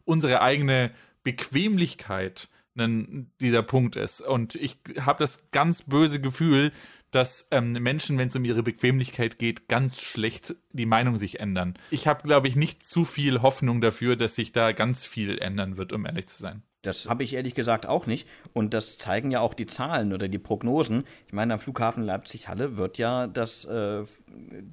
unsere 0.06 0.41
eigene 0.41 0.91
Bequemlichkeit 1.24 2.47
dieser 3.41 3.64
Punkt 3.64 3.97
ist. 3.97 4.22
Und 4.22 4.56
ich 4.56 4.78
habe 5.02 5.20
das 5.20 5.52
ganz 5.52 5.82
böse 5.82 6.22
Gefühl, 6.22 6.72
dass 7.12 7.47
ähm, 7.52 7.74
Menschen, 7.74 8.18
wenn 8.18 8.30
es 8.30 8.36
um 8.36 8.45
ihre 8.45 8.64
Bequemlichkeit 8.64 9.38
geht, 9.39 9.68
ganz 9.68 10.00
schlecht 10.00 10.56
die 10.72 10.86
Meinung 10.86 11.18
sich 11.18 11.39
ändern. 11.39 11.74
Ich 11.89 12.08
habe, 12.08 12.24
glaube 12.24 12.47
ich, 12.47 12.56
nicht 12.56 12.86
zu 12.86 13.04
viel 13.04 13.41
Hoffnung 13.41 13.82
dafür, 13.82 14.16
dass 14.16 14.36
sich 14.36 14.52
da 14.52 14.72
ganz 14.72 15.04
viel 15.04 15.39
ändern 15.39 15.76
wird, 15.76 15.91
um 15.91 16.06
ehrlich 16.06 16.28
zu 16.28 16.38
sein. 16.38 16.64
Das 16.82 17.09
habe 17.09 17.23
ich 17.23 17.34
ehrlich 17.34 17.55
gesagt 17.55 17.86
auch 17.86 18.05
nicht. 18.05 18.27
Und 18.53 18.73
das 18.73 18.97
zeigen 18.97 19.32
ja 19.32 19.41
auch 19.41 19.53
die 19.53 19.65
Zahlen 19.65 20.13
oder 20.13 20.30
die 20.30 20.38
Prognosen. 20.38 21.03
Ich 21.27 21.34
meine, 21.34 21.53
am 21.53 21.59
Flughafen 21.59 22.03
Leipzig-Halle 22.03 22.77
wird 22.77 22.97
ja 22.97 23.27
das, 23.27 23.65
äh, 23.65 24.03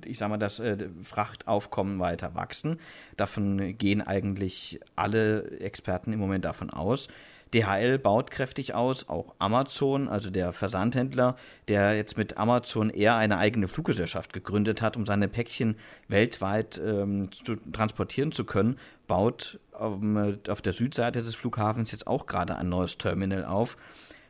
ich 0.05 0.19
sag 0.19 0.31
mal, 0.31 0.37
das 0.37 0.61
äh, 0.61 0.89
Frachtaufkommen 1.03 1.99
weiter 1.99 2.35
wachsen. 2.37 2.79
Davon 3.17 3.77
gehen 3.77 4.03
eigentlich 4.03 4.79
alle 4.95 5.59
Experten 5.59 6.13
im 6.13 6.21
Moment 6.21 6.45
davon 6.45 6.71
aus. 6.71 7.09
DHL 7.55 7.99
baut 7.99 8.31
kräftig 8.31 8.75
aus, 8.75 9.09
auch 9.09 9.35
Amazon, 9.39 10.09
also 10.09 10.31
der 10.31 10.53
Versandhändler, 10.53 11.37
der 11.69 11.97
jetzt 11.97 12.17
mit 12.17 12.37
Amazon 12.37 12.91
eher 12.91 13.17
eine 13.17 13.39
eigene 13.39 13.69
Fluggesellschaft 13.69 14.33
gegründet 14.33 14.83
hat, 14.83 14.97
um 14.97 15.07
seine 15.07 15.29
Päckchen 15.29 15.77
weltweit 16.09 16.81
ähm, 16.85 17.31
zu 17.33 17.57
transportieren 17.73 18.33
zu 18.33 18.45
können, 18.45 18.79
baut 19.07 19.61
ähm, 19.81 20.39
auf 20.49 20.61
der 20.61 20.73
Südseite 20.73 21.23
des 21.23 21.37
Flughafens 21.37 21.93
jetzt 21.93 22.07
auch 22.07 22.27
gerade 22.27 22.57
ein 22.57 22.69
neues 22.69 22.99
Terminal 22.99 23.45
auf. 23.45 23.77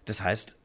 Das 0.04 0.20
heißt, 0.20 0.56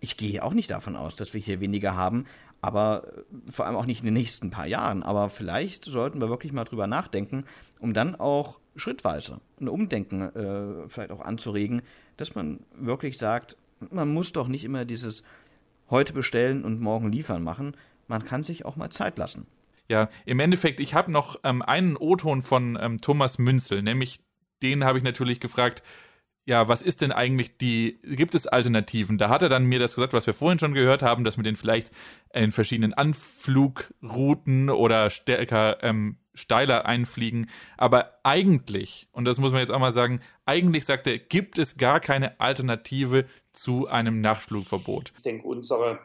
ich 0.00 0.16
gehe 0.16 0.42
auch 0.42 0.54
nicht 0.54 0.70
davon 0.70 0.96
aus, 0.96 1.14
dass 1.14 1.34
wir 1.34 1.40
hier 1.40 1.60
weniger 1.60 1.94
haben, 1.94 2.24
aber 2.60 3.04
äh, 3.06 3.52
vor 3.52 3.66
allem 3.66 3.76
auch 3.76 3.86
nicht 3.86 4.00
in 4.00 4.06
den 4.06 4.14
nächsten 4.14 4.50
paar 4.50 4.66
Jahren. 4.66 5.02
Aber 5.02 5.28
vielleicht 5.28 5.84
sollten 5.84 6.20
wir 6.20 6.28
wirklich 6.28 6.52
mal 6.52 6.64
drüber 6.64 6.86
nachdenken, 6.86 7.44
um 7.80 7.94
dann 7.94 8.16
auch 8.16 8.58
schrittweise 8.78 9.40
ein 9.60 9.68
Umdenken 9.68 10.22
äh, 10.22 10.88
vielleicht 10.88 11.10
auch 11.10 11.20
anzuregen, 11.20 11.82
dass 12.16 12.34
man 12.34 12.60
wirklich 12.74 13.18
sagt, 13.18 13.56
man 13.90 14.08
muss 14.08 14.32
doch 14.32 14.48
nicht 14.48 14.64
immer 14.64 14.84
dieses 14.84 15.22
heute 15.90 16.12
bestellen 16.12 16.64
und 16.64 16.80
morgen 16.80 17.10
liefern 17.10 17.42
machen. 17.42 17.76
Man 18.06 18.24
kann 18.24 18.44
sich 18.44 18.64
auch 18.64 18.76
mal 18.76 18.90
Zeit 18.90 19.18
lassen. 19.18 19.46
Ja, 19.88 20.10
im 20.26 20.40
Endeffekt, 20.40 20.80
ich 20.80 20.94
habe 20.94 21.10
noch 21.10 21.40
ähm, 21.44 21.62
einen 21.62 21.96
O-Ton 21.96 22.42
von 22.42 22.78
ähm, 22.80 22.98
Thomas 22.98 23.38
Münzel, 23.38 23.82
nämlich 23.82 24.20
den 24.62 24.84
habe 24.84 24.98
ich 24.98 25.04
natürlich 25.04 25.40
gefragt, 25.40 25.82
ja, 26.44 26.66
was 26.66 26.80
ist 26.80 27.02
denn 27.02 27.12
eigentlich 27.12 27.58
die, 27.58 27.98
gibt 28.02 28.34
es 28.34 28.46
Alternativen? 28.46 29.18
Da 29.18 29.28
hat 29.28 29.42
er 29.42 29.50
dann 29.50 29.66
mir 29.66 29.78
das 29.78 29.94
gesagt, 29.94 30.14
was 30.14 30.26
wir 30.26 30.32
vorhin 30.32 30.58
schon 30.58 30.72
gehört 30.72 31.02
haben, 31.02 31.22
dass 31.22 31.36
man 31.36 31.44
den 31.44 31.56
vielleicht 31.56 31.90
in 32.32 32.52
verschiedenen 32.52 32.94
Anflugrouten 32.94 34.70
oder 34.70 35.10
stärker 35.10 35.82
ähm, 35.82 36.16
steiler 36.38 36.86
einfliegen. 36.86 37.48
Aber 37.76 38.18
eigentlich, 38.22 39.08
und 39.12 39.24
das 39.24 39.38
muss 39.38 39.52
man 39.52 39.60
jetzt 39.60 39.70
auch 39.70 39.78
mal 39.78 39.92
sagen, 39.92 40.20
eigentlich 40.46 40.84
sagt 40.84 41.06
er, 41.06 41.18
gibt 41.18 41.58
es 41.58 41.76
gar 41.76 42.00
keine 42.00 42.40
Alternative 42.40 43.26
zu 43.52 43.86
einem 43.86 44.20
Nachtflugverbot. 44.20 45.12
Ich 45.16 45.22
denke, 45.22 45.46
unsere 45.46 45.98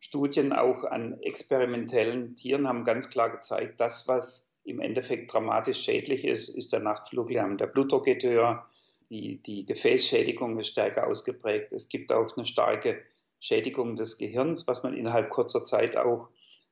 Studien 0.00 0.52
auch 0.52 0.84
an 0.84 1.20
experimentellen 1.22 2.36
Tieren 2.36 2.68
haben 2.68 2.84
ganz 2.84 3.10
klar 3.10 3.30
gezeigt, 3.30 3.80
das, 3.80 4.08
was 4.08 4.56
im 4.64 4.80
Endeffekt 4.80 5.32
dramatisch 5.32 5.80
schädlich 5.80 6.24
ist, 6.24 6.48
ist 6.48 6.72
der 6.72 6.80
Nachtfluglärm. 6.80 7.56
Der 7.56 7.66
Blutdruck 7.66 8.04
geht 8.04 8.22
höher, 8.22 8.66
die, 9.10 9.42
die 9.42 9.64
Gefäßschädigung 9.64 10.58
ist 10.58 10.68
stärker 10.68 11.06
ausgeprägt. 11.06 11.72
Es 11.72 11.88
gibt 11.88 12.12
auch 12.12 12.36
eine 12.36 12.44
starke 12.44 13.02
Schädigung 13.40 13.96
des 13.96 14.18
Gehirns, 14.18 14.66
was 14.66 14.82
man 14.82 14.94
innerhalb 14.94 15.30
kurzer 15.30 15.64
Zeit 15.64 15.96
auch 15.96 16.28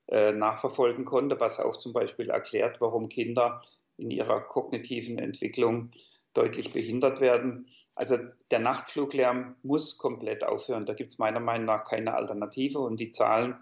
äh, 0.08 0.32
nachverfolgen 0.32 1.04
konnte, 1.04 1.40
was 1.40 1.60
auch 1.60 1.76
zum 1.76 1.92
Beispiel 1.92 2.30
erklärt, 2.30 2.80
warum 2.80 3.08
Kinder 3.08 3.62
in 3.96 4.10
ihrer 4.10 4.40
kognitiven 4.40 5.18
Entwicklung 5.18 5.90
deutlich 6.34 6.72
behindert 6.72 7.20
werden. 7.20 7.68
Also 7.94 8.18
der 8.50 8.58
Nachtfluglärm 8.58 9.56
muss 9.62 9.96
komplett 9.96 10.44
aufhören. 10.44 10.84
Da 10.84 10.92
gibt 10.92 11.12
es 11.12 11.18
meiner 11.18 11.40
Meinung 11.40 11.66
nach 11.66 11.84
keine 11.84 12.14
Alternative 12.14 12.78
und 12.78 13.00
die 13.00 13.10
Zahlen, 13.10 13.56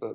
äh, 0.00 0.14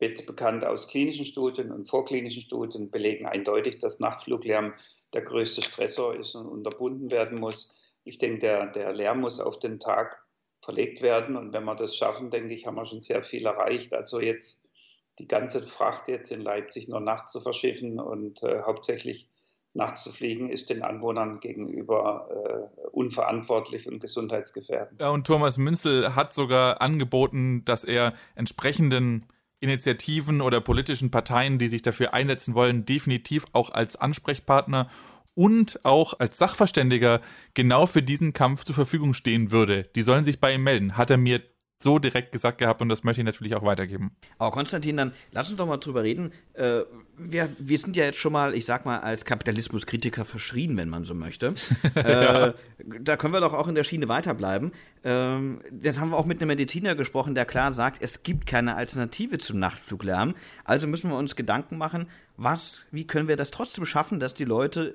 jetzt 0.00 0.26
bekannt 0.26 0.64
aus 0.64 0.88
klinischen 0.88 1.26
Studien 1.26 1.70
und 1.70 1.84
vorklinischen 1.84 2.42
Studien, 2.42 2.90
belegen 2.90 3.26
eindeutig, 3.26 3.78
dass 3.78 4.00
Nachtfluglärm 4.00 4.74
der 5.12 5.22
größte 5.22 5.62
Stressor 5.62 6.14
ist 6.16 6.34
und 6.34 6.46
unterbunden 6.46 7.10
werden 7.10 7.38
muss. 7.38 7.80
Ich 8.04 8.18
denke, 8.18 8.40
der, 8.40 8.66
der 8.66 8.92
Lärm 8.92 9.20
muss 9.20 9.40
auf 9.40 9.58
den 9.58 9.78
Tag 9.78 10.24
verlegt 10.62 11.02
werden. 11.02 11.36
Und 11.36 11.52
wenn 11.52 11.64
wir 11.64 11.74
das 11.74 11.96
schaffen, 11.96 12.30
denke 12.30 12.54
ich, 12.54 12.66
haben 12.66 12.76
wir 12.76 12.86
schon 12.86 13.00
sehr 13.00 13.22
viel 13.22 13.46
erreicht. 13.46 13.92
Also 13.92 14.20
jetzt 14.20 14.69
die 15.20 15.28
ganze 15.28 15.62
Fracht 15.62 16.08
jetzt 16.08 16.32
in 16.32 16.40
Leipzig 16.40 16.88
nur 16.88 17.00
nachts 17.00 17.32
zu 17.32 17.40
verschiffen 17.40 18.00
und 18.00 18.42
äh, 18.42 18.62
hauptsächlich 18.62 19.28
nachts 19.74 20.02
zu 20.02 20.10
fliegen, 20.10 20.48
ist 20.48 20.70
den 20.70 20.82
Anwohnern 20.82 21.38
gegenüber 21.40 22.28
äh, 22.30 22.86
unverantwortlich 22.88 23.86
und 23.86 24.00
gesundheitsgefährdend. 24.00 25.00
Ja, 25.00 25.10
und 25.10 25.26
Thomas 25.26 25.58
Münzel 25.58 26.16
hat 26.16 26.32
sogar 26.32 26.80
angeboten, 26.80 27.64
dass 27.64 27.84
er 27.84 28.14
entsprechenden 28.34 29.26
Initiativen 29.60 30.40
oder 30.40 30.60
politischen 30.60 31.10
Parteien, 31.10 31.58
die 31.58 31.68
sich 31.68 31.82
dafür 31.82 32.14
einsetzen 32.14 32.54
wollen, 32.54 32.86
definitiv 32.86 33.44
auch 33.52 33.70
als 33.70 33.94
Ansprechpartner 33.94 34.88
und 35.34 35.84
auch 35.84 36.18
als 36.18 36.38
Sachverständiger 36.38 37.20
genau 37.54 37.86
für 37.86 38.02
diesen 38.02 38.32
Kampf 38.32 38.64
zur 38.64 38.74
Verfügung 38.74 39.14
stehen 39.14 39.52
würde. 39.52 39.84
Die 39.94 40.02
sollen 40.02 40.24
sich 40.24 40.40
bei 40.40 40.54
ihm 40.54 40.64
melden, 40.64 40.96
hat 40.96 41.10
er 41.10 41.18
mir 41.18 41.40
so 41.82 41.98
direkt 41.98 42.32
gesagt 42.32 42.58
gehabt 42.58 42.82
und 42.82 42.90
das 42.90 43.04
möchte 43.04 43.22
ich 43.22 43.24
natürlich 43.24 43.54
auch 43.54 43.64
weitergeben. 43.64 44.12
Aber 44.38 44.50
Konstantin, 44.50 44.98
dann 44.98 45.12
lass 45.32 45.48
uns 45.48 45.56
doch 45.56 45.66
mal 45.66 45.78
drüber 45.78 46.02
reden. 46.02 46.32
Äh, 46.52 46.82
wir, 47.16 47.48
wir 47.58 47.78
sind 47.78 47.96
ja 47.96 48.04
jetzt 48.04 48.18
schon 48.18 48.32
mal, 48.32 48.54
ich 48.54 48.66
sag 48.66 48.84
mal, 48.84 48.98
als 48.98 49.24
Kapitalismuskritiker 49.24 50.26
verschrien, 50.26 50.76
wenn 50.76 50.90
man 50.90 51.04
so 51.04 51.14
möchte. 51.14 51.54
ja. 51.94 52.48
äh, 52.48 52.54
da 53.00 53.16
können 53.16 53.32
wir 53.32 53.40
doch 53.40 53.54
auch 53.54 53.66
in 53.66 53.74
der 53.74 53.84
Schiene 53.84 54.08
weiterbleiben. 54.08 54.72
Ähm, 55.04 55.62
jetzt 55.80 55.98
haben 55.98 56.10
wir 56.10 56.18
auch 56.18 56.26
mit 56.26 56.40
einem 56.40 56.48
Mediziner 56.48 56.94
gesprochen, 56.94 57.34
der 57.34 57.46
klar 57.46 57.72
sagt, 57.72 58.02
es 58.02 58.22
gibt 58.22 58.46
keine 58.46 58.76
Alternative 58.76 59.38
zum 59.38 59.58
Nachtfluglärm. 59.58 60.34
Also 60.64 60.86
müssen 60.86 61.10
wir 61.10 61.16
uns 61.16 61.34
Gedanken 61.34 61.78
machen, 61.78 62.08
was, 62.36 62.82
wie 62.90 63.06
können 63.06 63.28
wir 63.28 63.36
das 63.36 63.50
trotzdem 63.50 63.86
schaffen, 63.86 64.20
dass 64.20 64.34
die 64.34 64.44
Leute 64.44 64.94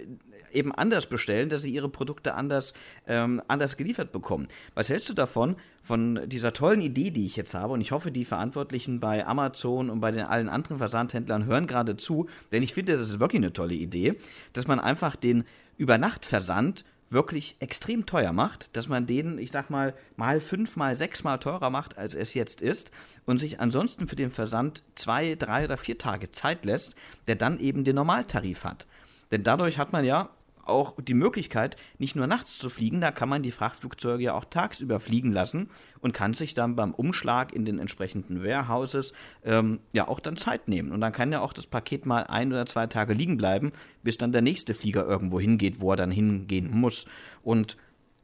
eben 0.55 0.71
anders 0.71 1.05
bestellen, 1.05 1.49
dass 1.49 1.61
sie 1.61 1.73
ihre 1.73 1.89
Produkte 1.89 2.33
anders, 2.33 2.73
ähm, 3.07 3.41
anders 3.47 3.77
geliefert 3.77 4.11
bekommen. 4.11 4.47
Was 4.73 4.89
hältst 4.89 5.09
du 5.09 5.13
davon, 5.13 5.55
von 5.83 6.21
dieser 6.27 6.53
tollen 6.53 6.81
Idee, 6.81 7.11
die 7.11 7.25
ich 7.25 7.35
jetzt 7.35 7.53
habe? 7.53 7.73
Und 7.73 7.81
ich 7.81 7.91
hoffe, 7.91 8.11
die 8.11 8.25
Verantwortlichen 8.25 8.99
bei 8.99 9.25
Amazon 9.25 9.89
und 9.89 9.99
bei 9.99 10.11
den 10.11 10.25
allen 10.25 10.49
anderen 10.49 10.77
Versandhändlern 10.77 11.45
hören 11.45 11.67
gerade 11.67 11.97
zu, 11.97 12.27
denn 12.51 12.63
ich 12.63 12.73
finde, 12.73 12.97
das 12.97 13.09
ist 13.09 13.19
wirklich 13.19 13.41
eine 13.41 13.53
tolle 13.53 13.75
Idee, 13.75 14.15
dass 14.53 14.67
man 14.67 14.79
einfach 14.79 15.15
den 15.15 15.43
Übernachtversand 15.77 16.85
wirklich 17.09 17.55
extrem 17.59 18.05
teuer 18.05 18.33
macht, 18.33 18.75
dass 18.75 18.87
man 18.87 19.05
den, 19.05 19.37
ich 19.37 19.51
sag 19.51 19.69
mal, 19.69 19.93
mal 20.15 20.41
fünf, 20.41 20.75
mal 20.75 20.95
sechs 20.95 21.23
Mal 21.23 21.37
teurer 21.37 21.69
macht, 21.69 21.97
als 21.97 22.15
es 22.15 22.33
jetzt 22.33 22.61
ist 22.61 22.91
und 23.25 23.39
sich 23.39 23.59
ansonsten 23.59 24.07
für 24.07 24.15
den 24.15 24.31
Versand 24.31 24.83
zwei, 24.95 25.35
drei 25.35 25.65
oder 25.65 25.77
vier 25.77 25.97
Tage 25.97 26.31
Zeit 26.31 26.65
lässt, 26.65 26.95
der 27.27 27.35
dann 27.35 27.59
eben 27.59 27.83
den 27.83 27.95
Normaltarif 27.95 28.63
hat. 28.63 28.85
Denn 29.31 29.43
dadurch 29.43 29.77
hat 29.77 29.93
man 29.93 30.05
ja 30.05 30.29
auch 30.65 30.95
die 31.01 31.13
Möglichkeit, 31.13 31.77
nicht 31.97 32.15
nur 32.15 32.27
nachts 32.27 32.57
zu 32.57 32.69
fliegen, 32.69 33.01
da 33.01 33.11
kann 33.11 33.29
man 33.29 33.43
die 33.43 33.51
Frachtflugzeuge 33.51 34.23
ja 34.23 34.33
auch 34.33 34.45
tagsüber 34.45 34.99
fliegen 34.99 35.31
lassen 35.31 35.69
und 35.99 36.13
kann 36.13 36.33
sich 36.33 36.53
dann 36.53 36.75
beim 36.75 36.93
Umschlag 36.93 37.53
in 37.53 37.65
den 37.65 37.79
entsprechenden 37.79 38.43
Warehouses 38.43 39.13
ähm, 39.43 39.79
ja 39.93 40.07
auch 40.07 40.19
dann 40.19 40.37
Zeit 40.37 40.67
nehmen. 40.67 40.91
Und 40.91 41.01
dann 41.01 41.13
kann 41.13 41.31
ja 41.31 41.41
auch 41.41 41.53
das 41.53 41.67
Paket 41.67 42.05
mal 42.05 42.23
ein 42.23 42.51
oder 42.51 42.65
zwei 42.65 42.87
Tage 42.87 43.13
liegen 43.13 43.37
bleiben, 43.37 43.71
bis 44.03 44.17
dann 44.17 44.31
der 44.31 44.41
nächste 44.41 44.73
Flieger 44.73 45.05
irgendwo 45.05 45.39
hingeht, 45.39 45.79
wo 45.79 45.91
er 45.91 45.97
dann 45.97 46.11
hingehen 46.11 46.69
muss. 46.71 47.05
Und 47.43 47.77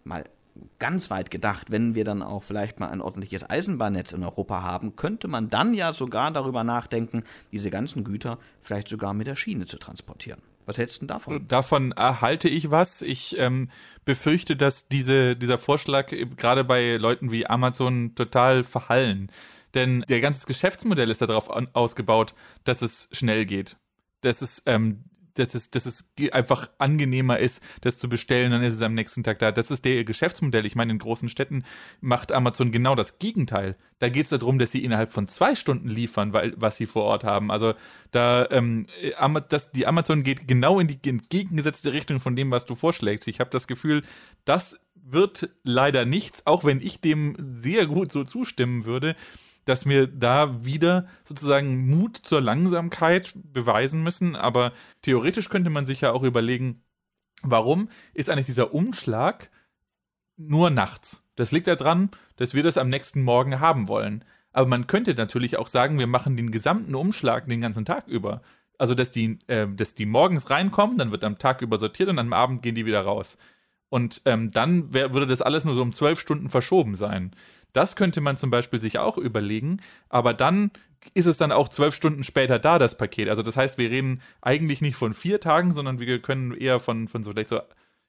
mal 0.04 0.26
ganz 0.80 1.10
weit 1.10 1.32
gedacht, 1.32 1.72
wenn 1.72 1.96
wir 1.96 2.04
dann 2.04 2.22
auch 2.22 2.44
vielleicht 2.44 2.80
mal 2.80 2.90
ein 2.90 3.02
ordentliches 3.02 3.50
Eisenbahnnetz 3.50 4.14
in 4.14 4.24
Europa 4.24 4.64
haben, 4.64 4.96
könnte 4.96 5.28
man 5.28 5.50
dann 5.50 5.74
ja 5.74 5.94
sogar 5.94 6.32
darüber 6.32 6.64
nachdenken, 6.64 7.24
diese 7.52 7.70
ganzen 7.70 8.04
Güter 8.04 8.38
vielleicht 8.62 8.90
sogar 8.90 9.14
mit 9.14 9.28
der 9.28 9.36
Schiene 9.36 9.66
zu 9.66 9.78
transportieren. 9.78 10.42
Was 10.72 10.78
hältst 10.78 11.02
du 11.02 11.06
davon? 11.06 11.46
Davon 11.50 11.92
erhalte 11.92 12.48
ich 12.48 12.72
was. 12.72 13.02
Ich 13.02 13.38
ähm, 13.38 13.70
befürchte, 14.06 14.56
dass 14.56 14.88
diese, 14.88 15.36
dieser 15.36 15.58
Vorschlag 15.58 16.14
gerade 16.38 16.64
bei 16.64 16.96
Leuten 16.96 17.30
wie 17.30 17.46
Amazon 17.46 18.16
total 18.16 18.64
verhallen. 18.64 19.30
Denn 19.74 20.06
der 20.08 20.22
ganze 20.22 20.48
Geschäftsmodell 20.48 21.10
ist 21.10 21.22
darauf 21.22 21.50
ausgebaut, 21.74 22.36
dass 22.64 22.82
es 22.82 23.10
schnell 23.12 23.46
geht. 23.46 23.76
Dass 24.22 24.42
es 24.42 24.64
ähm, 24.66 25.04
dass 25.36 25.56
es, 25.56 25.72
dass 25.72 25.86
es 25.86 26.14
einfach 26.32 26.70
angenehmer 26.78 27.40
ist, 27.40 27.62
das 27.82 27.98
zu 27.98 28.10
bestellen, 28.10 28.52
dann 28.52 28.64
ist 28.64 28.74
es 28.74 28.82
am 28.82 28.94
nächsten 28.94 29.24
Tag 29.24 29.40
da. 29.40 29.52
Das 29.52 29.72
ist 29.72 29.86
der 29.86 30.04
Geschäftsmodell. 30.04 30.66
Ich 30.66 30.76
meine, 30.76 30.92
in 30.92 31.00
großen 31.00 31.30
Städten 31.30 31.64
macht 32.00 32.32
Amazon 32.32 32.72
genau 32.72 32.96
das 32.96 33.20
Gegenteil. 33.20 33.76
Da 34.00 34.10
geht 34.10 34.24
es 34.24 34.30
darum, 34.30 34.60
dass 34.60 34.72
sie 34.72 34.84
innerhalb 34.84 35.14
von 35.14 35.28
zwei 35.28 35.56
Stunden 35.56 35.88
liefern, 35.88 36.34
weil, 36.34 36.54
was 36.58 36.78
sie 36.78 36.86
vor 36.86 37.04
Ort 37.04 37.24
haben. 37.24 37.52
Also 37.52 37.74
da, 38.12 38.48
ähm, 38.52 38.88
das, 39.50 39.72
die 39.72 39.88
Amazon 39.88 40.24
geht 40.24 40.48
genau 40.48 40.80
in 40.80 40.88
die 40.88 41.00
entgegengesetzte 41.10 41.94
Richtung 41.94 42.20
von 42.20 42.36
dem, 42.36 42.52
was 42.52 42.66
du 42.66 42.76
vorschlägst. 42.76 43.28
Ich 43.28 43.40
habe 43.40 43.50
das 43.50 43.68
Gefühl, 43.68 44.04
das 44.46 44.80
wird 45.04 45.50
leider 45.64 46.06
nichts, 46.06 46.46
auch 46.46 46.64
wenn 46.64 46.80
ich 46.80 47.02
dem 47.02 47.36
sehr 47.40 47.86
gut 47.86 48.12
so 48.12 48.24
zustimmen 48.24 48.86
würde 48.86 49.16
dass 49.66 49.86
wir 49.86 50.08
da 50.08 50.66
wieder 50.66 51.08
sozusagen 51.24 51.90
Mut 51.90 52.18
zur 52.18 52.42
Langsamkeit 52.42 53.34
beweisen 53.36 54.04
müssen. 54.04 54.36
Aber 54.36 54.72
theoretisch 55.02 55.50
könnte 55.50 55.70
man 55.70 55.86
sich 55.86 56.02
ja 56.02 56.12
auch 56.12 56.24
überlegen, 56.24 56.84
warum 57.44 57.90
ist 58.14 58.30
eigentlich 58.30 58.48
dieser 58.48 58.74
Umschlag 58.74 59.50
nur 60.38 60.70
nachts. 60.70 61.24
Das 61.36 61.52
liegt 61.52 61.68
daran, 61.68 62.10
dass 62.36 62.54
wir 62.54 62.64
das 62.64 62.78
am 62.78 62.90
nächsten 62.90 63.22
Morgen 63.22 63.60
haben 63.60 63.88
wollen. 63.88 64.24
Aber 64.52 64.68
man 64.68 64.88
könnte 64.88 65.14
natürlich 65.14 65.58
auch 65.58 65.68
sagen, 65.68 66.00
wir 66.00 66.08
machen 66.08 66.36
den 66.36 66.52
gesamten 66.52 66.96
Umschlag 66.96 67.48
den 67.48 67.62
ganzen 67.62 67.86
Tag 67.86 68.08
über. 68.08 68.42
Also, 68.78 68.96
dass 68.96 69.12
die, 69.12 69.40
äh, 69.48 69.68
dass 69.68 69.96
die 69.96 70.06
morgens 70.06 70.50
reinkommen, 70.50 70.98
dann 70.98 71.12
wird 71.12 71.24
am 71.24 71.38
Tag 71.38 71.62
über 71.62 71.78
sortiert 71.78 72.10
und 72.10 72.20
am 72.20 72.34
Abend 72.34 72.64
gehen 72.64 72.76
die 72.76 72.86
wieder 72.86 73.02
raus. 73.02 73.38
Und 73.90 74.22
ähm, 74.26 74.50
dann 74.52 74.94
wär, 74.94 75.14
würde 75.14 75.28
das 75.28 75.42
alles 75.42 75.66
nur 75.66 75.76
so 75.76 75.82
um 75.82 75.94
zwölf 75.94 76.20
Stunden 76.20 76.50
verschoben 76.50 76.96
sein. 76.96 77.32
Das 77.74 77.96
könnte 77.96 78.22
man 78.22 78.38
zum 78.38 78.50
Beispiel 78.50 78.80
sich 78.80 79.00
auch 79.00 79.18
überlegen, 79.18 79.78
aber 80.10 80.34
dann 80.34 80.72
ist 81.14 81.26
es 81.26 81.38
dann 81.38 81.52
auch 81.52 81.70
zwölf 81.70 81.96
Stunden 81.96 82.24
später 82.24 82.60
da, 82.60 82.78
das 82.78 82.98
Paket. 82.98 83.30
Also 83.30 83.42
das 83.42 83.58
heißt, 83.58 83.78
wir 83.78 83.90
reden 83.90 84.22
eigentlich 84.42 84.82
nicht 84.82 84.96
von 84.96 85.14
vier 85.14 85.40
Tagen, 85.40 85.72
sondern 85.72 86.00
wir 86.00 86.22
können 86.22 86.56
eher 86.56 86.80
von, 86.80 87.08
von 87.08 87.24
so 87.24 87.32
vielleicht 87.32 87.50
so 87.50 87.62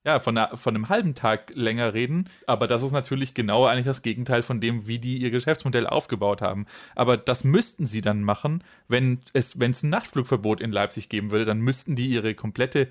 ja, 0.05 0.19
von, 0.19 0.37
einer, 0.37 0.57
von 0.57 0.75
einem 0.75 0.89
halben 0.89 1.15
Tag 1.15 1.53
länger 1.55 1.95
reden. 1.95 2.29
Aber 2.47 2.67
das 2.67 2.83
ist 2.83 2.93
natürlich 2.93 3.35
genau 3.35 3.67
eigentlich 3.67 3.87
das 3.87 4.03
Gegenteil 4.03 4.43
von 4.43 4.61
dem, 4.61 4.87
wie 4.87 4.99
die 4.99 5.19
ihr 5.19 5.31
Geschäftsmodell 5.31 5.87
aufgebaut 5.87 6.43
haben. 6.43 6.67
Aber 6.97 7.17
das 7.17 7.45
müssten 7.45 7.87
sie 7.87 8.01
dann 8.01 8.23
machen, 8.25 8.65
wenn 8.89 9.21
es, 9.33 9.61
wenn 9.61 9.71
es 9.71 9.83
ein 9.83 9.91
Nachtflugverbot 9.91 10.61
in 10.61 10.73
Leipzig 10.73 11.09
geben 11.09 11.31
würde, 11.31 11.45
dann 11.45 11.61
müssten 11.61 11.95
die 11.95 12.09
ihre 12.09 12.35
komplette 12.35 12.89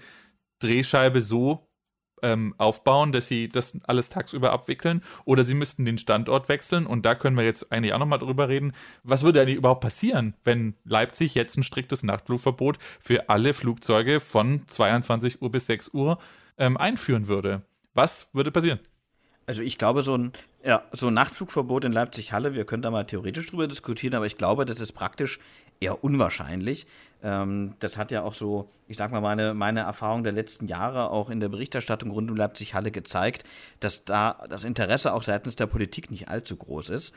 Drehscheibe 0.59 1.21
so 1.21 1.67
ähm, 2.21 2.55
aufbauen, 2.57 3.11
dass 3.11 3.27
sie 3.27 3.49
das 3.49 3.79
alles 3.85 4.09
tagsüber 4.09 4.51
abwickeln 4.51 5.01
oder 5.25 5.43
sie 5.43 5.53
müssten 5.53 5.85
den 5.85 5.97
Standort 5.97 6.49
wechseln 6.49 6.85
und 6.85 7.05
da 7.05 7.15
können 7.15 7.37
wir 7.37 7.43
jetzt 7.43 7.71
eigentlich 7.71 7.93
auch 7.93 7.99
nochmal 7.99 8.19
drüber 8.19 8.49
reden. 8.49 8.73
Was 9.03 9.23
würde 9.23 9.41
eigentlich 9.41 9.57
überhaupt 9.57 9.81
passieren, 9.81 10.35
wenn 10.43 10.75
Leipzig 10.83 11.35
jetzt 11.35 11.57
ein 11.57 11.63
striktes 11.63 12.03
Nachtflugverbot 12.03 12.77
für 12.99 13.29
alle 13.29 13.53
Flugzeuge 13.53 14.19
von 14.19 14.67
22 14.67 15.41
Uhr 15.41 15.51
bis 15.51 15.67
6 15.67 15.89
Uhr 15.93 16.17
ähm, 16.57 16.77
einführen 16.77 17.27
würde? 17.27 17.63
Was 17.93 18.29
würde 18.33 18.51
passieren? 18.51 18.79
Also 19.47 19.63
ich 19.63 19.77
glaube, 19.77 20.03
so 20.03 20.15
ein, 20.15 20.31
ja, 20.63 20.83
so 20.91 21.07
ein 21.07 21.13
Nachtflugverbot 21.13 21.83
in 21.85 21.91
Leipzig-Halle, 21.91 22.53
wir 22.53 22.65
können 22.65 22.83
da 22.83 22.91
mal 22.91 23.05
theoretisch 23.05 23.47
drüber 23.47 23.67
diskutieren, 23.67 24.13
aber 24.13 24.25
ich 24.25 24.37
glaube, 24.37 24.65
das 24.65 24.79
ist 24.79 24.93
praktisch 24.93 25.39
eher 25.81 26.03
unwahrscheinlich. 26.03 26.87
Ähm, 27.23 27.73
das 27.79 27.97
hat 27.97 28.11
ja 28.11 28.23
auch 28.23 28.33
so, 28.33 28.69
ich 28.87 28.97
sag 28.97 29.11
mal, 29.11 29.19
meine, 29.19 29.53
meine 29.53 29.81
Erfahrung 29.81 30.23
der 30.23 30.31
letzten 30.31 30.67
Jahre 30.67 31.09
auch 31.09 31.29
in 31.29 31.39
der 31.39 31.49
Berichterstattung 31.49 32.11
rund 32.11 32.31
um 32.31 32.37
Leipzig-Halle 32.37 32.91
gezeigt, 32.91 33.43
dass 33.79 34.05
da 34.05 34.43
das 34.47 34.63
Interesse 34.63 35.13
auch 35.13 35.23
seitens 35.23 35.55
der 35.55 35.67
Politik 35.67 36.09
nicht 36.09 36.29
allzu 36.29 36.55
groß 36.55 36.89
ist. 36.89 37.13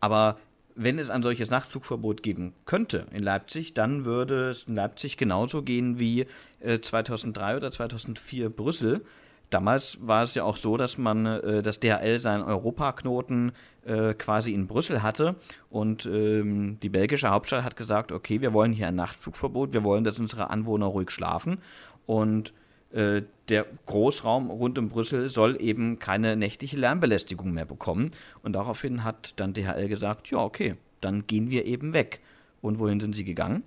Aber 0.00 0.38
wenn 0.74 0.98
es 0.98 1.10
ein 1.10 1.22
solches 1.22 1.50
Nachtflugverbot 1.50 2.22
geben 2.22 2.54
könnte 2.64 3.06
in 3.12 3.22
Leipzig, 3.22 3.74
dann 3.74 4.04
würde 4.04 4.50
es 4.50 4.68
in 4.68 4.76
Leipzig 4.76 5.16
genauso 5.16 5.62
gehen 5.62 5.98
wie 5.98 6.26
äh, 6.60 6.80
2003 6.80 7.56
oder 7.56 7.72
2004 7.72 8.50
Brüssel. 8.50 9.04
Damals 9.50 9.98
war 10.00 10.22
es 10.22 10.34
ja 10.34 10.44
auch 10.44 10.56
so, 10.56 10.76
dass 10.76 10.98
man 10.98 11.26
äh, 11.26 11.62
das 11.62 11.80
DHL 11.80 12.18
seinen 12.18 12.42
Europaknoten 12.42 13.52
äh, 13.84 14.14
quasi 14.14 14.52
in 14.52 14.66
Brüssel 14.66 15.02
hatte 15.02 15.36
und 15.70 16.04
ähm, 16.06 16.78
die 16.82 16.90
belgische 16.90 17.30
Hauptstadt 17.30 17.64
hat 17.64 17.76
gesagt, 17.76 18.12
okay, 18.12 18.40
wir 18.40 18.52
wollen 18.52 18.72
hier 18.72 18.88
ein 18.88 18.94
Nachtflugverbot, 18.94 19.72
wir 19.72 19.84
wollen, 19.84 20.04
dass 20.04 20.18
unsere 20.18 20.50
Anwohner 20.50 20.86
ruhig 20.86 21.10
schlafen 21.10 21.58
und 22.06 22.52
äh, 22.92 23.22
der 23.48 23.66
Großraum 23.86 24.50
rund 24.50 24.78
um 24.78 24.88
Brüssel 24.88 25.28
soll 25.28 25.60
eben 25.60 25.98
keine 25.98 26.36
nächtliche 26.36 26.76
Lärmbelästigung 26.76 27.52
mehr 27.52 27.66
bekommen 27.66 28.12
und 28.42 28.52
daraufhin 28.52 29.04
hat 29.04 29.32
dann 29.36 29.54
DHL 29.54 29.88
gesagt, 29.88 30.30
ja, 30.30 30.38
okay, 30.38 30.76
dann 31.00 31.26
gehen 31.26 31.50
wir 31.50 31.64
eben 31.64 31.92
weg. 31.92 32.20
Und 32.60 32.78
wohin 32.78 33.00
sind 33.00 33.14
sie 33.14 33.24
gegangen? 33.24 33.62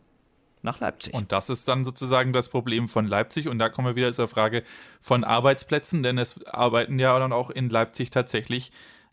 Nach 0.64 0.80
Leipzig. 0.80 1.14
Und 1.14 1.32
das 1.32 1.49
ist 1.49 1.68
dann 1.68 1.84
sozusagen 1.86 2.34
das 2.34 2.49
Problem 2.49 2.89
von 2.89 3.05
Leipzig. 3.05 3.47
Und 3.47 3.59
da 3.59 3.70
kommen 3.70 3.88
wir 3.88 3.95
wieder 3.95 4.14
zur 4.14 4.28
Frage 4.28 4.64
von 4.99 5.24
Arbeitsplätzen, 5.24 6.03
denn 6.03 6.18
es 6.18 6.45
arbeiten 6.45 6.99
ja 6.99 7.18
dann 7.20 7.34
auch 7.34 7.49
in 7.49 7.70
Leipzig 7.70 8.12
tatsächlich 8.12 8.72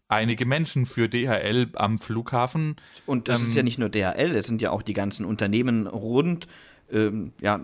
einige 0.09 0.47
Menschen 0.47 0.87
für 0.87 1.09
DHL 1.09 1.69
am 1.75 2.01
Flughafen. 2.01 2.77
Und 3.07 3.29
das 3.29 3.41
ähm, 3.41 3.49
ist 3.49 3.57
ja 3.57 3.63
nicht 3.63 3.79
nur 3.79 3.91
DHL, 3.91 4.35
es 4.35 4.47
sind 4.47 4.63
ja 4.63 4.71
auch 4.71 4.83
die 4.83 4.95
ganzen 4.95 5.25
Unternehmen 5.25 5.87
rund 5.87 6.49
ähm, 6.91 7.33
ja, 7.41 7.61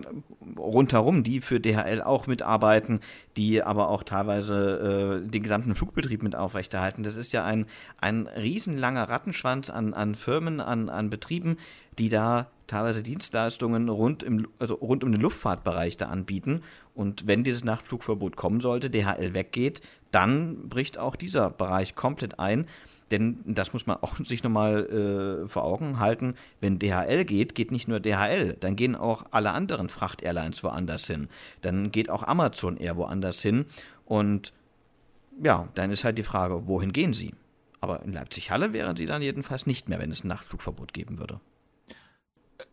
rundherum, 0.57 1.23
die 1.23 1.41
für 1.41 1.59
DHL 1.59 2.01
auch 2.01 2.27
mitarbeiten, 2.27 2.99
die 3.37 3.63
aber 3.63 3.89
auch 3.89 4.03
teilweise 4.03 5.23
äh, 5.25 5.29
den 5.29 5.43
gesamten 5.43 5.75
Flugbetrieb 5.75 6.21
mit 6.21 6.35
aufrechterhalten. 6.35 7.03
Das 7.03 7.15
ist 7.15 7.33
ja 7.33 7.43
ein, 7.43 7.65
ein 7.99 8.27
riesenlanger 8.27 9.09
Rattenschwanz 9.09 9.69
an, 9.69 9.93
an 9.93 10.15
Firmen, 10.15 10.59
an, 10.59 10.89
an 10.89 11.09
Betrieben, 11.09 11.57
die 11.97 12.09
da 12.09 12.47
teilweise 12.67 13.03
Dienstleistungen 13.03 13.89
rund, 13.89 14.23
im, 14.23 14.47
also 14.59 14.75
rund 14.75 15.03
um 15.03 15.11
den 15.11 15.21
Luftfahrtbereich 15.21 15.97
da 15.97 16.07
anbieten. 16.07 16.61
Und 16.93 17.27
wenn 17.27 17.43
dieses 17.43 17.63
Nachtflugverbot 17.63 18.35
kommen 18.35 18.61
sollte, 18.61 18.89
DHL 18.89 19.33
weggeht, 19.33 19.81
dann 20.11 20.69
bricht 20.69 20.97
auch 20.97 21.15
dieser 21.15 21.49
Bereich 21.49 21.95
komplett 21.95 22.39
ein. 22.39 22.67
Denn 23.11 23.39
das 23.45 23.73
muss 23.73 23.85
man 23.85 23.97
auch 23.97 24.17
sich 24.23 24.43
nochmal 24.43 25.43
äh, 25.43 25.47
vor 25.47 25.63
Augen 25.63 25.99
halten. 25.99 26.35
Wenn 26.59 26.79
DHL 26.79 27.25
geht, 27.25 27.55
geht 27.55 27.71
nicht 27.71 27.87
nur 27.87 27.99
DHL, 27.99 28.57
dann 28.59 28.75
gehen 28.75 28.95
auch 28.95 29.25
alle 29.31 29.51
anderen 29.51 29.89
Fracht-Airlines 29.89 30.63
woanders 30.63 31.05
hin. 31.05 31.29
Dann 31.61 31.91
geht 31.91 32.09
auch 32.09 32.23
Amazon 32.23 32.77
eher 32.77 32.97
woanders 32.97 33.41
hin. 33.41 33.65
Und 34.05 34.53
ja, 35.43 35.67
dann 35.75 35.91
ist 35.91 36.03
halt 36.03 36.17
die 36.17 36.23
Frage, 36.23 36.67
wohin 36.67 36.93
gehen 36.93 37.13
sie? 37.13 37.33
Aber 37.81 38.01
in 38.03 38.13
Leipzig-Halle 38.13 38.73
wären 38.73 38.95
sie 38.95 39.05
dann 39.05 39.21
jedenfalls 39.21 39.67
nicht 39.67 39.89
mehr, 39.89 39.99
wenn 39.99 40.09
es 40.09 40.23
ein 40.23 40.29
Nachtflugverbot 40.29 40.93
geben 40.93 41.19
würde 41.19 41.39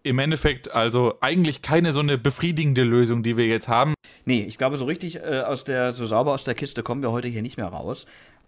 im 0.03 0.19
Endeffekt 0.19 0.73
also 0.73 1.15
eigentlich 1.21 1.63
keine 1.63 1.93
so 1.93 2.01
eine 2.01 2.19
befriedigende 2.19 2.83
Lösung, 2.83 3.23
die 3.23 3.37
wir 3.37 3.47
jetzt 3.47 3.69
haben. 3.69 3.95
Nee, 4.25 4.45
ich 4.49 4.59
glaube, 4.59 4.77
so 4.77 4.85
richtig 4.85 5.17
äh, 5.17 5.43
aus 5.47 5.65
der, 5.65 5.95
so 5.95 6.07
sauber 6.07 6.33
aus 6.33 6.45
der 6.45 6.55
Kiste 6.55 6.83
kommen 6.83 7.03
wir 7.03 7.13
heute 7.13 7.29
hier 7.29 7.43
nicht 7.43 7.57
mehr 7.57 7.67
raus. 7.67 8.07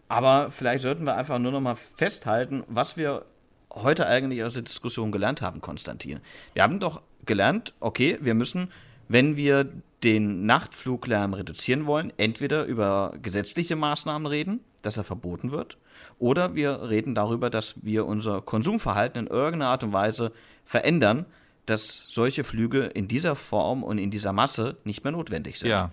Aber 0.08 0.50
vielleicht 0.50 0.82
sollten 0.82 1.04
wir 1.04 1.16
einfach 1.16 1.38
nur 1.38 1.52
noch 1.52 1.60
mal 1.60 1.76
festhalten, 1.96 2.62
was 2.68 2.96
wir 2.96 3.24
heute 3.72 4.06
eigentlich 4.06 4.44
aus 4.44 4.54
der 4.54 4.62
Diskussion 4.62 5.10
gelernt 5.10 5.42
haben, 5.42 5.60
Konstantin. 5.60 6.20
Wir 6.52 6.62
haben 6.62 6.78
doch 6.78 7.02
gelernt, 7.26 7.74
okay, 7.80 8.18
wir 8.20 8.34
müssen, 8.34 8.70
wenn 9.08 9.36
wir 9.36 9.68
den 10.04 10.46
Nachtfluglärm 10.46 11.34
reduzieren 11.34 11.86
wollen, 11.86 12.12
entweder 12.16 12.64
über 12.64 13.14
gesetzliche 13.20 13.74
Maßnahmen 13.74 14.26
reden, 14.26 14.60
dass 14.82 14.96
er 14.96 15.04
verboten 15.04 15.50
wird, 15.50 15.78
oder 16.18 16.54
wir 16.54 16.88
reden 16.88 17.14
darüber, 17.14 17.50
dass 17.50 17.74
wir 17.82 18.06
unser 18.06 18.42
Konsumverhalten 18.42 19.18
in 19.18 19.26
irgendeiner 19.26 19.70
Art 19.70 19.82
und 19.82 19.92
Weise 19.92 20.32
verändern, 20.64 21.26
dass 21.66 22.06
solche 22.08 22.44
Flüge 22.44 22.84
in 22.84 23.08
dieser 23.08 23.36
Form 23.36 23.82
und 23.82 23.98
in 23.98 24.10
dieser 24.10 24.32
Masse 24.32 24.76
nicht 24.84 25.04
mehr 25.04 25.12
notwendig 25.12 25.58
sind. 25.58 25.70
Ja. 25.70 25.92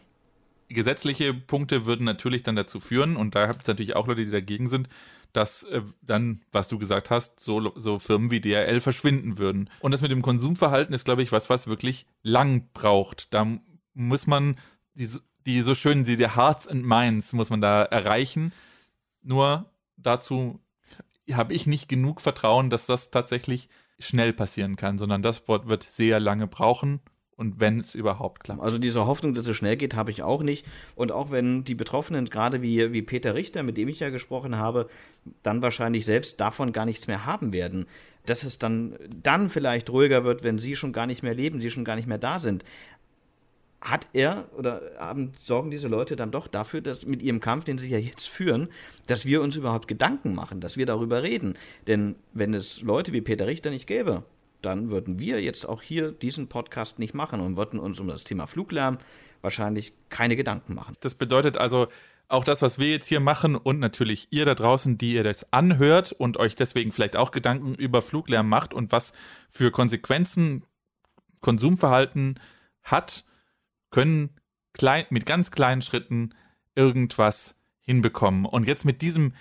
Gesetzliche 0.70 1.34
Punkte 1.34 1.86
würden 1.86 2.06
natürlich 2.06 2.44
dann 2.44 2.56
dazu 2.56 2.80
führen, 2.80 3.18
und 3.18 3.36
da 3.36 3.48
gibt 3.48 3.62
es 3.62 3.68
natürlich 3.68 3.96
auch 3.96 4.08
Leute, 4.08 4.24
die 4.24 4.32
dagegen 4.32 4.70
sind, 4.70 4.88
dass 5.34 5.64
äh, 5.64 5.82
dann, 6.02 6.42
was 6.52 6.68
du 6.68 6.78
gesagt 6.78 7.10
hast, 7.10 7.40
so, 7.40 7.72
so 7.76 8.00
Firmen 8.00 8.32
wie 8.32 8.42
DRL 8.42 8.80
verschwinden 8.82 9.38
würden. 9.38 9.70
Und 9.80 9.92
das 9.92 10.02
mit 10.02 10.12
dem 10.12 10.22
Konsumverhalten 10.22 10.94
ist, 10.94 11.06
glaube 11.06 11.24
ich, 11.24 11.32
was, 11.32 11.50
was 11.50 11.68
wirklich 11.68 12.06
lang 12.24 12.70
braucht. 12.74 13.34
Da 13.34 13.48
muss 13.94 14.28
man 14.28 14.58
die, 14.94 15.08
die 15.46 15.62
so 15.62 15.76
schön, 15.76 16.04
die, 16.04 16.18
die 16.18 16.36
Hearts 16.36 16.68
and 16.68 16.86
Minds 16.86 17.34
muss 17.34 17.50
man 17.50 17.62
da 17.62 17.84
erreichen. 17.84 18.52
Nur 19.22 19.70
dazu 19.98 20.60
habe 21.32 21.54
ich 21.54 21.68
nicht 21.68 21.88
genug 21.88 22.22
Vertrauen, 22.22 22.70
dass 22.70 22.86
das 22.86 23.12
tatsächlich 23.12 23.70
schnell 24.02 24.34
passieren 24.34 24.76
kann, 24.76 24.98
sondern 24.98 25.22
das 25.22 25.48
Wort 25.48 25.70
wird 25.70 25.84
sehr 25.84 26.20
lange 26.20 26.48
brauchen 26.48 27.00
und 27.42 27.60
wenn 27.60 27.80
es 27.80 27.96
überhaupt 27.96 28.44
klappt. 28.44 28.62
Also 28.62 28.78
diese 28.78 29.08
Hoffnung, 29.08 29.34
dass 29.34 29.48
es 29.48 29.56
schnell 29.56 29.76
geht, 29.76 29.96
habe 29.96 30.12
ich 30.12 30.22
auch 30.22 30.44
nicht. 30.44 30.66
Und 30.96 31.12
auch 31.12 31.32
wenn 31.32 31.64
die 31.64 31.74
Betroffenen, 31.74 32.26
gerade 32.26 32.62
wie, 32.62 32.94
wie 32.94 33.02
Peter 33.02 33.34
Richter, 33.34 33.64
mit 33.64 33.78
dem 33.78 33.88
ich 33.88 34.00
ja 34.00 34.12
gesprochen 34.12 34.58
habe, 34.58 34.90
dann 35.42 35.62
wahrscheinlich 35.64 36.06
selbst 36.06 36.40
davon 36.40 36.72
gar 36.72 36.86
nichts 36.86 37.08
mehr 37.08 37.26
haben 37.26 37.52
werden, 37.52 37.88
dass 38.28 38.44
es 38.44 38.60
dann, 38.60 38.96
dann 39.24 39.50
vielleicht 39.50 39.90
ruhiger 39.90 40.24
wird, 40.24 40.44
wenn 40.44 40.60
sie 40.60 40.76
schon 40.76 40.94
gar 40.94 41.08
nicht 41.08 41.24
mehr 41.24 41.34
leben, 41.34 41.62
sie 41.62 41.72
schon 41.72 41.86
gar 41.86 41.96
nicht 41.96 42.08
mehr 42.08 42.20
da 42.20 42.38
sind 42.38 42.64
hat 43.82 44.08
er 44.14 44.48
oder 44.56 44.82
haben, 45.00 45.34
sorgen 45.38 45.72
diese 45.72 45.88
Leute 45.88 46.16
dann 46.16 46.32
doch 46.32 46.48
dafür, 46.48 46.82
dass 46.82 47.06
mit 47.06 47.22
ihrem 47.22 47.40
Kampf, 47.40 47.66
den 47.66 47.80
sie 47.80 47.90
ja 47.90 47.98
jetzt 47.98 48.28
führen, 48.28 48.70
dass 49.08 49.26
wir 49.26 49.42
uns 49.42 49.56
überhaupt 49.56 49.88
Gedanken 49.88 50.36
machen, 50.36 50.62
dass 50.62 50.78
wir 50.78 50.86
darüber 50.86 51.24
reden. 51.24 51.58
Denn 51.88 52.16
wenn 52.34 52.54
es 52.54 52.82
Leute 52.82 53.12
wie 53.12 53.22
Peter 53.22 53.48
Richter 53.48 53.72
nicht 53.72 53.88
gäbe, 53.88 54.24
dann 54.62 54.92
würden 54.92 55.18
wir 55.18 55.42
jetzt 55.42 55.68
auch 55.68 55.82
hier 55.82 56.12
diesen 56.12 56.48
Podcast 56.48 57.00
nicht 57.00 57.16
machen 57.16 57.42
und 57.42 57.58
würden 57.58 57.80
uns 57.80 58.00
um 58.00 58.08
das 58.08 58.24
Thema 58.24 58.46
Fluglärm 58.46 59.00
wahrscheinlich 59.42 59.94
keine 60.10 60.36
Gedanken 60.36 60.76
machen. 60.76 60.96
Das 61.00 61.16
bedeutet 61.16 61.58
also, 61.58 61.88
auch 62.32 62.44
das, 62.46 62.62
was 62.62 62.80
wir 62.80 62.90
jetzt 62.90 63.08
hier 63.08 63.20
machen 63.20 63.56
und 63.56 63.80
natürlich 63.80 64.28
ihr 64.32 64.46
da 64.46 64.56
draußen, 64.56 64.98
die 64.98 65.14
ihr 65.14 65.24
das 65.24 65.52
anhört 65.52 66.14
und 66.14 66.38
euch 66.38 66.56
deswegen 66.56 66.92
vielleicht 66.92 67.18
auch 67.18 67.32
Gedanken 67.32 67.76
über 67.76 68.02
Fluglärm 68.02 68.48
macht 68.48 68.74
und 68.74 68.92
was 68.92 69.14
für 69.50 69.70
Konsequenzen 69.72 70.64
Konsumverhalten 71.42 72.40
hat, 72.84 73.26
können 73.92 74.32
klein, 74.74 75.06
mit 75.10 75.26
ganz 75.26 75.52
kleinen 75.52 75.82
Schritten 75.82 76.34
irgendwas 76.76 77.56
hinbekommen. 77.82 78.46
Und 78.46 78.68
jetzt 78.68 78.86
mit 78.86 79.02
diesem, 79.02 79.34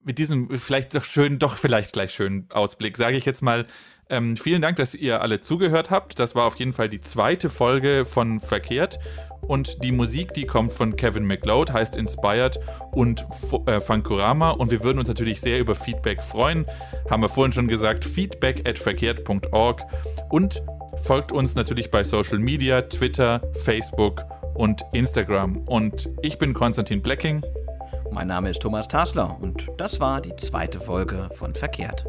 mit 0.00 0.18
diesem 0.18 0.58
vielleicht 0.58 0.94
doch 0.94 1.04
schön, 1.04 1.38
doch 1.38 1.56
vielleicht 1.56 1.92
gleich 1.92 2.12
schönen 2.12 2.50
Ausblick, 2.50 2.96
sage 2.96 3.16
ich 3.16 3.24
jetzt 3.24 3.42
mal, 3.42 3.66
ähm, 4.10 4.36
vielen 4.36 4.60
Dank, 4.60 4.76
dass 4.76 4.94
ihr 4.94 5.22
alle 5.22 5.40
zugehört 5.40 5.90
habt. 5.90 6.18
Das 6.18 6.34
war 6.34 6.44
auf 6.44 6.56
jeden 6.56 6.74
Fall 6.74 6.90
die 6.90 7.00
zweite 7.00 7.48
Folge 7.48 8.04
von 8.04 8.38
Verkehrt. 8.38 8.98
Und 9.40 9.82
die 9.82 9.92
Musik, 9.92 10.32
die 10.34 10.46
kommt 10.46 10.72
von 10.72 10.96
Kevin 10.96 11.26
McLeod, 11.26 11.72
heißt 11.72 11.96
Inspired 11.96 12.58
und 12.92 13.26
äh, 13.66 13.80
Funkorama. 13.80 14.50
Und 14.50 14.70
wir 14.70 14.82
würden 14.82 14.98
uns 14.98 15.08
natürlich 15.08 15.40
sehr 15.40 15.58
über 15.58 15.74
Feedback 15.74 16.22
freuen. 16.22 16.66
Haben 17.10 17.22
wir 17.22 17.28
vorhin 17.28 17.52
schon 17.52 17.68
gesagt, 17.68 18.04
feedback 18.04 18.66
at 18.68 18.78
verkehrt.org. 18.78 19.82
Und 20.30 20.62
folgt 20.96 21.32
uns 21.32 21.54
natürlich 21.54 21.90
bei 21.90 22.04
Social 22.04 22.38
Media, 22.38 22.82
Twitter, 22.82 23.40
Facebook 23.54 24.22
und 24.54 24.82
Instagram. 24.92 25.58
Und 25.66 26.10
ich 26.22 26.38
bin 26.38 26.54
Konstantin 26.54 27.02
Blecking. 27.02 27.42
Mein 28.10 28.28
Name 28.28 28.50
ist 28.50 28.60
Thomas 28.60 28.86
Tasler 28.88 29.36
und 29.40 29.68
das 29.76 29.98
war 30.00 30.20
die 30.20 30.36
zweite 30.36 30.78
Folge 30.78 31.28
von 31.34 31.54
Verkehrt. 31.54 32.04